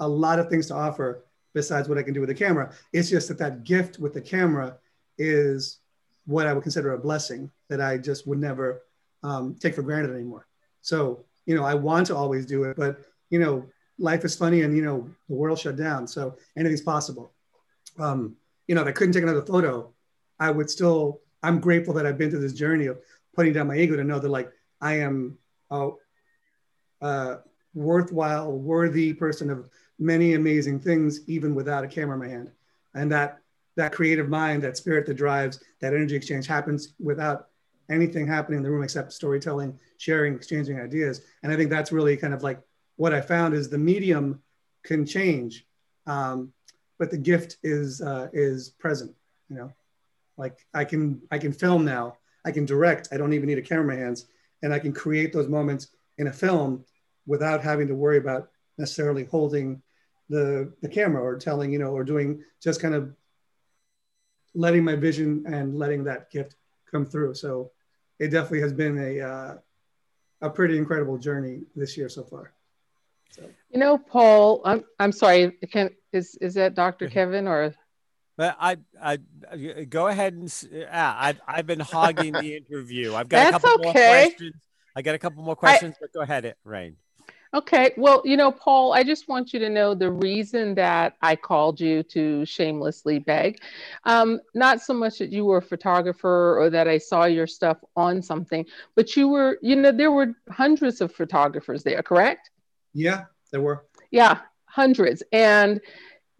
a 0.00 0.08
lot 0.08 0.38
of 0.38 0.48
things 0.48 0.68
to 0.68 0.74
offer 0.74 1.26
besides 1.52 1.88
what 1.88 1.98
I 1.98 2.02
can 2.02 2.14
do 2.14 2.20
with 2.20 2.30
a 2.30 2.34
camera. 2.34 2.72
It's 2.94 3.10
just 3.10 3.28
that 3.28 3.38
that 3.38 3.64
gift 3.64 3.98
with 3.98 4.14
the 4.14 4.22
camera 4.22 4.78
is 5.18 5.80
what 6.24 6.46
I 6.46 6.54
would 6.54 6.62
consider 6.62 6.94
a 6.94 6.98
blessing 6.98 7.50
that 7.68 7.82
I 7.82 7.98
just 7.98 8.26
would 8.26 8.38
never 8.38 8.82
um, 9.22 9.56
take 9.60 9.74
for 9.74 9.82
granted 9.82 10.14
anymore. 10.14 10.46
So 10.80 11.26
you 11.48 11.54
know, 11.54 11.64
I 11.64 11.74
want 11.74 12.06
to 12.08 12.16
always 12.16 12.44
do 12.44 12.64
it, 12.64 12.76
but 12.76 13.00
you 13.30 13.38
know, 13.38 13.64
life 13.98 14.22
is 14.26 14.36
funny, 14.36 14.62
and 14.62 14.76
you 14.76 14.84
know, 14.84 15.08
the 15.30 15.34
world 15.34 15.58
shut 15.58 15.76
down, 15.76 16.06
so 16.06 16.36
anything's 16.58 16.82
possible. 16.82 17.32
Um, 17.98 18.36
you 18.66 18.74
know, 18.74 18.82
if 18.82 18.86
I 18.86 18.92
couldn't 18.92 19.14
take 19.14 19.22
another 19.22 19.44
photo, 19.44 19.92
I 20.38 20.50
would 20.50 20.70
still. 20.70 21.22
I'm 21.42 21.60
grateful 21.60 21.94
that 21.94 22.04
I've 22.04 22.18
been 22.18 22.30
through 22.30 22.40
this 22.40 22.52
journey 22.52 22.86
of 22.86 22.98
putting 23.34 23.52
down 23.52 23.68
my 23.68 23.76
ego 23.76 23.96
to 23.96 24.04
know 24.04 24.18
that 24.18 24.28
like 24.28 24.52
I 24.80 24.98
am 24.98 25.38
a, 25.70 25.90
a 27.00 27.38
worthwhile, 27.74 28.52
worthy 28.52 29.12
person 29.12 29.50
of 29.50 29.68
many 29.98 30.34
amazing 30.34 30.80
things, 30.80 31.20
even 31.28 31.54
without 31.54 31.84
a 31.84 31.88
camera 31.88 32.14
in 32.14 32.20
my 32.20 32.28
hand, 32.28 32.50
and 32.94 33.10
that 33.12 33.40
that 33.76 33.92
creative 33.92 34.28
mind, 34.28 34.62
that 34.62 34.76
spirit 34.76 35.06
that 35.06 35.14
drives 35.14 35.62
that 35.80 35.94
energy 35.94 36.16
exchange 36.16 36.48
happens 36.48 36.94
without 36.98 37.48
anything 37.88 38.26
happening 38.26 38.58
in 38.58 38.62
the 38.62 38.70
room 38.70 38.82
except 38.82 39.12
storytelling, 39.12 39.78
sharing, 39.98 40.34
exchanging 40.34 40.80
ideas. 40.80 41.22
And 41.42 41.52
I 41.52 41.56
think 41.56 41.70
that's 41.70 41.92
really 41.92 42.16
kind 42.16 42.34
of 42.34 42.42
like 42.42 42.60
what 42.96 43.14
I 43.14 43.20
found 43.20 43.54
is 43.54 43.68
the 43.68 43.78
medium 43.78 44.42
can 44.82 45.06
change, 45.06 45.64
um, 46.06 46.52
but 46.98 47.10
the 47.10 47.18
gift 47.18 47.58
is 47.62 48.00
uh, 48.00 48.28
is 48.32 48.70
present. 48.70 49.14
You 49.48 49.56
know, 49.56 49.72
like 50.36 50.66
I 50.74 50.84
can 50.84 51.22
I 51.30 51.38
can 51.38 51.52
film 51.52 51.84
now, 51.84 52.16
I 52.44 52.50
can 52.50 52.64
direct. 52.64 53.08
I 53.12 53.16
don't 53.16 53.32
even 53.32 53.48
need 53.48 53.58
a 53.58 53.62
camera 53.62 53.94
in 53.94 54.00
my 54.00 54.04
hands, 54.04 54.26
and 54.62 54.72
I 54.72 54.78
can 54.78 54.92
create 54.92 55.32
those 55.32 55.48
moments 55.48 55.88
in 56.18 56.26
a 56.26 56.32
film 56.32 56.84
without 57.26 57.62
having 57.62 57.88
to 57.88 57.94
worry 57.94 58.18
about 58.18 58.50
necessarily 58.78 59.24
holding 59.24 59.82
the 60.28 60.72
the 60.82 60.88
camera 60.88 61.22
or 61.22 61.36
telling 61.36 61.72
you 61.72 61.78
know 61.78 61.90
or 61.90 62.04
doing 62.04 62.42
just 62.60 62.80
kind 62.80 62.94
of 62.94 63.14
letting 64.54 64.84
my 64.84 64.96
vision 64.96 65.44
and 65.46 65.78
letting 65.78 66.04
that 66.04 66.30
gift 66.30 66.56
come 66.90 67.06
through. 67.06 67.34
So 67.34 67.70
it 68.18 68.28
definitely 68.28 68.60
has 68.60 68.72
been 68.72 68.98
a 68.98 69.20
uh, 69.20 69.54
a 70.40 70.50
pretty 70.50 70.78
incredible 70.78 71.18
journey 71.18 71.62
this 71.74 71.96
year 71.96 72.08
so 72.08 72.22
far. 72.22 72.52
So 73.30 73.42
You 73.70 73.78
know, 73.78 73.98
Paul, 73.98 74.62
I'm 74.64 74.84
I'm 74.98 75.12
sorry. 75.12 75.52
Can 75.70 75.90
is 76.12 76.36
is 76.40 76.54
that 76.54 76.74
Dr. 76.74 77.08
Kevin 77.08 77.46
or 77.46 77.74
But 78.38 78.56
I, 78.60 78.76
I, 79.02 79.18
I- 79.52 79.84
go 79.84 80.06
ahead 80.06 80.32
and 80.32 80.44
s- 80.44 80.64
yeah, 80.70 81.14
I've, 81.18 81.40
I've 81.46 81.66
been 81.66 81.80
hogging 81.80 82.32
the 82.32 82.56
interview. 82.70 83.14
I've 83.14 83.28
got 83.28 83.48
a 83.48 83.50
That's 83.50 83.64
couple 83.64 83.82
more 83.82 83.92
questions. 83.92 84.54
I 84.96 85.02
got 85.02 85.14
a 85.16 85.18
couple 85.18 85.42
more 85.42 85.56
questions, 85.56 85.96
but 86.00 86.12
go 86.12 86.20
ahead, 86.20 86.54
Rain. 86.64 86.96
Okay, 87.54 87.92
well, 87.96 88.20
you 88.24 88.36
know, 88.36 88.52
Paul, 88.52 88.92
I 88.92 89.02
just 89.02 89.26
want 89.26 89.52
you 89.54 89.58
to 89.60 89.70
know 89.70 89.94
the 89.94 90.10
reason 90.12 90.74
that 90.76 91.14
I 91.22 91.34
called 91.34 91.80
you 91.80 92.02
to 92.04 92.44
shamelessly 92.44 93.18
beg, 93.20 93.60
um, 94.04 94.38
not 94.54 94.82
so 94.82 94.92
much 94.92 95.18
that 95.18 95.32
you 95.32 95.44
were 95.46 95.56
a 95.56 95.62
photographer 95.62 96.58
or 96.60 96.68
that 96.70 96.86
I 96.86 96.98
saw 96.98 97.24
your 97.24 97.46
stuff 97.46 97.78
on 97.96 98.22
something, 98.22 98.66
but 98.94 99.16
you 99.16 99.28
were, 99.28 99.58
you 99.62 99.76
know, 99.76 99.90
there 99.92 100.12
were 100.12 100.34
hundreds 100.50 101.00
of 101.00 101.12
photographers 101.12 101.82
there, 101.82 102.02
correct? 102.02 102.50
yeah, 102.92 103.24
there 103.50 103.62
were. 103.62 103.84
Yeah, 104.10 104.40
hundreds. 104.66 105.22
And 105.32 105.80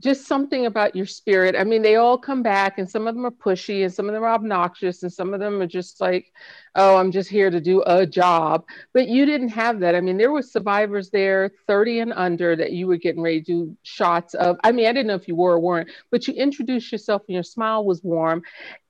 just 0.01 0.29
something 0.29 0.67
about 0.67 0.95
your 0.95 1.07
spirit. 1.07 1.57
I 1.59 1.65
mean, 1.65 1.83
they 1.83 1.97
all 1.97 2.17
come 2.17 2.43
back, 2.43 2.79
and 2.79 2.89
some 2.89 3.09
of 3.09 3.17
them 3.17 3.27
are 3.27 3.33
pushy, 3.33 3.83
and 3.83 3.93
some 3.93 4.07
of 4.07 4.15
them 4.15 4.23
are 4.23 4.31
obnoxious, 4.31 5.03
and 5.03 5.13
some 5.13 5.35
of 5.35 5.41
them 5.41 5.61
are 5.61 5.67
just 5.67 6.01
like, 6.01 6.33
oh, 6.77 6.97
I'm 6.97 7.11
just 7.11 7.29
here 7.29 7.51
to 7.51 7.61
do 7.61 7.83
a 7.85 8.07
job. 8.07 8.65
But 8.93 9.09
you 9.09 9.27
didn't 9.27 9.49
have 9.49 9.81
that. 9.81 9.97
I 9.97 10.01
mean, 10.01 10.17
there 10.17 10.31
were 10.31 10.43
survivors 10.43 11.11
there, 11.11 11.51
30 11.67 11.99
and 11.99 12.13
under, 12.13 12.55
that 12.55 12.71
you 12.71 12.87
were 12.87 12.97
getting 12.97 13.23
ready 13.23 13.41
to 13.41 13.45
do 13.45 13.77
shots 13.83 14.35
of. 14.35 14.57
I 14.63 14.71
mean, 14.71 14.87
I 14.87 14.93
didn't 14.93 15.09
know 15.09 15.17
if 15.17 15.27
you 15.27 15.35
were 15.35 15.55
or 15.55 15.61
weren't, 15.61 15.91
but 16.13 16.29
you 16.29 16.35
introduced 16.35 16.93
yourself, 16.93 17.23
and 17.27 17.35
your 17.35 17.43
smile 17.43 17.85
was 17.85 18.05
warm. 18.05 18.43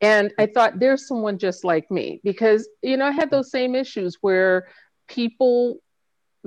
And 0.03 0.31
I 0.39 0.45
thought, 0.45 0.79
there's 0.79 1.09
someone 1.09 1.39
just 1.39 1.65
like 1.65 1.91
me, 1.91 2.21
because, 2.23 2.69
you 2.83 2.99
know, 2.99 3.07
I 3.07 3.13
had 3.13 3.31
those 3.31 3.51
same 3.51 3.75
issues 3.75 4.19
where 4.21 4.69
people 5.07 5.81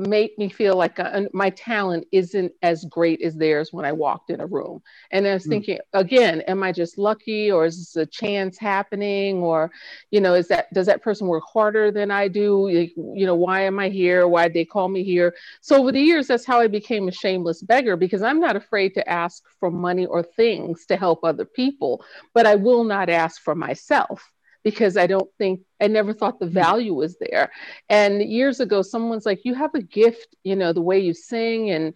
make 0.07 0.37
me 0.37 0.49
feel 0.49 0.75
like 0.75 0.99
uh 0.99 1.23
my 1.33 1.49
talent 1.51 2.07
isn't 2.11 2.51
as 2.61 2.85
great 2.85 3.21
as 3.21 3.35
theirs 3.35 3.73
when 3.73 3.85
I 3.85 3.91
walked 3.93 4.29
in 4.29 4.41
a 4.41 4.45
room. 4.47 4.81
And 5.11 5.27
I 5.27 5.33
was 5.33 5.45
Mm. 5.45 5.49
thinking, 5.49 5.79
again, 5.93 6.41
am 6.41 6.63
I 6.63 6.71
just 6.71 6.97
lucky 6.97 7.51
or 7.51 7.65
is 7.65 7.77
this 7.77 7.95
a 7.95 8.05
chance 8.05 8.57
happening? 8.59 9.37
Or, 9.37 9.71
you 10.11 10.21
know, 10.21 10.33
is 10.33 10.47
that, 10.49 10.71
does 10.73 10.87
that 10.87 11.01
person 11.01 11.27
work 11.27 11.43
harder 11.51 11.91
than 11.91 12.11
I 12.11 12.27
do? 12.27 12.69
Like, 12.69 12.93
You 12.95 13.25
know, 13.25 13.35
why 13.35 13.61
am 13.61 13.79
I 13.79 13.89
here? 13.89 14.27
Why 14.27 14.43
would 14.43 14.53
they 14.53 14.65
call 14.65 14.89
me 14.89 15.03
here? 15.03 15.35
So 15.61 15.77
over 15.79 15.91
the 15.91 15.99
years, 16.01 16.27
that's 16.27 16.45
how 16.45 16.59
I 16.59 16.67
became 16.67 17.07
a 17.07 17.11
shameless 17.11 17.61
beggar 17.61 17.95
because 17.95 18.21
I'm 18.21 18.39
not 18.39 18.55
afraid 18.55 18.93
to 18.95 19.09
ask 19.09 19.43
for 19.59 19.71
money 19.71 20.05
or 20.05 20.23
things 20.23 20.85
to 20.87 20.97
help 20.97 21.23
other 21.23 21.45
people, 21.45 22.03
but 22.33 22.45
I 22.45 22.55
will 22.55 22.83
not 22.83 23.09
ask 23.09 23.41
for 23.41 23.55
myself 23.55 24.31
because 24.63 24.97
I 24.97 25.07
don't 25.07 25.29
think 25.37 25.61
I 25.81 25.87
never 25.87 26.13
thought 26.13 26.39
the 26.39 26.45
mm-hmm. 26.45 26.53
value 26.53 26.93
was 26.93 27.17
there. 27.19 27.51
And 27.89 28.21
years 28.21 28.59
ago, 28.59 28.81
someone's 28.81 29.25
like, 29.25 29.45
You 29.45 29.53
have 29.55 29.73
a 29.75 29.81
gift, 29.81 30.35
you 30.43 30.55
know, 30.55 30.73
the 30.73 30.81
way 30.81 30.99
you 30.99 31.13
sing. 31.13 31.71
And 31.71 31.93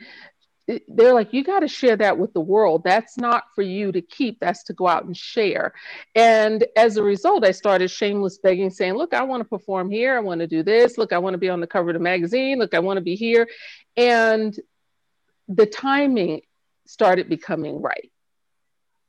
they're 0.88 1.14
like, 1.14 1.34
You 1.34 1.44
got 1.44 1.60
to 1.60 1.68
share 1.68 1.96
that 1.98 2.18
with 2.18 2.34
the 2.34 2.42
world. 2.42 2.84
That's 2.84 3.18
not 3.18 3.44
for 3.54 3.62
you 3.62 3.92
to 3.92 4.02
keep, 4.02 4.40
that's 4.40 4.64
to 4.66 4.74
go 4.74 4.88
out 4.88 5.06
and 5.06 5.16
share. 5.16 5.74
And 6.16 6.66
as 6.76 6.98
a 6.98 7.04
result, 7.04 7.46
I 7.46 7.52
started 7.52 7.90
shameless 7.90 8.40
begging, 8.40 8.72
saying, 8.72 8.96
Look, 8.96 9.14
I 9.14 9.24
want 9.24 9.42
to 9.42 9.50
perform 9.50 9.92
here. 9.92 10.16
I 10.16 10.22
want 10.22 10.42
to 10.42 10.48
do 10.48 10.64
this. 10.64 10.98
Look, 10.98 11.14
I 11.14 11.20
want 11.20 11.36
to 11.36 11.40
be 11.40 11.50
on 11.50 11.62
the 11.62 11.68
cover 11.68 11.90
of 11.92 11.96
the 11.96 12.00
magazine. 12.00 12.60
Look, 12.60 12.74
I 12.74 12.80
want 12.80 12.98
to 12.98 13.02
be 13.02 13.16
here. 13.16 13.48
And 13.96 14.58
the 15.48 15.68
timing 15.68 16.42
started 16.86 17.30
becoming 17.30 17.82
right. 17.82 18.12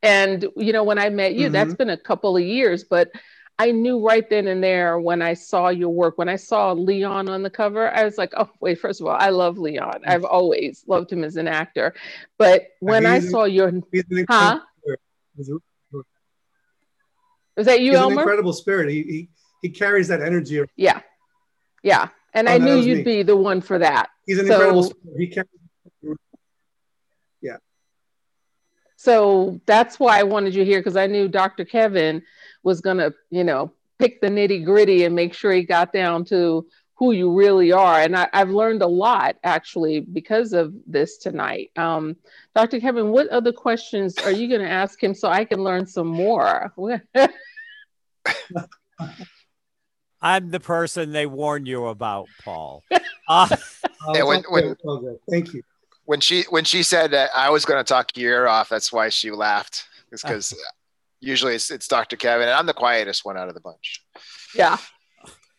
And, 0.02 0.46
you 0.56 0.72
know, 0.72 0.84
when 0.84 0.98
I 0.98 1.08
met 1.08 1.34
you, 1.34 1.48
that's 1.48 1.70
mm-hmm. 1.70 1.76
been 1.76 1.90
a 1.90 1.96
couple 1.96 2.36
of 2.36 2.42
years, 2.42 2.84
but 2.84 3.10
I 3.58 3.70
knew 3.70 4.06
right 4.06 4.28
then 4.28 4.46
and 4.48 4.62
there 4.62 4.98
when 4.98 5.22
I 5.22 5.32
saw 5.34 5.68
your 5.68 5.88
work, 5.88 6.18
when 6.18 6.28
I 6.28 6.36
saw 6.36 6.72
Leon 6.72 7.28
on 7.28 7.42
the 7.42 7.48
cover, 7.48 7.90
I 7.90 8.04
was 8.04 8.18
like, 8.18 8.32
oh, 8.36 8.50
wait, 8.60 8.78
first 8.78 9.00
of 9.00 9.06
all, 9.06 9.16
I 9.18 9.30
love 9.30 9.56
Leon. 9.56 10.02
I've 10.06 10.22
mm-hmm. 10.22 10.34
always 10.34 10.84
loved 10.86 11.10
him 11.10 11.24
as 11.24 11.36
an 11.36 11.48
actor. 11.48 11.94
But 12.36 12.66
when 12.80 13.06
I 13.06 13.20
saw 13.20 13.44
your, 13.44 13.70
He's 13.90 14.04
an 14.10 14.26
huh? 14.28 14.60
spirit. 14.80 15.00
Was 17.56 17.66
that 17.66 17.80
you, 17.80 17.94
Elmer? 17.94 18.08
he's 18.10 18.12
an 18.16 18.18
incredible 18.18 18.52
spirit. 18.52 18.90
He, 18.90 19.02
he 19.02 19.28
he 19.62 19.70
carries 19.70 20.08
that 20.08 20.20
energy. 20.20 20.62
Yeah. 20.76 21.00
Yeah. 21.82 22.08
And 22.34 22.48
Oh, 22.48 22.52
I 22.52 22.58
knew 22.58 22.76
you'd 22.76 22.98
me. 22.98 23.02
be 23.04 23.22
the 23.22 23.36
one 23.36 23.60
for 23.60 23.78
that. 23.78 24.10
He's 24.26 24.38
an 24.38 24.46
So- 24.46 24.52
incredible 24.52 24.82
spirit. 24.82 25.18
He 25.18 25.26
carries. 25.28 25.48
Yeah. 27.40 27.56
So 28.96 29.60
that's 29.66 29.98
why 29.98 30.20
I 30.20 30.24
wanted 30.24 30.54
you 30.54 30.64
here 30.64 30.80
because 30.80 30.96
I 30.96 31.06
knew 31.06 31.28
Dr. 31.28 31.64
Kevin 31.64 32.22
was 32.66 32.80
going 32.82 32.98
to, 32.98 33.14
you 33.30 33.44
know, 33.44 33.72
pick 33.98 34.20
the 34.20 34.26
nitty 34.28 34.64
gritty 34.64 35.04
and 35.04 35.14
make 35.14 35.32
sure 35.32 35.52
he 35.52 35.62
got 35.62 35.92
down 35.92 36.24
to 36.26 36.66
who 36.94 37.12
you 37.12 37.30
really 37.32 37.70
are. 37.72 38.00
And 38.00 38.16
I, 38.16 38.28
I've 38.32 38.50
learned 38.50 38.82
a 38.82 38.86
lot 38.86 39.36
actually 39.44 40.00
because 40.00 40.52
of 40.52 40.74
this 40.86 41.18
tonight. 41.18 41.70
Um, 41.76 42.16
Dr. 42.54 42.80
Kevin, 42.80 43.10
what 43.10 43.28
other 43.28 43.52
questions 43.52 44.18
are 44.18 44.32
you 44.32 44.48
going 44.48 44.62
to 44.62 44.68
ask 44.68 45.00
him 45.02 45.14
so 45.14 45.28
I 45.28 45.44
can 45.44 45.62
learn 45.62 45.86
some 45.86 46.08
more? 46.08 46.72
I'm 50.20 50.50
the 50.50 50.60
person 50.60 51.12
they 51.12 51.26
warn 51.26 51.66
you 51.66 51.86
about, 51.86 52.28
Paul. 52.44 52.82
Uh, 53.28 53.48
Yeah, 54.14 54.22
when- 54.22 54.44
when- 54.48 54.64
it's 54.66 54.82
all 54.84 54.98
good. 55.00 55.18
Thank 55.28 55.52
you. 55.52 55.60
when 56.04 56.20
she 56.20 56.42
when 56.50 56.62
she 56.64 56.84
said 56.84 57.10
that 57.10 57.30
I 57.34 57.50
was 57.50 57.64
going 57.64 57.80
to 57.80 57.84
talk 57.84 58.16
your 58.16 58.30
ear 58.42 58.46
off, 58.46 58.68
that's 58.68 58.92
why 58.92 59.08
she 59.08 59.32
laughed. 59.32 59.88
It's 60.12 60.22
because 60.22 60.54
usually 61.20 61.54
it's, 61.54 61.70
it's 61.70 61.88
Dr. 61.88 62.16
Kevin, 62.16 62.48
and 62.48 62.56
I'm 62.56 62.66
the 62.66 62.74
quietest 62.74 63.24
one 63.24 63.36
out 63.36 63.48
of 63.48 63.54
the 63.54 63.60
bunch. 63.60 64.04
Yeah. 64.54 64.78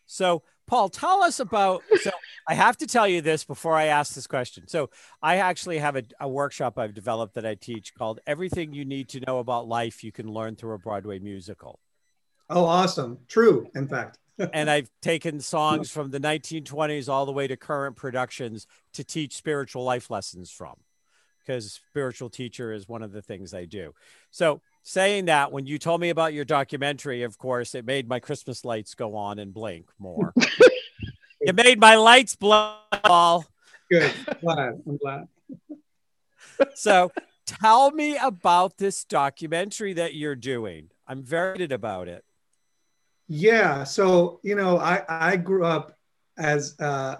So, 0.05 0.43
Paul, 0.65 0.89
tell 0.89 1.23
us 1.23 1.39
about. 1.39 1.83
So, 2.01 2.11
I 2.47 2.53
have 2.53 2.77
to 2.77 2.87
tell 2.87 3.07
you 3.07 3.21
this 3.21 3.43
before 3.43 3.75
I 3.75 3.85
ask 3.85 4.13
this 4.13 4.27
question. 4.27 4.67
So, 4.67 4.89
I 5.21 5.37
actually 5.37 5.79
have 5.79 5.95
a, 5.95 6.03
a, 6.19 6.27
workshop 6.27 6.77
I've 6.77 6.93
developed 6.93 7.35
that 7.35 7.45
I 7.45 7.55
teach 7.55 7.93
called 7.93 8.19
Everything 8.25 8.73
You 8.73 8.85
Need 8.85 9.09
to 9.09 9.19
Know 9.21 9.39
About 9.39 9.67
Life 9.67 10.03
You 10.03 10.11
Can 10.11 10.27
Learn 10.31 10.55
Through 10.55 10.73
a 10.73 10.79
Broadway 10.79 11.19
Musical. 11.19 11.79
Oh, 12.49 12.65
awesome. 12.65 13.19
True, 13.27 13.69
in 13.75 13.87
fact. 13.87 14.19
and 14.53 14.69
I've 14.69 14.89
taken 15.01 15.39
songs 15.39 15.89
from 15.89 16.11
the 16.11 16.19
1920s 16.19 17.09
all 17.09 17.25
the 17.25 17.31
way 17.31 17.47
to 17.47 17.57
current 17.57 17.95
productions 17.95 18.67
to 18.93 19.03
teach 19.03 19.35
spiritual 19.35 19.83
life 19.83 20.09
lessons 20.09 20.51
from 20.51 20.75
because 21.39 21.79
spiritual 21.89 22.29
teacher 22.29 22.73
is 22.73 22.87
one 22.89 23.01
of 23.01 23.11
the 23.11 23.21
things 23.21 23.53
I 23.53 23.65
do. 23.65 23.93
So, 24.31 24.61
saying 24.87 25.25
that, 25.25 25.51
when 25.51 25.65
you 25.65 25.77
told 25.77 25.99
me 25.99 26.09
about 26.09 26.33
your 26.33 26.45
documentary, 26.45 27.23
of 27.23 27.37
course, 27.37 27.75
it 27.75 27.85
made 27.85 28.07
my 28.07 28.21
Christmas 28.21 28.63
lights 28.63 28.95
go 28.95 29.17
on 29.17 29.37
and 29.37 29.53
blink 29.53 29.89
more. 29.99 30.33
it 31.41 31.55
made 31.55 31.77
my 31.77 31.95
lights 31.95 32.37
blow. 32.37 32.77
All. 33.03 33.45
Good. 33.91 34.13
I'm 34.27 34.37
glad. 34.39 34.81
I'm 34.87 34.97
glad. 34.97 35.27
so, 36.73 37.11
tell 37.45 37.91
me 37.91 38.17
about 38.17 38.77
this 38.77 39.03
documentary 39.03 39.91
that 39.93 40.15
you're 40.15 40.35
doing. 40.35 40.89
I'm 41.05 41.21
very 41.21 41.51
excited 41.51 41.73
about 41.73 42.07
it. 42.07 42.23
Yeah. 43.27 43.83
So, 43.83 44.39
you 44.41 44.55
know, 44.55 44.77
I, 44.77 45.03
I 45.09 45.35
grew 45.35 45.65
up 45.65 45.97
as 46.37 46.79
uh, 46.79 47.15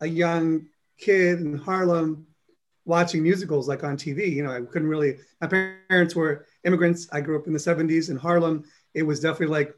a 0.00 0.06
young 0.06 0.68
kid 0.96 1.40
in 1.40 1.58
Harlem 1.58 2.26
watching 2.86 3.22
musicals 3.22 3.68
like 3.68 3.84
on 3.84 3.98
TV. 3.98 4.32
You 4.32 4.42
know, 4.42 4.52
I 4.52 4.62
couldn't 4.62 4.88
really, 4.88 5.18
my 5.42 5.48
parents 5.48 6.16
were 6.16 6.46
immigrants. 6.64 7.08
I 7.12 7.20
grew 7.20 7.38
up 7.38 7.46
in 7.46 7.52
the 7.52 7.58
70s 7.58 8.10
in 8.10 8.16
Harlem. 8.16 8.64
It 8.94 9.02
was 9.02 9.20
definitely 9.20 9.54
like, 9.54 9.74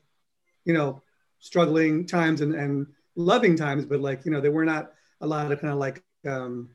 you 0.64 0.74
know, 0.74 1.02
struggling 1.38 2.06
times 2.06 2.40
and, 2.40 2.54
and 2.54 2.86
loving 3.16 3.56
times, 3.56 3.84
but 3.84 4.00
like, 4.00 4.24
you 4.24 4.30
know, 4.30 4.40
there 4.40 4.52
were 4.52 4.64
not 4.64 4.92
a 5.20 5.26
lot 5.26 5.50
of 5.50 5.60
kind 5.60 5.72
of 5.72 5.78
like, 5.78 6.02
um, 6.26 6.70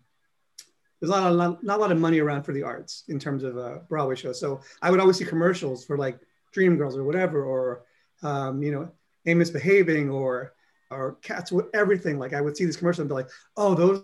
there's 1.00 1.12
not 1.12 1.32
a 1.32 1.34
lot, 1.34 1.64
not 1.64 1.78
a 1.78 1.82
lot 1.82 1.92
of 1.92 2.00
money 2.00 2.20
around 2.20 2.44
for 2.44 2.54
the 2.54 2.64
arts 2.64 3.04
in 3.08 3.20
terms 3.20 3.44
of 3.44 3.58
a 3.58 3.82
Broadway 3.88 4.16
show. 4.16 4.34
So 4.34 4.62
I 4.82 4.92
would 4.92 5.00
always 5.00 5.18
see 5.18 5.26
commercials 5.26 5.86
for 5.86 5.98
like 5.98 6.20
Dreamgirls 6.56 6.96
or 6.96 7.04
whatever, 7.04 7.44
or, 7.44 7.84
um, 8.24 8.64
you 8.64 8.72
know, 8.72 8.92
Ain't 9.26 9.40
Misbehavin' 9.40 10.12
or, 10.12 10.54
or 10.90 11.18
Cats, 11.22 11.52
with 11.52 11.68
everything. 11.74 12.18
Like 12.18 12.34
I 12.34 12.42
would 12.42 12.58
see 12.58 12.66
this 12.66 12.78
commercial 12.78 13.02
and 13.02 13.10
be 13.10 13.16
like, 13.16 13.30
oh, 13.58 13.76
those 13.76 14.04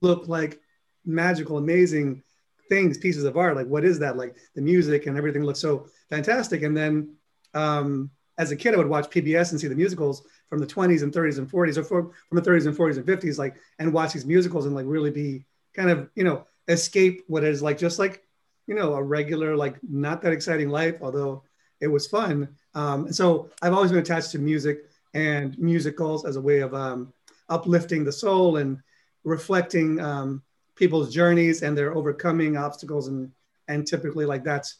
look 0.00 0.28
like 0.28 0.60
magical, 1.04 1.58
amazing 1.58 2.22
things, 2.70 2.96
pieces 2.96 3.24
of 3.24 3.36
art. 3.36 3.56
Like, 3.56 3.66
what 3.66 3.84
is 3.84 3.98
that? 3.98 4.16
Like 4.16 4.36
the 4.54 4.62
music 4.62 5.06
and 5.06 5.18
everything 5.18 5.44
looks 5.44 5.60
so 5.60 5.88
fantastic. 6.08 6.62
And 6.62 6.74
then 6.74 7.14
um, 7.52 8.10
as 8.38 8.50
a 8.50 8.56
kid, 8.56 8.72
I 8.72 8.78
would 8.78 8.88
watch 8.88 9.10
PBS 9.10 9.50
and 9.50 9.60
see 9.60 9.68
the 9.68 9.74
musicals 9.74 10.22
from 10.48 10.60
the 10.60 10.66
20s 10.66 11.02
and 11.02 11.12
30s 11.12 11.36
and 11.36 11.50
40s, 11.50 11.76
or 11.76 11.84
from 11.84 12.12
the 12.32 12.40
30s 12.40 12.66
and 12.66 12.76
40s 12.76 12.96
and 12.96 13.06
50s, 13.06 13.38
like, 13.38 13.56
and 13.78 13.92
watch 13.92 14.14
these 14.14 14.24
musicals 14.24 14.64
and 14.64 14.74
like 14.74 14.86
really 14.88 15.10
be 15.10 15.44
kind 15.74 15.90
of, 15.90 16.08
you 16.14 16.24
know, 16.24 16.46
escape 16.68 17.22
what 17.26 17.44
is 17.44 17.60
like 17.60 17.76
just 17.76 17.98
like, 17.98 18.22
you 18.66 18.74
know, 18.74 18.94
a 18.94 19.02
regular, 19.02 19.56
like 19.56 19.76
not 19.82 20.22
that 20.22 20.32
exciting 20.32 20.70
life, 20.70 20.96
although 21.02 21.42
it 21.80 21.88
was 21.88 22.06
fun. 22.06 22.56
Um, 22.74 23.06
and 23.06 23.14
so 23.14 23.50
I've 23.60 23.74
always 23.74 23.90
been 23.90 24.00
attached 24.00 24.30
to 24.30 24.38
music 24.38 24.84
and 25.12 25.58
musicals 25.58 26.24
as 26.24 26.36
a 26.36 26.40
way 26.40 26.60
of 26.60 26.72
um, 26.72 27.12
uplifting 27.48 28.04
the 28.04 28.12
soul 28.12 28.58
and 28.58 28.78
reflecting 29.24 30.00
um, 30.00 30.42
people's 30.80 31.12
journeys 31.14 31.62
and 31.62 31.78
their 31.78 31.94
overcoming 31.94 32.56
obstacles 32.56 33.06
and 33.06 33.30
and 33.68 33.86
typically 33.86 34.24
like 34.24 34.42
that's 34.42 34.78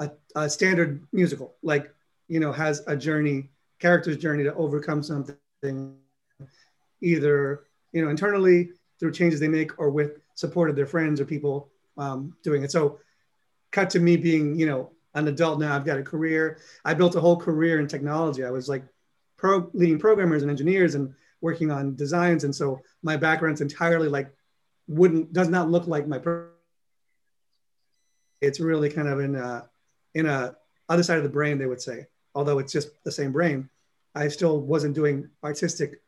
a, 0.00 0.10
a 0.34 0.50
standard 0.50 1.06
musical 1.12 1.54
like 1.62 1.94
you 2.26 2.40
know 2.40 2.50
has 2.50 2.82
a 2.88 2.96
journey 2.96 3.50
character's 3.78 4.16
journey 4.16 4.42
to 4.42 4.54
overcome 4.54 5.02
something 5.02 5.96
either 7.02 7.64
you 7.92 8.02
know 8.02 8.08
internally 8.08 8.70
through 8.98 9.12
changes 9.12 9.38
they 9.38 9.48
make 9.48 9.78
or 9.78 9.90
with 9.90 10.18
support 10.34 10.70
of 10.70 10.76
their 10.76 10.86
friends 10.86 11.20
or 11.20 11.26
people 11.26 11.68
um, 11.98 12.34
doing 12.42 12.62
it. 12.62 12.70
So 12.70 12.98
cut 13.70 13.90
to 13.90 14.00
me 14.00 14.16
being 14.16 14.58
you 14.58 14.66
know 14.66 14.90
an 15.14 15.28
adult 15.28 15.60
now 15.60 15.76
i've 15.76 15.84
got 15.84 15.98
a 15.98 16.02
career. 16.02 16.58
I 16.84 16.94
built 16.94 17.14
a 17.16 17.20
whole 17.20 17.36
career 17.36 17.78
in 17.80 17.86
technology. 17.86 18.44
I 18.44 18.50
was 18.50 18.68
like 18.68 18.84
pro 19.36 19.70
leading 19.74 19.98
programmers 19.98 20.42
and 20.42 20.50
engineers 20.50 20.94
and 20.94 21.14
working 21.42 21.70
on 21.70 21.94
designs. 21.94 22.44
And 22.44 22.54
so 22.54 22.80
my 23.02 23.18
background's 23.18 23.60
entirely 23.60 24.08
like 24.08 24.32
wouldn't 24.88 25.32
does 25.32 25.48
not 25.48 25.70
look 25.70 25.86
like 25.86 26.06
my 26.06 26.18
per- 26.18 26.50
it's 28.40 28.60
really 28.60 28.90
kind 28.90 29.08
of 29.08 29.20
in 29.20 29.34
a 29.34 29.68
in 30.14 30.26
a 30.26 30.56
other 30.88 31.02
side 31.02 31.16
of 31.18 31.22
the 31.22 31.28
brain 31.30 31.58
they 31.58 31.66
would 31.66 31.80
say. 31.80 32.06
Although 32.34 32.58
it's 32.58 32.72
just 32.72 32.90
the 33.04 33.12
same 33.12 33.32
brain 33.32 33.70
i 34.14 34.28
still 34.28 34.60
wasn't 34.60 34.94
doing 34.94 35.28
artistic 35.42 36.00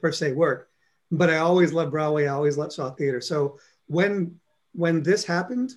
per 0.00 0.12
se 0.12 0.32
work 0.32 0.68
but 1.10 1.30
i 1.30 1.38
always 1.38 1.72
loved 1.72 1.90
broadway 1.90 2.26
i 2.26 2.32
always 2.32 2.58
loved 2.58 2.72
saw 2.72 2.90
theater. 2.90 3.20
So 3.20 3.58
when 3.86 4.38
when 4.72 5.02
this 5.02 5.24
happened 5.24 5.74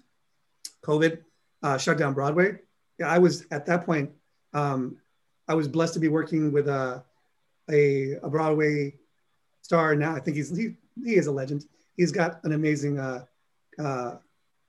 covid 0.83 1.19
uh, 1.63 1.77
shut 1.77 1.97
down 1.97 2.13
broadway 2.13 2.57
i 3.03 3.17
was 3.17 3.45
at 3.51 3.65
that 3.65 3.85
point 3.85 4.11
um, 4.53 4.97
i 5.47 5.53
was 5.53 5.67
blessed 5.67 5.93
to 5.93 5.99
be 5.99 6.07
working 6.07 6.51
with 6.51 6.67
a, 6.67 7.03
a, 7.69 8.13
a 8.23 8.29
broadway 8.29 8.93
star 9.61 9.95
now 9.95 10.15
i 10.15 10.19
think 10.19 10.37
he's 10.37 10.55
he, 10.55 10.75
he 11.03 11.15
is 11.15 11.27
a 11.27 11.31
legend 11.31 11.65
he's 11.97 12.11
got 12.11 12.43
an 12.45 12.53
amazing 12.53 12.99
uh, 12.99 13.25
uh, 13.77 14.15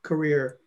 career, 0.03 0.59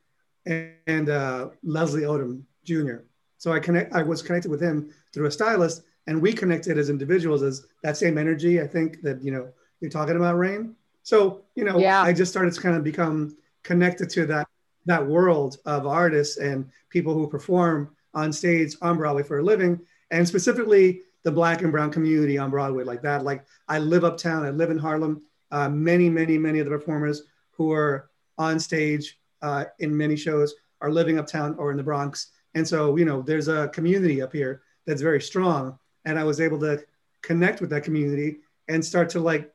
and, 0.45 0.73
and 0.87 1.09
uh, 1.09 1.49
Leslie 1.63 2.03
Odom 2.03 2.43
Jr. 2.63 3.03
So 3.37 3.51
I 3.51 3.59
connect. 3.59 3.93
I 3.93 4.03
was 4.03 4.21
connected 4.21 4.49
with 4.49 4.61
him 4.61 4.93
through 5.13 5.25
a 5.25 5.31
stylist, 5.31 5.83
and 6.07 6.21
we 6.21 6.31
connected 6.31 6.77
as 6.77 6.89
individuals 6.89 7.41
as 7.41 7.65
that 7.83 7.97
same 7.97 8.17
energy. 8.17 8.61
I 8.61 8.67
think 8.67 9.01
that 9.01 9.21
you 9.23 9.31
know 9.31 9.49
you're 9.81 9.91
talking 9.91 10.15
about 10.15 10.37
Rain. 10.37 10.75
So 11.03 11.41
you 11.55 11.63
know, 11.63 11.79
yeah. 11.79 12.01
I 12.01 12.13
just 12.13 12.31
started 12.31 12.53
to 12.53 12.61
kind 12.61 12.77
of 12.77 12.83
become 12.83 13.35
connected 13.63 14.09
to 14.11 14.25
that 14.27 14.47
that 14.85 15.05
world 15.05 15.57
of 15.65 15.85
artists 15.85 16.37
and 16.37 16.69
people 16.89 17.13
who 17.13 17.27
perform 17.27 17.95
on 18.13 18.31
stage 18.31 18.75
on 18.81 18.97
Broadway 18.97 19.23
for 19.23 19.39
a 19.39 19.43
living, 19.43 19.79
and 20.11 20.27
specifically 20.27 21.01
the 21.23 21.31
Black 21.31 21.61
and 21.61 21.71
Brown 21.71 21.91
community 21.91 22.37
on 22.37 22.49
Broadway, 22.49 22.83
like 22.83 23.01
that. 23.03 23.23
Like 23.23 23.45
I 23.67 23.79
live 23.79 24.03
uptown. 24.03 24.45
I 24.45 24.49
live 24.49 24.71
in 24.71 24.77
Harlem 24.77 25.21
uh, 25.51 25.69
many, 25.69 26.09
many, 26.09 26.37
many 26.37 26.59
of 26.59 26.65
the 26.65 26.71
performers 26.71 27.23
who 27.51 27.71
are 27.71 28.09
on 28.37 28.59
stage 28.59 29.19
uh, 29.41 29.65
in 29.79 29.95
many 29.95 30.15
shows 30.15 30.55
are 30.81 30.91
living 30.91 31.19
uptown 31.19 31.55
or 31.57 31.71
in 31.71 31.77
the 31.77 31.83
Bronx. 31.83 32.27
And 32.55 32.67
so, 32.67 32.95
you 32.95 33.05
know, 33.05 33.21
there's 33.21 33.47
a 33.47 33.69
community 33.69 34.21
up 34.21 34.33
here 34.33 34.61
that's 34.85 35.01
very 35.01 35.21
strong. 35.21 35.77
And 36.05 36.17
I 36.17 36.23
was 36.23 36.41
able 36.41 36.59
to 36.61 36.83
connect 37.21 37.61
with 37.61 37.69
that 37.69 37.83
community 37.83 38.37
and 38.67 38.83
start 38.83 39.09
to 39.11 39.19
like 39.19 39.53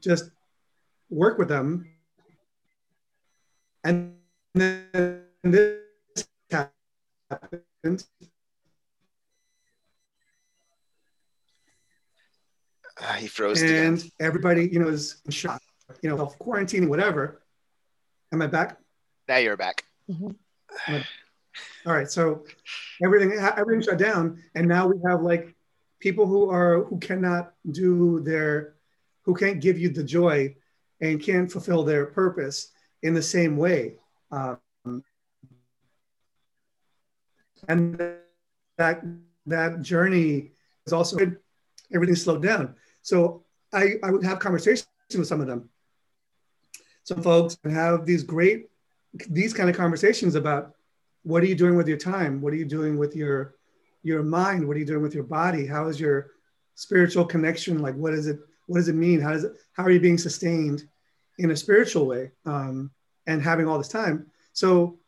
just 0.00 0.30
work 1.08 1.38
with 1.38 1.48
them. 1.48 1.88
And 3.84 4.16
then 4.54 5.22
this 5.42 5.78
happened. 6.50 8.04
Uh, 13.00 13.12
he 13.14 13.26
froze. 13.26 13.62
And 13.62 13.98
again. 13.98 14.10
everybody, 14.20 14.68
you 14.68 14.78
know, 14.78 14.88
is 14.88 15.20
in 15.24 15.30
shock, 15.30 15.60
you 16.02 16.08
know, 16.08 16.16
quarantining, 16.40 16.88
whatever. 16.88 17.42
Am 18.32 18.42
I 18.42 18.46
back? 18.46 18.78
Now 19.28 19.36
you're 19.36 19.56
back. 19.56 19.84
Mm-hmm. 20.10 20.96
All 21.86 21.92
right. 21.92 22.10
So 22.10 22.44
everything, 23.02 23.32
everything 23.38 23.82
shut 23.82 23.98
down. 23.98 24.42
And 24.54 24.66
now 24.66 24.86
we 24.86 24.96
have 25.06 25.22
like 25.22 25.54
people 26.00 26.26
who 26.26 26.50
are, 26.50 26.84
who 26.84 26.98
cannot 26.98 27.52
do 27.70 28.20
their, 28.20 28.74
who 29.22 29.34
can't 29.34 29.60
give 29.60 29.78
you 29.78 29.88
the 29.88 30.04
joy 30.04 30.54
and 31.00 31.22
can't 31.22 31.50
fulfill 31.50 31.84
their 31.84 32.06
purpose 32.06 32.72
in 33.02 33.14
the 33.14 33.22
same 33.22 33.56
way. 33.56 33.96
Um, 34.30 34.58
and 37.68 37.98
that, 38.78 39.02
that 39.46 39.82
journey 39.82 40.52
is 40.86 40.92
also, 40.92 41.18
everything 41.94 42.16
slowed 42.16 42.42
down. 42.42 42.74
So 43.06 43.44
I, 43.72 43.94
I 44.02 44.10
would 44.10 44.24
have 44.24 44.40
conversations 44.40 44.88
with 45.16 45.28
some 45.28 45.40
of 45.40 45.46
them. 45.46 45.70
Some 47.04 47.22
folks 47.22 47.56
have 47.64 48.04
these 48.04 48.24
great, 48.24 48.66
these 49.30 49.54
kind 49.54 49.70
of 49.70 49.76
conversations 49.76 50.34
about 50.34 50.74
what 51.22 51.40
are 51.44 51.46
you 51.46 51.54
doing 51.54 51.76
with 51.76 51.86
your 51.86 51.98
time? 51.98 52.40
What 52.40 52.52
are 52.52 52.56
you 52.56 52.64
doing 52.64 52.98
with 52.98 53.14
your 53.14 53.54
your 54.02 54.24
mind? 54.24 54.66
What 54.66 54.76
are 54.76 54.80
you 54.80 54.86
doing 54.86 55.02
with 55.02 55.14
your 55.14 55.22
body? 55.22 55.66
How 55.66 55.86
is 55.86 56.00
your 56.00 56.32
spiritual 56.74 57.24
connection? 57.24 57.78
Like 57.78 57.94
what 57.94 58.12
is 58.12 58.26
it? 58.26 58.40
What 58.66 58.78
does 58.78 58.88
it 58.88 58.96
mean? 58.96 59.20
How 59.20 59.32
does 59.32 59.44
it? 59.44 59.52
How 59.72 59.84
are 59.84 59.90
you 59.92 60.00
being 60.00 60.18
sustained 60.18 60.88
in 61.38 61.52
a 61.52 61.56
spiritual 61.56 62.06
way? 62.06 62.32
Um, 62.44 62.90
and 63.28 63.40
having 63.40 63.68
all 63.68 63.78
this 63.78 63.88
time. 63.88 64.26
So 64.52 64.98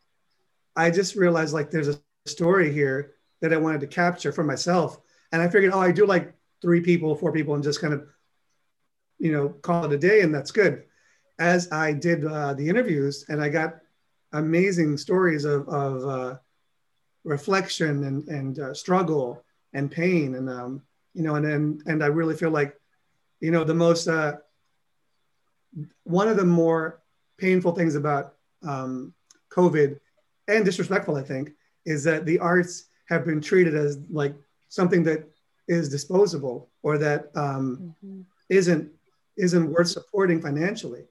I 0.73 0.89
just 0.89 1.17
realized 1.17 1.53
like 1.53 1.69
there's 1.69 1.89
a 1.89 1.99
story 2.25 2.71
here 2.71 3.15
that 3.41 3.51
I 3.51 3.57
wanted 3.57 3.81
to 3.81 3.87
capture 3.87 4.31
for 4.31 4.45
myself. 4.45 4.99
And 5.33 5.41
I 5.41 5.49
figured, 5.49 5.73
oh, 5.73 5.81
I 5.81 5.91
do 5.91 6.05
like 6.05 6.33
three 6.61 6.81
people, 6.81 7.15
four 7.15 7.31
people, 7.31 7.55
and 7.55 7.63
just 7.63 7.81
kind 7.81 7.93
of, 7.93 8.07
you 9.17 9.31
know, 9.31 9.49
call 9.49 9.85
it 9.85 9.93
a 9.93 9.97
day, 9.97 10.21
and 10.21 10.33
that's 10.33 10.51
good. 10.51 10.83
as 11.39 11.71
I 11.71 11.93
did 11.93 12.25
uh, 12.25 12.53
the 12.53 12.67
interviews, 12.67 13.25
and 13.29 13.41
I 13.41 13.49
got 13.49 13.79
amazing 14.33 14.97
stories 14.97 15.45
of, 15.45 15.67
of 15.69 16.05
uh, 16.05 16.37
reflection 17.23 18.03
and, 18.03 18.27
and 18.27 18.59
uh, 18.59 18.73
struggle 18.73 19.43
and 19.73 19.89
pain, 19.89 20.35
and 20.35 20.49
um, 20.49 20.81
you 21.13 21.23
know, 21.23 21.35
and 21.35 21.45
and 21.45 21.81
and 21.85 22.03
I 22.03 22.07
really 22.07 22.35
feel 22.35 22.51
like, 22.51 22.75
you 23.39 23.51
know, 23.51 23.63
the 23.63 23.73
most 23.73 24.07
uh, 24.07 24.33
one 26.03 26.27
of 26.27 26.37
the 26.37 26.45
more 26.45 27.01
painful 27.37 27.71
things 27.71 27.95
about 27.95 28.33
um, 28.67 29.13
COVID 29.49 29.99
and 30.47 30.65
disrespectful, 30.65 31.15
I 31.15 31.23
think, 31.23 31.51
is 31.85 32.03
that 32.03 32.25
the 32.25 32.39
arts 32.39 32.85
have 33.07 33.25
been 33.25 33.39
treated 33.39 33.75
as 33.75 33.97
like 34.09 34.35
something 34.67 35.03
that 35.03 35.29
is 35.69 35.87
disposable 35.87 36.67
or 36.81 36.97
that 36.97 37.29
um, 37.35 37.95
mm-hmm. 38.03 38.21
not 38.49 38.91
isn't 39.37 39.71
worth 39.71 39.87
supporting 39.87 40.41
financially 40.41 41.03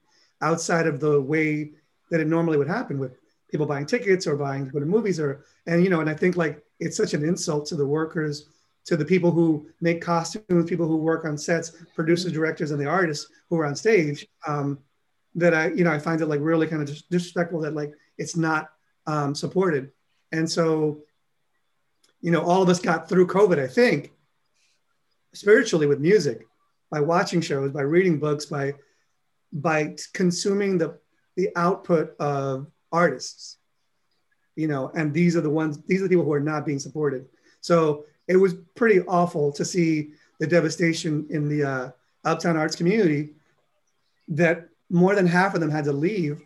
outside 0.43 0.87
of 0.87 1.01
the 1.01 1.19
way 1.21 1.71
that 2.11 2.21
it 2.21 2.27
normally 2.27 2.59
would 2.59 2.69
happen 2.69 2.99
with 2.99 3.17
people 3.51 3.65
buying 3.65 3.87
tickets 3.87 4.27
or 4.27 4.37
buying 4.37 4.67
to 4.67 4.71
go 4.71 4.81
to 4.81 4.85
movies 4.85 5.19
or 5.19 5.45
and 5.67 5.83
you 5.83 5.89
know 5.89 6.01
and 6.01 6.11
I 6.11 6.15
think 6.15 6.37
like 6.37 6.63
it's 6.81 6.97
such 6.97 7.15
an 7.15 7.25
insult 7.25 7.67
to 7.67 7.77
the 7.77 7.87
workers 7.87 8.49
to 8.85 8.97
the 8.97 9.05
people 9.05 9.31
who 9.31 9.69
make 9.81 10.03
costumes 10.03 10.69
people 10.69 10.87
who 10.87 10.97
work 10.97 11.25
on 11.25 11.39
sets 11.39 11.73
producers 11.95 12.33
directors 12.33 12.73
and 12.73 12.81
the 12.81 12.87
artists 12.87 13.31
who 13.49 13.59
are 13.59 13.65
on 13.65 13.77
stage 13.77 14.27
um, 14.47 14.79
that 15.37 15.55
I 15.55 15.69
you 15.69 15.85
know 15.85 15.93
I 15.93 16.01
find 16.01 16.21
it 16.21 16.27
like 16.27 16.41
really 16.43 16.67
kind 16.67 16.83
of 16.83 16.89
disrespectful 17.09 17.61
that 17.61 17.75
like 17.75 17.93
it's 18.19 18.37
not 18.37 18.71
um, 19.07 19.35
supported 19.35 19.93
and 20.33 20.51
so 20.51 21.03
you 22.21 22.33
know 22.33 22.43
all 22.43 22.61
of 22.61 22.69
us 22.69 22.81
got 22.81 23.09
through 23.09 23.29
COVID 23.29 23.59
I 23.59 23.69
think 23.69 24.13
spiritually 25.39 25.87
with 25.87 26.01
music 26.01 26.47
by 26.91 27.01
watching 27.01 27.41
shows 27.41 27.71
by 27.71 27.83
reading 27.83 28.19
books 28.19 28.47
by 28.47 28.75
by 29.53 29.95
consuming 30.13 30.79
the 30.79 30.99
the 31.37 31.49
output 31.57 32.17
of 32.19 32.67
artists 32.91 33.59
you 34.59 34.67
know 34.67 34.91
and 34.97 35.15
these 35.15 35.37
are 35.37 35.41
the 35.41 35.49
ones 35.49 35.79
these 35.87 36.01
are 36.01 36.05
the 36.05 36.09
people 36.09 36.25
who 36.25 36.33
are 36.33 36.41
not 36.41 36.67
being 36.67 36.81
supported. 36.81 37.27
So 37.61 38.05
it 38.27 38.37
was 38.37 38.55
pretty 38.75 39.01
awful 39.03 39.53
to 39.53 39.65
see 39.65 40.11
the 40.41 40.47
devastation 40.47 41.27
in 41.31 41.49
the 41.49 41.63
uh, 41.65 41.91
uptown 42.25 42.57
arts 42.57 42.77
community 42.77 43.31
that 44.27 44.69
more 44.91 45.15
than 45.15 45.27
half 45.27 45.55
of 45.55 45.61
them 45.61 45.71
had 45.71 45.85
to 45.85 45.93
leave 45.93 46.43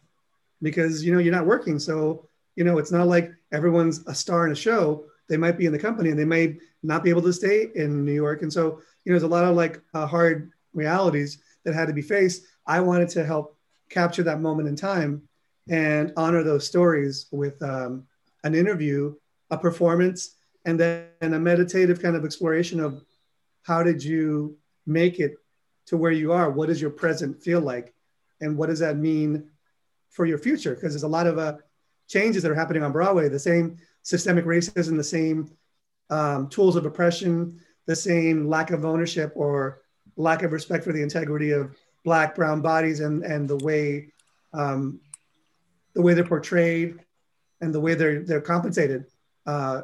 because 0.61 1.03
you 1.03 1.13
know 1.13 1.19
you're 1.19 1.35
not 1.35 1.47
working. 1.47 1.79
So 1.79 2.29
you 2.55 2.65
know 2.65 2.77
it's 2.77 2.93
not 2.93 3.07
like 3.07 3.33
everyone's 3.51 4.07
a 4.07 4.15
star 4.15 4.45
in 4.47 4.53
a 4.53 4.57
show 4.57 5.07
they 5.33 5.37
might 5.45 5.59
be 5.59 5.67
in 5.67 5.73
the 5.73 5.79
company 5.79 6.11
and 6.11 6.19
they 6.19 6.25
may 6.25 6.57
not 6.83 7.03
be 7.03 7.11
able 7.11 7.23
to 7.23 7.33
stay 7.33 7.71
in 7.75 8.05
new 8.05 8.13
york 8.25 8.43
and 8.43 8.53
so 8.53 8.81
you 9.05 9.11
know 9.11 9.15
there's 9.19 9.23
a 9.23 9.35
lot 9.37 9.45
of 9.45 9.57
like 9.57 9.81
uh, 9.95 10.07
hard 10.07 10.53
realities 10.73 11.39
that 11.65 11.75
had 11.75 11.89
to 11.89 11.95
be 11.95 12.03
faced 12.03 12.43
I 12.67 12.81
wanted 12.81 13.09
to 13.11 13.25
help 13.25 13.57
capture 13.89 14.23
that 14.25 14.41
moment 14.41 14.69
in 14.69 14.77
time 14.77 15.23
and 15.69 16.13
honor 16.17 16.43
those 16.43 16.67
stories 16.67 17.27
with 17.31 17.61
um, 17.63 18.05
an 18.45 18.55
interview, 18.55 19.15
a 19.51 19.59
performance, 19.59 20.37
and 20.65 20.79
then 20.79 21.07
a 21.21 21.39
meditative 21.39 22.01
kind 22.01 22.17
of 22.17 22.25
exploration 22.25 22.81
of 22.81 23.03
how 23.63 23.83
did 23.83 24.03
you 24.03 24.57
make 24.87 25.19
it 25.21 25.35
to 25.87 25.97
where 25.97 26.11
you 26.11 26.33
are? 26.33 26.51
What 26.51 26.67
does 26.67 26.81
your 26.81 26.91
present 26.91 27.43
feel 27.43 27.61
like? 27.61 27.95
And 28.41 28.57
what 28.57 28.69
does 28.69 28.81
that 28.81 28.97
mean 28.97 29.51
for 30.11 30.27
your 30.27 30.39
future? 30.39 30.75
Because 30.75 30.93
there's 30.93 31.03
a 31.03 31.09
lot 31.09 31.27
of 31.27 31.39
uh, 31.39 31.57
changes 32.09 32.43
that 32.43 32.51
are 32.51 32.57
happening 32.57 32.83
on 32.83 32.93
Broadway, 32.93 33.29
the 33.29 33.39
same 33.39 33.79
systemic 34.03 34.45
racism, 34.45 34.97
the 34.97 35.05
same 35.05 35.51
um, 36.11 36.49
tools 36.49 36.77
of 36.77 36.87
oppression, 36.87 37.61
the 37.87 37.97
same 37.97 38.49
lack 38.49 38.71
of 38.71 38.85
ownership 38.85 39.33
or 39.35 39.83
lack 40.17 40.43
of 40.43 40.53
respect 40.53 40.85
for 40.85 40.93
the 40.93 41.03
integrity 41.03 41.53
of 41.53 41.75
black 42.05 42.35
brown 42.35 42.61
bodies 42.61 43.01
and 43.01 43.23
and 43.23 43.49
the 43.49 43.57
way 43.59 44.13
um, 44.53 45.01
the 45.95 46.03
way 46.03 46.15
they're 46.15 46.25
portrayed 46.25 46.99
and 47.61 47.75
the 47.75 47.81
way 47.81 47.95
they're 47.95 48.23
they're 48.23 48.41
compensated 48.41 49.07
uh, 49.47 49.83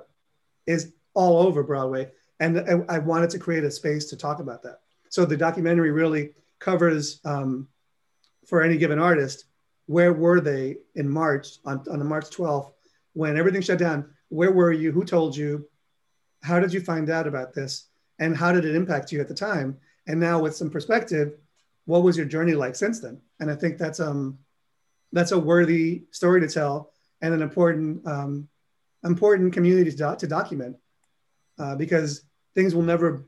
is 0.66 0.93
all 1.14 1.43
over 1.47 1.62
Broadway. 1.62 2.11
And 2.41 2.61
I, 2.61 2.97
I, 2.97 2.99
wanted 2.99 3.31
to 3.31 3.39
create 3.41 3.64
a 3.64 3.71
space 3.71 4.05
to 4.11 4.16
talk 4.16 4.39
about 4.39 4.62
that. 4.62 4.81
So 5.09 5.25
the 5.25 5.37
documentary 5.37 5.91
really 5.91 6.35
covers 6.61 7.21
um, 7.25 7.66
for 8.47 8.62
any 8.62 8.77
given 8.77 9.01
artist 9.01 9.47
where 9.87 10.12
were 10.12 10.41
they 10.41 10.77
in 10.95 11.09
March 11.09 11.59
on, 11.64 11.83
on 11.91 11.99
the 11.99 12.05
March 12.05 12.27
12th 12.27 12.73
when 13.19 13.37
everything 13.37 13.61
shut 13.61 13.81
down? 13.81 14.09
Where 14.29 14.53
were 14.53 14.71
you? 14.73 14.93
Who 14.93 15.05
told 15.05 15.37
you? 15.37 15.69
How 16.45 16.61
did 16.61 16.73
you 16.73 16.81
find 16.81 17.11
out 17.11 17.27
about 17.27 17.53
this? 17.53 17.89
And 18.21 18.37
how 18.37 18.53
did 18.53 18.64
it 18.64 18.77
impact 18.77 19.11
you 19.11 19.21
at 19.21 19.27
the 19.27 19.35
time? 19.35 19.79
And 20.07 20.21
now 20.21 20.39
with 20.41 20.55
some 20.55 20.71
perspective, 20.71 21.33
what 21.85 22.05
was 22.05 22.16
your 22.16 22.27
journey 22.27 22.55
like 22.55 22.77
since 22.77 23.01
then? 23.01 23.21
And 23.41 23.51
I 23.51 23.57
think 23.57 23.77
that's 23.77 23.99
um 23.99 24.39
that's 25.11 25.33
a 25.33 25.39
worthy 25.39 26.05
story 26.12 26.41
to 26.43 26.47
tell 26.49 26.93
and 27.21 27.35
an 27.35 27.43
important 27.43 28.07
um, 28.07 28.49
important 29.03 29.53
community 29.53 29.91
to, 29.91 30.16
to 30.16 30.27
document 30.29 30.77
uh, 31.59 31.75
because 31.75 32.23
things 32.55 32.73
will 32.73 32.85
never 32.85 33.25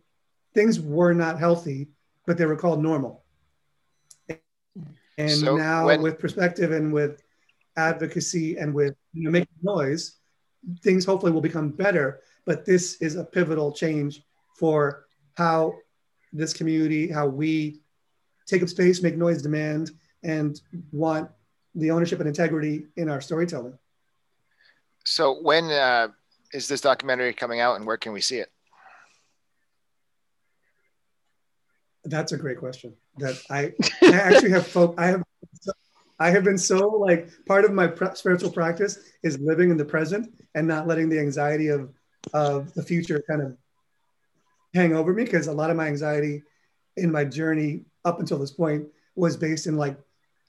things 0.54 0.78
were 0.78 1.14
not 1.14 1.40
healthy, 1.40 1.88
but 2.26 2.38
they 2.38 2.46
were 2.46 2.60
called 2.64 2.80
normal. 2.80 3.24
And 5.18 5.30
so 5.30 5.56
now 5.56 5.86
when- 5.86 6.02
with 6.02 6.20
perspective 6.20 6.70
and 6.70 6.92
with 6.92 7.22
advocacy 7.76 8.56
and 8.56 8.72
with 8.72 8.94
you 9.12 9.24
know, 9.24 9.30
making 9.30 9.48
noise, 9.62 10.16
things 10.82 11.04
hopefully 11.04 11.32
will 11.32 11.40
become 11.40 11.70
better. 11.70 12.20
But 12.46 12.64
this 12.64 13.00
is 13.00 13.16
a 13.16 13.24
pivotal 13.24 13.72
change 13.72 14.22
for 14.58 15.06
how 15.34 15.74
this 16.32 16.52
community, 16.52 17.10
how 17.10 17.26
we 17.26 17.80
take 18.46 18.62
up 18.62 18.68
space, 18.68 19.02
make 19.02 19.16
noise, 19.16 19.42
demand, 19.42 19.90
and 20.22 20.60
want 20.92 21.30
the 21.74 21.90
ownership 21.90 22.18
and 22.20 22.28
integrity 22.28 22.86
in 22.96 23.08
our 23.08 23.20
storytelling. 23.20 23.78
So, 25.04 25.40
when 25.40 25.70
uh, 25.70 26.08
is 26.52 26.68
this 26.68 26.80
documentary 26.80 27.32
coming 27.32 27.60
out, 27.60 27.76
and 27.76 27.86
where 27.86 27.96
can 27.96 28.12
we 28.12 28.20
see 28.20 28.36
it? 28.36 28.50
That's 32.04 32.32
a 32.32 32.36
great 32.36 32.58
question. 32.58 32.94
That 33.18 33.40
I, 33.50 33.72
I 34.02 34.14
actually 34.14 34.50
have 34.50 34.66
folk. 34.66 34.94
I 34.98 35.06
have 35.06 35.22
I 36.20 36.30
have 36.30 36.44
been 36.44 36.58
so 36.58 36.86
like 36.88 37.30
part 37.46 37.64
of 37.64 37.72
my 37.72 37.92
spiritual 38.14 38.52
practice 38.52 38.98
is 39.22 39.38
living 39.38 39.70
in 39.70 39.78
the 39.78 39.84
present 39.84 40.32
and 40.54 40.68
not 40.68 40.86
letting 40.86 41.08
the 41.08 41.18
anxiety 41.18 41.68
of 41.68 41.92
of 42.34 42.72
the 42.74 42.82
future 42.82 43.24
kind 43.28 43.40
of 43.40 43.56
hang 44.74 44.94
over 44.94 45.14
me 45.14 45.24
because 45.24 45.46
a 45.46 45.52
lot 45.52 45.70
of 45.70 45.76
my 45.76 45.86
anxiety 45.86 46.42
in 46.98 47.10
my 47.10 47.24
journey 47.24 47.86
up 48.04 48.20
until 48.20 48.38
this 48.38 48.50
point 48.50 48.86
was 49.16 49.36
based 49.36 49.66
in 49.66 49.78
like 49.78 49.98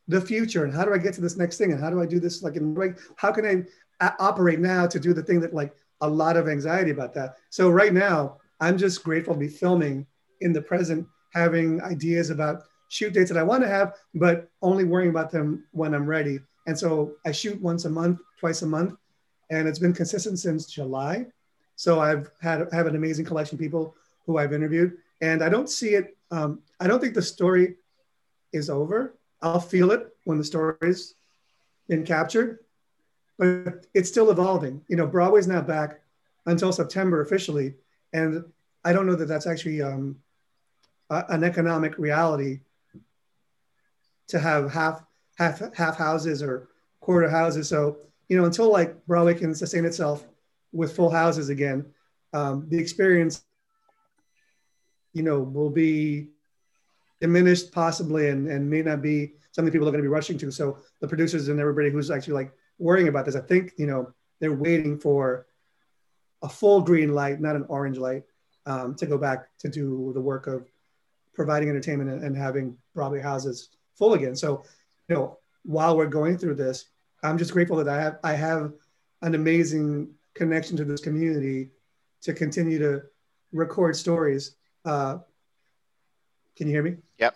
the 0.09 0.19
future 0.19 0.65
and 0.65 0.73
how 0.73 0.83
do 0.83 0.93
I 0.93 0.97
get 0.97 1.13
to 1.13 1.21
this 1.21 1.37
next 1.37 1.57
thing 1.57 1.71
and 1.71 1.81
how 1.81 1.89
do 1.89 2.01
I 2.01 2.05
do 2.05 2.19
this 2.19 2.43
like 2.43 2.57
in 2.57 2.75
like 2.75 2.99
how 3.15 3.31
can 3.31 3.45
I 3.45 4.05
a- 4.05 4.15
operate 4.19 4.59
now 4.59 4.85
to 4.87 4.99
do 4.99 5.13
the 5.13 5.23
thing 5.23 5.39
that 5.39 5.53
like 5.53 5.73
a 6.01 6.09
lot 6.09 6.35
of 6.35 6.49
anxiety 6.49 6.91
about 6.91 7.13
that. 7.13 7.37
So 7.49 7.69
right 7.69 7.93
now 7.93 8.37
I'm 8.59 8.77
just 8.77 9.03
grateful 9.03 9.35
to 9.35 9.39
be 9.39 9.47
filming 9.47 10.05
in 10.41 10.51
the 10.51 10.61
present, 10.61 11.07
having 11.33 11.81
ideas 11.81 12.29
about 12.29 12.63
shoot 12.91 13.13
dates 13.13 13.31
that 13.31 13.39
I 13.39 13.43
want 13.43 13.63
to 13.63 13.69
have, 13.69 13.95
but 14.13 14.49
only 14.61 14.83
worrying 14.83 15.11
about 15.11 15.31
them 15.31 15.63
when 15.71 15.93
I'm 15.95 16.05
ready. 16.05 16.39
And 16.67 16.77
so 16.77 17.13
I 17.25 17.31
shoot 17.31 17.59
once 17.61 17.85
a 17.85 17.89
month, 17.89 18.19
twice 18.37 18.63
a 18.63 18.67
month, 18.67 18.95
and 19.49 19.65
it's 19.65 19.79
been 19.79 19.93
consistent 19.93 20.39
since 20.39 20.65
July. 20.65 21.27
So 21.77 22.01
I've 22.01 22.29
had 22.41 22.67
have 22.73 22.87
an 22.87 22.97
amazing 22.97 23.23
collection 23.23 23.55
of 23.55 23.61
people 23.61 23.95
who 24.25 24.37
I've 24.37 24.51
interviewed, 24.51 24.97
and 25.21 25.41
I 25.41 25.47
don't 25.47 25.69
see 25.69 25.91
it. 25.95 26.17
Um, 26.31 26.59
I 26.81 26.87
don't 26.87 26.99
think 26.99 27.13
the 27.13 27.21
story 27.21 27.75
is 28.51 28.69
over. 28.69 29.15
I'll 29.41 29.61
feel 29.61 29.91
it 29.91 30.13
when 30.25 30.37
the 30.37 30.43
story's 30.43 31.15
been 31.87 32.03
captured, 32.03 32.59
but 33.39 33.85
it's 33.93 34.09
still 34.09 34.31
evolving. 34.31 34.83
You 34.89 34.97
know, 34.97 35.07
Broadway's 35.07 35.47
not 35.47 35.65
back 35.65 36.01
until 36.45 36.73
September 36.73 37.21
officially, 37.21 37.75
and 38.11 38.43
I 38.83 38.91
don't 38.91 39.07
know 39.07 39.15
that 39.15 39.29
that's 39.29 39.47
actually 39.47 39.81
um, 39.81 40.17
a, 41.09 41.23
an 41.29 41.45
economic 41.45 41.97
reality 41.97 42.59
to 44.31 44.39
have 44.39 44.71
half 44.71 45.03
half 45.37 45.73
half 45.75 45.97
houses 45.97 46.41
or 46.41 46.69
quarter 46.99 47.29
houses. 47.29 47.69
So 47.69 47.97
you 48.31 48.37
know, 48.37 48.45
until 48.45 48.71
like 48.71 49.05
Broadway 49.07 49.33
can 49.33 49.53
sustain 49.53 49.85
itself 49.85 50.25
with 50.71 50.95
full 50.95 51.09
houses 51.09 51.49
again, 51.49 51.85
um, 52.33 52.65
the 52.69 52.77
experience, 52.77 53.43
you 55.13 55.21
know, 55.21 55.41
will 55.41 55.69
be 55.69 56.29
diminished 57.19 57.73
possibly 57.73 58.29
and, 58.29 58.47
and 58.47 58.69
may 58.69 58.81
not 58.81 59.01
be 59.01 59.33
something 59.51 59.71
people 59.71 59.85
are 59.85 59.91
going 59.91 60.01
to 60.01 60.07
be 60.07 60.07
rushing 60.07 60.37
to. 60.37 60.49
So 60.49 60.77
the 61.01 61.09
producers 61.09 61.49
and 61.49 61.59
everybody 61.59 61.89
who's 61.89 62.09
actually 62.09 62.35
like 62.35 62.53
worrying 62.79 63.09
about 63.09 63.25
this, 63.25 63.35
I 63.35 63.41
think, 63.41 63.73
you 63.77 63.85
know, 63.85 64.13
they're 64.39 64.53
waiting 64.53 64.97
for 64.97 65.45
a 66.41 66.47
full 66.47 66.81
green 66.81 67.13
light, 67.13 67.41
not 67.41 67.57
an 67.57 67.65
orange 67.67 67.97
light, 67.97 68.23
um, 68.65 68.95
to 68.95 69.05
go 69.05 69.17
back 69.17 69.49
to 69.59 69.67
do 69.67 70.11
the 70.13 70.21
work 70.21 70.47
of 70.47 70.65
providing 71.33 71.67
entertainment 71.67 72.09
and, 72.09 72.23
and 72.23 72.37
having 72.37 72.77
Broadway 72.95 73.19
houses 73.19 73.69
full 74.01 74.15
again. 74.15 74.35
So, 74.35 74.63
you 75.07 75.15
know, 75.15 75.37
while 75.63 75.95
we're 75.95 76.07
going 76.07 76.37
through 76.37 76.55
this, 76.55 76.85
I'm 77.21 77.37
just 77.37 77.53
grateful 77.53 77.77
that 77.77 77.87
I 77.87 78.01
have 78.01 78.17
I 78.23 78.33
have 78.33 78.73
an 79.21 79.35
amazing 79.35 80.09
connection 80.33 80.75
to 80.77 80.85
this 80.85 81.01
community 81.01 81.69
to 82.23 82.33
continue 82.33 82.79
to 82.79 83.03
record 83.51 83.95
stories 83.95 84.55
uh, 84.85 85.19
can 86.57 86.67
you 86.67 86.73
hear 86.73 86.83
me? 86.83 86.97
Yep. 87.17 87.35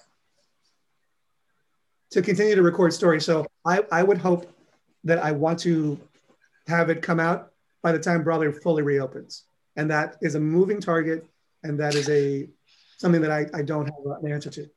to 2.11 2.21
continue 2.21 2.55
to 2.55 2.61
record 2.61 2.93
stories. 2.93 3.25
So 3.25 3.45
I, 3.65 3.83
I 3.91 4.03
would 4.03 4.17
hope 4.17 4.51
that 5.03 5.19
I 5.19 5.31
want 5.31 5.59
to 5.59 5.99
have 6.67 6.89
it 6.89 7.01
come 7.01 7.19
out 7.19 7.51
by 7.81 7.91
the 7.91 7.99
time 7.99 8.23
Broadway 8.23 8.51
fully 8.51 8.83
reopens. 8.83 9.43
And 9.75 9.89
that 9.91 10.17
is 10.21 10.35
a 10.35 10.39
moving 10.39 10.79
target. 10.79 11.25
And 11.63 11.79
that 11.79 11.95
is 11.95 12.09
a 12.09 12.47
something 12.97 13.21
that 13.21 13.31
I, 13.31 13.45
I 13.53 13.61
don't 13.61 13.85
have 13.85 14.23
an 14.23 14.31
answer 14.31 14.49
to. 14.51 14.69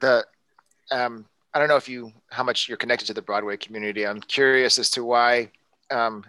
The 0.00 0.24
um, 0.90 1.26
I 1.54 1.58
don't 1.58 1.68
know 1.68 1.76
if 1.76 1.88
you 1.88 2.12
how 2.30 2.42
much 2.42 2.68
you're 2.68 2.76
connected 2.76 3.06
to 3.06 3.14
the 3.14 3.22
Broadway 3.22 3.56
community. 3.56 4.06
I'm 4.06 4.20
curious 4.20 4.78
as 4.78 4.90
to 4.90 5.04
why 5.04 5.50
um, 5.90 6.24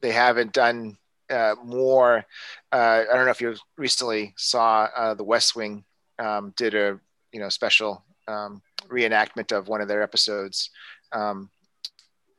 they 0.00 0.12
haven't 0.12 0.52
done 0.52 0.98
uh, 1.30 1.54
more. 1.64 2.24
Uh, 2.72 3.04
I 3.10 3.14
don't 3.14 3.24
know 3.24 3.30
if 3.30 3.40
you 3.40 3.56
recently 3.76 4.34
saw 4.36 4.88
uh, 4.96 5.14
the 5.14 5.24
West 5.24 5.56
Wing 5.56 5.84
um, 6.18 6.52
did 6.56 6.74
a 6.74 6.98
you 7.32 7.40
know 7.40 7.48
special 7.48 8.04
um, 8.28 8.62
reenactment 8.88 9.52
of 9.56 9.68
one 9.68 9.80
of 9.80 9.88
their 9.88 10.02
episodes, 10.02 10.70
um, 11.12 11.50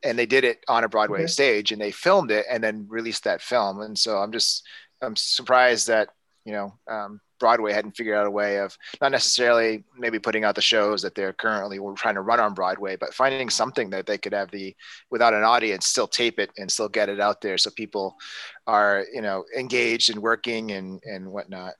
and 0.04 0.20
they 0.20 0.26
did 0.26 0.44
it 0.44 0.64
on 0.68 0.84
a 0.84 0.90
Broadway 0.90 1.22
okay. 1.22 1.28
stage, 1.28 1.72
and 1.72 1.82
they 1.82 1.92
filmed 1.92 2.32
it 2.32 2.46
and 2.50 2.64
then 2.64 2.86
released 2.90 3.24
that 3.24 3.42
film. 3.42 3.82
And 3.82 3.98
so 3.98 4.18
I'm 4.18 4.32
just 4.32 4.64
I'm 5.02 5.16
surprised 5.16 5.88
that 5.88 6.10
you 6.46 6.52
know 6.52 6.74
um, 6.88 7.22
Broadway 7.40 7.74
hadn't 7.74 7.96
figured 7.96 8.18
out 8.18 8.28
a 8.28 8.32
way 8.32 8.60
of 8.60 8.78
not 9.02 9.12
necessarily 9.12 9.84
maybe 9.98 10.20
putting 10.20 10.44
out 10.44 10.56
the 10.56 10.62
shows 10.62 11.02
that 11.02 11.16
they're 11.16 11.34
currently 11.34 11.80
trying 11.96 12.16
to 12.16 12.22
run 12.22 12.40
on 12.40 12.54
Broadway, 12.54 12.96
but 12.96 13.14
finding 13.14 13.50
something 13.50 13.90
that 13.92 14.06
they 14.06 14.18
could 14.18 14.34
have 14.34 14.52
the 14.52 14.76
without 15.10 15.34
an 15.34 15.44
audience 15.44 15.88
still 15.88 16.08
tape 16.08 16.40
it 16.40 16.52
and 16.58 16.72
still 16.72 16.90
get 16.90 17.10
it 17.10 17.20
out 17.20 17.42
there 17.42 17.58
so 17.58 17.70
people 17.72 18.16
are 18.68 19.06
you 19.14 19.22
know 19.22 19.44
engaged 19.58 20.10
and 20.10 20.22
working 20.22 20.72
and 20.72 21.02
and 21.04 21.32
whatnot. 21.32 21.74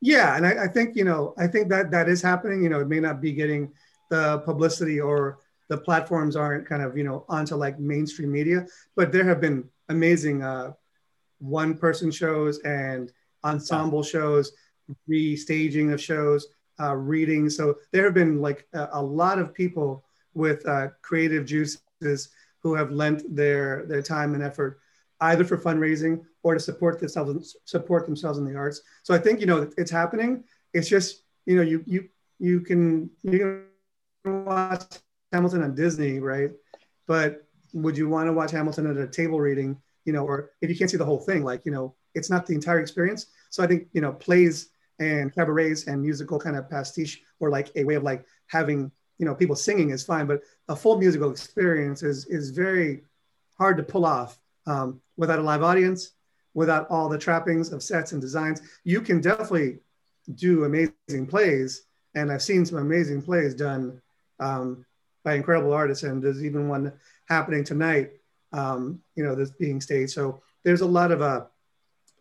Yeah, 0.00 0.36
and 0.36 0.46
I, 0.46 0.64
I 0.64 0.68
think 0.68 0.96
you 0.96 1.04
know 1.04 1.34
I 1.38 1.46
think 1.46 1.68
that 1.70 1.90
that 1.90 2.08
is 2.08 2.22
happening. 2.22 2.62
You 2.62 2.68
know, 2.68 2.80
it 2.80 2.88
may 2.88 3.00
not 3.00 3.20
be 3.20 3.32
getting 3.32 3.72
the 4.10 4.38
publicity 4.40 5.00
or 5.00 5.38
the 5.68 5.78
platforms 5.78 6.36
aren't 6.36 6.68
kind 6.68 6.82
of 6.82 6.96
you 6.96 7.04
know 7.04 7.24
onto 7.28 7.54
like 7.54 7.78
mainstream 7.78 8.30
media, 8.30 8.66
but 8.96 9.12
there 9.12 9.24
have 9.24 9.40
been 9.40 9.64
amazing 9.88 10.42
uh, 10.42 10.72
one 11.38 11.76
person 11.76 12.10
shows 12.10 12.58
and 12.60 13.12
ensemble 13.44 14.02
shows, 14.02 14.52
restaging 15.08 15.92
of 15.92 16.00
shows, 16.00 16.48
uh, 16.80 16.94
reading. 16.94 17.48
So 17.48 17.76
there 17.92 18.04
have 18.04 18.14
been 18.14 18.40
like 18.40 18.66
a, 18.72 18.88
a 18.92 19.02
lot 19.02 19.38
of 19.38 19.54
people 19.54 20.04
with 20.34 20.66
uh, 20.66 20.88
creative 21.02 21.46
juices 21.46 22.28
who 22.62 22.74
have 22.74 22.90
lent 22.90 23.22
their 23.34 23.84
their 23.86 24.02
time 24.02 24.34
and 24.34 24.42
effort 24.42 24.80
either 25.20 25.44
for 25.44 25.56
fundraising 25.56 26.22
or 26.42 26.54
to 26.54 26.60
support 26.60 26.98
themselves 26.98 27.56
support 27.64 28.06
themselves 28.06 28.38
in 28.38 28.44
the 28.44 28.56
arts. 28.56 28.82
So 29.02 29.14
I 29.14 29.18
think 29.18 29.40
you 29.40 29.46
know 29.46 29.70
it's 29.76 29.90
happening. 29.90 30.44
It's 30.72 30.88
just 30.88 31.22
you 31.46 31.56
know 31.56 31.62
you 31.62 31.82
you 31.86 32.08
you 32.38 32.60
can 32.60 33.10
you 33.22 33.38
can 34.24 34.44
watch 34.44 34.82
Hamilton 35.32 35.62
on 35.62 35.74
Disney, 35.74 36.20
right? 36.20 36.50
But 37.06 37.46
would 37.72 37.96
you 37.96 38.08
want 38.08 38.28
to 38.28 38.32
watch 38.32 38.50
Hamilton 38.50 38.86
at 38.90 38.96
a 38.96 39.06
table 39.06 39.40
reading? 39.40 39.80
You 40.04 40.12
know, 40.12 40.24
or 40.24 40.50
if 40.60 40.68
you 40.68 40.76
can't 40.76 40.90
see 40.90 40.96
the 40.96 41.04
whole 41.04 41.20
thing, 41.20 41.44
like 41.44 41.64
you 41.64 41.72
know, 41.72 41.94
it's 42.14 42.30
not 42.30 42.46
the 42.46 42.54
entire 42.54 42.80
experience. 42.80 43.26
So 43.50 43.62
I 43.62 43.66
think 43.66 43.88
you 43.92 44.00
know 44.00 44.12
plays 44.12 44.70
and 44.98 45.34
cabarets 45.34 45.86
and 45.86 46.00
musical 46.00 46.38
kind 46.38 46.56
of 46.56 46.70
pastiche 46.70 47.20
or 47.40 47.50
like 47.50 47.70
a 47.76 47.84
way 47.84 47.94
of 47.94 48.02
like 48.02 48.24
having 48.46 48.90
you 49.18 49.26
know 49.26 49.34
people 49.34 49.56
singing 49.56 49.90
is 49.90 50.04
fine, 50.04 50.26
but 50.26 50.42
a 50.68 50.76
full 50.76 50.98
musical 50.98 51.30
experience 51.30 52.02
is 52.02 52.26
is 52.26 52.50
very 52.50 53.02
hard 53.58 53.76
to 53.76 53.82
pull 53.82 54.04
off 54.04 54.38
um, 54.66 55.00
without 55.16 55.38
a 55.38 55.42
live 55.42 55.62
audience, 55.62 56.12
without 56.54 56.88
all 56.90 57.08
the 57.08 57.18
trappings 57.18 57.72
of 57.72 57.82
sets 57.82 58.12
and 58.12 58.20
designs. 58.20 58.60
You 58.84 59.00
can 59.00 59.20
definitely 59.20 59.78
do 60.34 60.64
amazing 60.64 61.26
plays, 61.28 61.86
and 62.14 62.32
I've 62.32 62.42
seen 62.42 62.64
some 62.64 62.78
amazing 62.78 63.22
plays 63.22 63.54
done 63.54 64.00
um, 64.40 64.84
by 65.24 65.34
incredible 65.34 65.72
artists, 65.72 66.04
and 66.04 66.22
there's 66.22 66.44
even 66.44 66.68
one 66.68 66.92
happening 67.28 67.64
tonight. 67.64 68.12
Um, 68.52 69.00
you 69.16 69.24
know, 69.24 69.34
this 69.34 69.50
being 69.50 69.80
staged. 69.80 70.12
So 70.12 70.40
there's 70.62 70.80
a 70.80 70.86
lot 70.86 71.10
of 71.10 71.22
uh, 71.22 71.44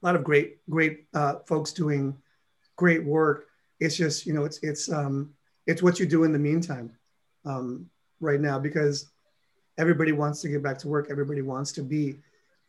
a 0.04 0.06
lot 0.06 0.16
of 0.16 0.24
great, 0.24 0.58
great 0.70 1.06
uh, 1.14 1.36
folks 1.48 1.72
doing 1.72 2.18
great 2.76 3.04
work. 3.04 3.48
It's 3.80 3.96
just, 3.96 4.26
you 4.26 4.34
know, 4.34 4.44
it's 4.44 4.60
it's 4.62 4.92
um, 4.92 5.34
it's 5.66 5.82
what 5.82 6.00
you 6.00 6.06
do 6.06 6.26
in 6.26 6.34
the 6.34 6.40
meantime 6.40 6.92
um, 7.46 7.90
right 8.20 8.40
now 8.40 8.60
because 8.60 9.12
everybody 9.78 10.12
wants 10.12 10.42
to 10.42 10.50
get 10.50 10.62
back 10.62 10.78
to 10.80 10.88
work. 10.88 11.08
Everybody 11.10 11.42
wants 11.42 11.72
to 11.74 11.82
be 11.82 12.18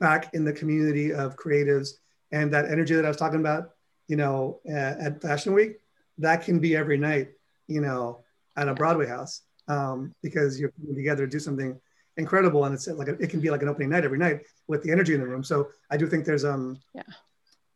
back 0.01 0.33
in 0.35 0.45
the 0.45 0.53
community 0.53 1.13
of 1.13 1.37
creatives 1.37 1.95
and 2.31 2.53
that 2.53 2.71
energy 2.71 2.95
that 2.95 3.05
I 3.05 3.09
was 3.09 3.17
talking 3.17 3.41
about, 3.41 3.71
you 4.09 4.17
know, 4.17 4.61
at, 4.69 4.99
at 4.99 5.23
Fashion 5.23 5.55
Week, 5.55 5.79
that 6.19 6.45
can 6.45 6.59
be 6.59 6.77
every 6.77 6.97
night, 6.97 7.31
you 7.67 7.81
know, 7.81 8.21
at 8.57 8.69
a 8.69 8.75
Broadway 8.75 9.07
house 9.07 9.43
um, 9.69 10.15
because 10.23 10.59
you're 10.59 10.71
putting 10.71 10.95
together 10.95 11.27
to 11.27 11.31
do 11.31 11.39
something 11.39 11.79
incredible 12.17 12.65
and 12.65 12.75
it's 12.75 12.87
like 12.87 13.09
a, 13.09 13.13
it 13.15 13.31
can 13.31 13.41
be 13.41 13.51
like 13.51 13.63
an 13.63 13.69
opening 13.69 13.91
night 13.91 14.05
every 14.05 14.19
night 14.19 14.43
with 14.69 14.83
the 14.83 14.91
energy 14.91 15.15
in 15.15 15.21
the 15.21 15.27
room. 15.27 15.45
So 15.45 15.69
i 15.91 15.97
do 15.97 16.07
think 16.07 16.25
there's 16.25 16.45
um 16.45 16.79
yeah. 16.95 17.03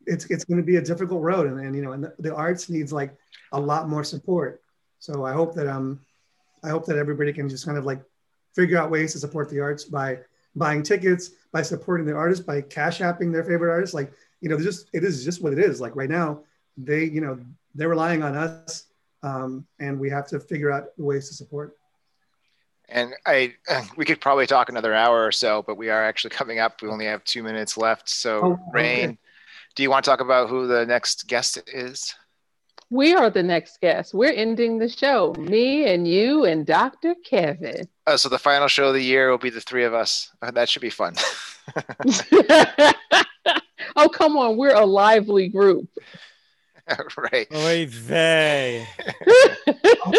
it's 0.06 0.26
it's 0.26 0.44
going 0.44 0.58
to 0.58 0.66
be 0.66 0.76
a 0.76 0.82
difficult 0.82 1.22
road 1.22 1.46
and, 1.46 1.60
and 1.60 1.74
you 1.74 1.82
know 1.82 1.92
and 1.92 2.04
the, 2.04 2.14
the, 2.18 2.34
arts 2.34 2.68
needs 2.68 2.92
like 2.92 3.14
a 3.52 3.60
lot 3.60 3.88
more 3.88 4.04
support. 4.04 4.62
So 4.98 5.24
i 5.24 5.32
hope 5.32 5.54
that 5.54 5.66
um 5.66 6.00
i 6.62 6.68
hope 6.68 6.86
that 6.86 6.96
everybody 6.96 7.32
can 7.32 7.48
just 7.48 7.64
kind 7.64 7.78
of 7.78 7.84
like 7.84 8.02
figure 8.54 8.78
out 8.78 8.90
ways 8.90 9.12
to 9.12 9.18
support 9.18 9.48
the 9.50 9.60
arts 9.60 9.84
by 9.84 10.18
buying 10.56 10.82
tickets 10.82 11.30
by 11.52 11.62
supporting 11.62 12.06
the 12.06 12.14
artists 12.14 12.44
by 12.44 12.60
cash 12.60 13.00
apping 13.00 13.32
their 13.32 13.44
favorite 13.44 13.70
artists. 13.70 13.94
Like 13.94 14.12
you 14.40 14.48
know 14.48 14.58
just 14.58 14.88
it 14.92 15.04
is 15.04 15.24
just 15.24 15.42
what 15.42 15.52
it 15.52 15.58
is. 15.58 15.80
Like 15.80 15.96
right 15.96 16.10
now 16.10 16.42
they 16.76 17.04
you 17.04 17.20
know 17.20 17.38
they're 17.74 17.88
relying 17.88 18.22
on 18.22 18.36
us 18.36 18.86
um, 19.22 19.66
and 19.80 19.98
we 19.98 20.10
have 20.10 20.26
to 20.28 20.40
figure 20.40 20.70
out 20.70 20.88
ways 20.96 21.28
to 21.28 21.34
support 21.34 21.77
and 22.88 23.14
I, 23.26 23.54
we 23.96 24.04
could 24.04 24.20
probably 24.20 24.46
talk 24.46 24.68
another 24.68 24.94
hour 24.94 25.24
or 25.24 25.32
so, 25.32 25.62
but 25.66 25.76
we 25.76 25.90
are 25.90 26.04
actually 26.04 26.30
coming 26.30 26.58
up. 26.58 26.82
We 26.82 26.88
only 26.88 27.06
have 27.06 27.24
two 27.24 27.42
minutes 27.42 27.76
left. 27.76 28.08
So, 28.08 28.40
oh, 28.42 28.58
Rain, 28.72 29.10
okay. 29.10 29.18
do 29.74 29.82
you 29.82 29.90
want 29.90 30.04
to 30.04 30.10
talk 30.10 30.20
about 30.20 30.48
who 30.48 30.66
the 30.66 30.86
next 30.86 31.26
guest 31.26 31.58
is? 31.66 32.14
We 32.90 33.14
are 33.14 33.28
the 33.28 33.42
next 33.42 33.82
guest. 33.82 34.14
We're 34.14 34.32
ending 34.32 34.78
the 34.78 34.88
show. 34.88 35.34
Me 35.38 35.92
and 35.92 36.08
you 36.08 36.46
and 36.46 36.64
Dr. 36.64 37.14
Kevin. 37.22 37.86
Oh, 38.06 38.16
so 38.16 38.30
the 38.30 38.38
final 38.38 38.66
show 38.66 38.88
of 38.88 38.94
the 38.94 39.02
year 39.02 39.30
will 39.30 39.36
be 39.36 39.50
the 39.50 39.60
three 39.60 39.84
of 39.84 39.92
us. 39.92 40.30
Uh, 40.40 40.50
that 40.52 40.70
should 40.70 40.80
be 40.80 40.88
fun. 40.88 41.14
oh, 43.96 44.08
come 44.08 44.38
on. 44.38 44.56
We're 44.56 44.74
a 44.74 44.86
lively 44.86 45.48
group. 45.48 45.86
right. 47.32 47.46
Oy 47.54 47.86
vey. 47.86 48.86
I'm 50.06 50.12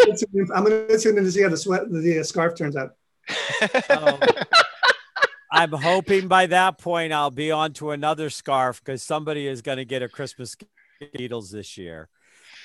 going 0.64 0.88
to 0.88 0.98
tune 0.98 1.18
in 1.18 1.24
to 1.24 1.32
see 1.32 1.42
how 1.42 1.48
the 1.48 1.56
sweat, 1.56 1.90
the 1.90 2.22
scarf 2.24 2.56
turns 2.56 2.76
out. 2.76 2.94
Um, 3.90 4.18
I'm 5.52 5.72
hoping 5.72 6.28
by 6.28 6.46
that 6.46 6.78
point 6.78 7.12
I'll 7.12 7.30
be 7.30 7.50
on 7.50 7.72
to 7.74 7.90
another 7.90 8.30
scarf 8.30 8.80
because 8.84 9.02
somebody 9.02 9.46
is 9.46 9.62
going 9.62 9.78
to 9.78 9.84
get 9.84 10.02
a 10.02 10.08
Christmas 10.08 10.56
needles 11.18 11.50
this 11.50 11.76
year. 11.76 12.08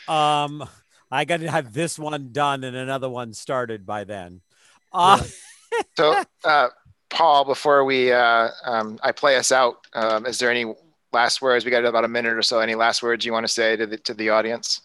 Um, 0.08 0.68
I 1.12 1.26
got 1.26 1.40
to 1.40 1.50
have 1.50 1.74
this 1.74 1.98
one 1.98 2.32
done 2.32 2.64
and 2.64 2.76
another 2.76 3.10
one 3.10 3.34
started 3.34 3.86
by 3.86 4.04
then. 4.04 4.42
Uh, 4.94 5.24
so, 5.98 6.24
uh, 6.44 6.70
Paul, 7.10 7.46
before 7.46 7.86
we 7.86 8.12
uh, 8.12 8.50
um, 8.64 9.00
I 9.02 9.12
play 9.12 9.38
us 9.38 9.52
out, 9.52 9.78
um, 9.94 10.26
is 10.26 10.38
there 10.40 10.52
any 10.52 10.74
last 11.16 11.42
words? 11.42 11.66
We 11.66 11.72
got 11.72 11.86
about 11.86 12.06
a 12.06 12.08
minute 12.08 12.38
or 12.38 12.44
so. 12.44 12.60
Any 12.60 12.76
last 12.76 13.02
words 13.02 13.26
you 13.26 13.32
want 13.32 13.48
to 13.48 13.52
say 13.52 13.76
to 13.76 13.88
the 13.88 13.98
to 13.98 14.14
the 14.14 14.30
audience? 14.30 14.82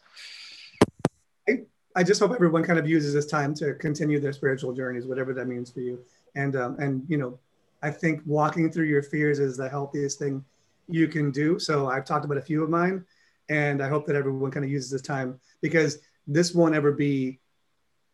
I, 1.49 1.65
I 1.95 2.03
just 2.03 2.21
hope 2.21 2.33
everyone 2.33 2.63
kind 2.63 2.79
of 2.79 2.89
uses 2.89 3.13
this 3.13 3.27
time 3.27 3.53
to 3.57 3.75
continue 3.75 4.19
their 4.21 4.33
spiritual 4.33 4.73
journeys, 4.73 5.07
whatever 5.07 5.35
that 5.35 5.47
means 5.47 5.71
for 5.71 5.81
you. 5.81 5.99
And 6.35 6.57
um, 6.57 6.79
and 6.79 7.05
you 7.09 7.19
know, 7.19 7.39
I 7.83 7.91
think 7.91 8.23
walking 8.25 8.71
through 8.71 8.87
your 8.87 9.03
fears 9.03 9.39
is 9.39 9.57
the 9.57 9.69
healthiest 9.69 10.19
thing 10.19 10.45
you 10.89 11.09
can 11.09 11.31
do. 11.31 11.59
So 11.59 11.89
I've 11.89 12.05
talked 12.05 12.25
about 12.25 12.39
a 12.39 12.43
few 12.43 12.63
of 12.63 12.71
mine, 12.71 13.05
and 13.49 13.83
I 13.83 13.89
hope 13.89 14.07
that 14.07 14.17
everyone 14.17 14.51
kind 14.51 14.65
of 14.65 14.71
uses 14.71 14.91
this 14.91 15.03
time 15.03 15.41
because 15.61 15.99
this 16.27 16.55
won't 16.55 16.75
ever 16.75 16.93
be, 16.93 17.41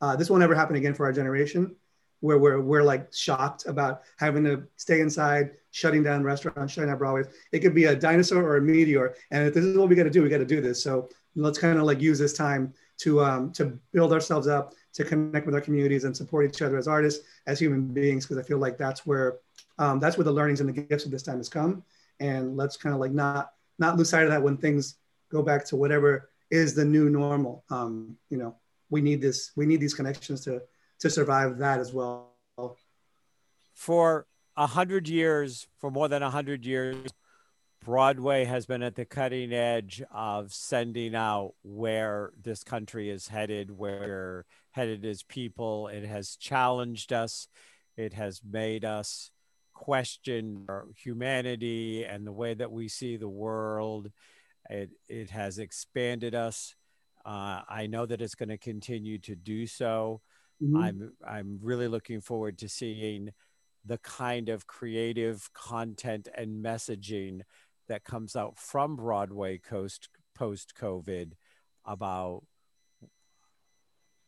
uh, 0.01 0.17
this 0.17 0.31
won't 0.31 0.43
ever 0.43 0.55
happen 0.55 0.77
again 0.77 0.95
for 0.95 1.05
our 1.07 1.13
generation 1.13 1.77
where 2.21 2.39
we're, 2.39 2.61
we're 2.61 2.83
like 2.83 3.13
shocked 3.13 3.67
about 3.67 4.03
having 4.17 4.45
to 4.45 4.63
stay 4.77 5.01
inside, 5.01 5.53
shutting 5.71 6.03
down 6.03 6.23
restaurants, 6.23 6.73
shutting 6.73 6.89
down 6.89 6.99
Broadway. 6.99 7.23
It 7.53 7.61
could 7.61 7.75
be 7.75 7.85
a 7.85 7.95
dinosaur 7.95 8.43
or 8.43 8.57
a 8.57 8.63
meteor. 8.63 9.15
And 9.31 9.47
if 9.47 9.55
this 9.55 9.65
is 9.65 9.77
what 9.77 9.89
we 9.89 9.95
got 9.95 10.05
to 10.05 10.11
do, 10.11 10.23
we 10.23 10.29
got 10.29 10.39
to 10.39 10.45
do 10.45 10.61
this. 10.61 10.83
So 10.83 11.09
let's 11.35 11.59
kind 11.59 11.79
of 11.79 11.85
like 11.85 12.01
use 12.01 12.19
this 12.19 12.33
time 12.33 12.73
to, 12.99 13.23
um, 13.23 13.53
to 13.53 13.79
build 13.93 14.13
ourselves 14.13 14.49
up, 14.49 14.73
to 14.95 15.05
connect 15.05 15.45
with 15.45 15.55
our 15.55 15.61
communities 15.61 16.05
and 16.05 16.17
support 16.17 16.49
each 16.49 16.63
other 16.63 16.79
as 16.79 16.89
artists, 16.89 17.27
as 17.47 17.59
human 17.59 17.83
beings, 17.89 18.25
because 18.25 18.43
I 18.43 18.47
feel 18.47 18.59
like 18.59 18.79
that's 18.79 19.05
where, 19.05 19.37
um, 19.79 20.01
that's 20.01 20.17
where 20.17 20.25
the 20.25 20.33
learnings 20.33 20.61
and 20.61 20.69
the 20.69 20.83
gifts 20.83 21.05
of 21.05 21.11
this 21.11 21.23
time 21.23 21.37
has 21.37 21.51
come. 21.51 21.85
And 22.19 22.57
let's 22.57 22.79
kind 22.79 22.95
of 22.95 23.01
like 23.01 23.13
not, 23.13 23.53
not 23.79 23.99
lose 23.99 24.09
sight 24.09 24.25
of 24.25 24.31
that 24.31 24.43
when 24.43 24.57
things 24.57 24.97
go 25.31 25.43
back 25.43 25.67
to 25.67 25.77
whatever 25.77 26.31
is 26.51 26.75
the 26.75 26.85
new 26.85 27.11
normal. 27.11 27.65
Um, 27.69 28.17
you 28.31 28.39
know, 28.39 28.57
we 28.89 29.03
need 29.03 29.21
this, 29.21 29.51
we 29.57 29.67
need 29.67 29.81
these 29.81 29.93
connections 29.93 30.41
to, 30.45 30.63
to 31.01 31.11
survive 31.11 31.59
that 31.59 31.81
as 31.81 31.93
well. 31.93 32.33
For 33.75 34.27
a 34.57 34.67
hundred 34.67 35.09
years, 35.09 35.67
for 35.79 35.91
more 35.91 36.09
than 36.09 36.23
a 36.23 36.31
hundred 36.31 36.65
years, 36.65 37.11
Broadway 37.85 38.45
has 38.45 38.67
been 38.67 38.83
at 38.83 38.97
the 38.97 39.05
cutting 39.05 39.53
edge 39.53 40.03
of 40.11 40.53
sending 40.53 41.15
out 41.15 41.55
where 41.63 42.33
this 42.43 42.65
country 42.65 43.11
is 43.11 43.29
headed, 43.29 43.71
where 43.71 44.45
headed 44.73 45.05
as 45.05 45.23
people. 45.23 45.89
It 45.89 46.05
has 46.05 46.37
challenged 46.37 47.13
us. 47.13 47.49
It 47.97 48.13
has 48.15 48.41
made 48.45 48.85
us 48.85 49.31
question 49.73 50.65
our 50.69 50.87
humanity 50.97 52.05
and 52.05 52.27
the 52.27 52.33
way 52.33 52.55
that 52.55 52.73
we 52.73 52.89
see 52.89 53.17
the 53.17 53.29
world. 53.29 54.11
It, 54.69 54.91
it 55.09 55.31
has 55.31 55.59
expanded 55.59 56.35
us. 56.35 56.75
Uh, 57.25 57.61
I 57.69 57.87
know 57.87 58.05
that 58.07 58.21
it's 58.21 58.35
going 58.35 58.49
to 58.49 58.59
continue 58.59 59.19
to 59.19 59.37
do 59.37 59.67
so. 59.67 60.23
Mm-hmm. 60.63 60.77
I'm 60.77 61.13
I'm 61.27 61.59
really 61.63 61.89
looking 61.89 62.21
forward 62.21 62.59
to 62.59 62.69
seeing 62.69 63.31
the 63.85 63.99
kind 63.99 64.49
of 64.49 64.67
creative 64.67 65.53
content 65.53 66.29
and 66.35 66.65
messaging 66.65 67.43
that 67.89 68.05
comes 68.05 68.35
out 68.35 68.59
from 68.59 68.97
Broadway 68.97 69.59
post 69.59 70.09
post 70.35 70.75
COVID 70.79 71.33
about 71.85 72.43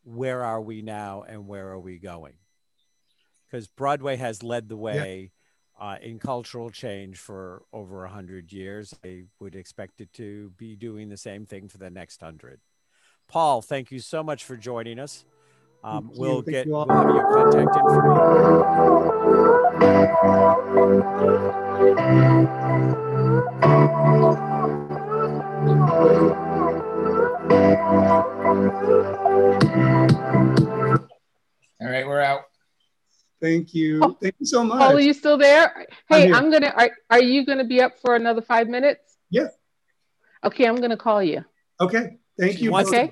where 0.03 0.43
are 0.43 0.61
we 0.61 0.81
now 0.81 1.23
and 1.27 1.47
where 1.47 1.69
are 1.69 1.79
we 1.79 1.99
going? 1.99 2.33
Because 3.45 3.67
Broadway 3.67 4.15
has 4.15 4.43
led 4.43 4.69
the 4.69 4.77
way 4.77 5.31
yeah. 5.79 5.85
uh, 5.87 5.97
in 6.01 6.19
cultural 6.19 6.69
change 6.69 7.17
for 7.17 7.63
over 7.73 8.05
a 8.05 8.09
hundred 8.09 8.53
years. 8.53 8.93
I 9.03 9.23
would 9.39 9.55
expect 9.55 9.99
it 9.99 10.13
to 10.13 10.51
be 10.57 10.75
doing 10.75 11.09
the 11.09 11.17
same 11.17 11.45
thing 11.45 11.67
for 11.67 11.79
the 11.79 11.89
next 11.89 12.21
hundred. 12.21 12.61
Paul, 13.27 13.61
thank 13.61 13.91
you 13.91 13.99
so 13.99 14.23
much 14.23 14.43
for 14.43 14.55
joining 14.55 14.99
us. 14.99 15.25
Um, 15.83 16.11
we'll 16.15 16.41
get 16.41 16.67
we'll 16.67 16.85
have 16.89 17.07
your 17.07 17.33
contact 17.33 17.75
information. 17.77 19.29
All 31.81 31.87
right, 31.87 32.05
we're 32.05 32.19
out. 32.19 32.41
Thank 33.41 33.73
you. 33.73 33.99
Oh, 34.03 34.17
Thank 34.21 34.35
you 34.39 34.45
so 34.45 34.65
much. 34.65 34.79
Paul, 34.79 34.97
are 34.97 34.99
you 34.99 35.13
still 35.13 35.37
there? 35.37 35.87
Hey, 36.09 36.27
I'm, 36.27 36.35
I'm 36.35 36.51
gonna. 36.51 36.73
Are, 36.75 36.91
are 37.09 37.23
you 37.23 37.45
gonna 37.45 37.63
be 37.63 37.81
up 37.81 37.93
for 38.01 38.15
another 38.15 38.41
five 38.41 38.67
minutes? 38.67 39.15
Yeah. 39.29 39.47
Okay, 40.43 40.65
I'm 40.65 40.75
gonna 40.75 40.97
call 40.97 41.23
you. 41.23 41.45
Okay. 41.79 42.17
Thank 42.37 42.61
you. 42.61 42.75
Okay. 42.75 43.07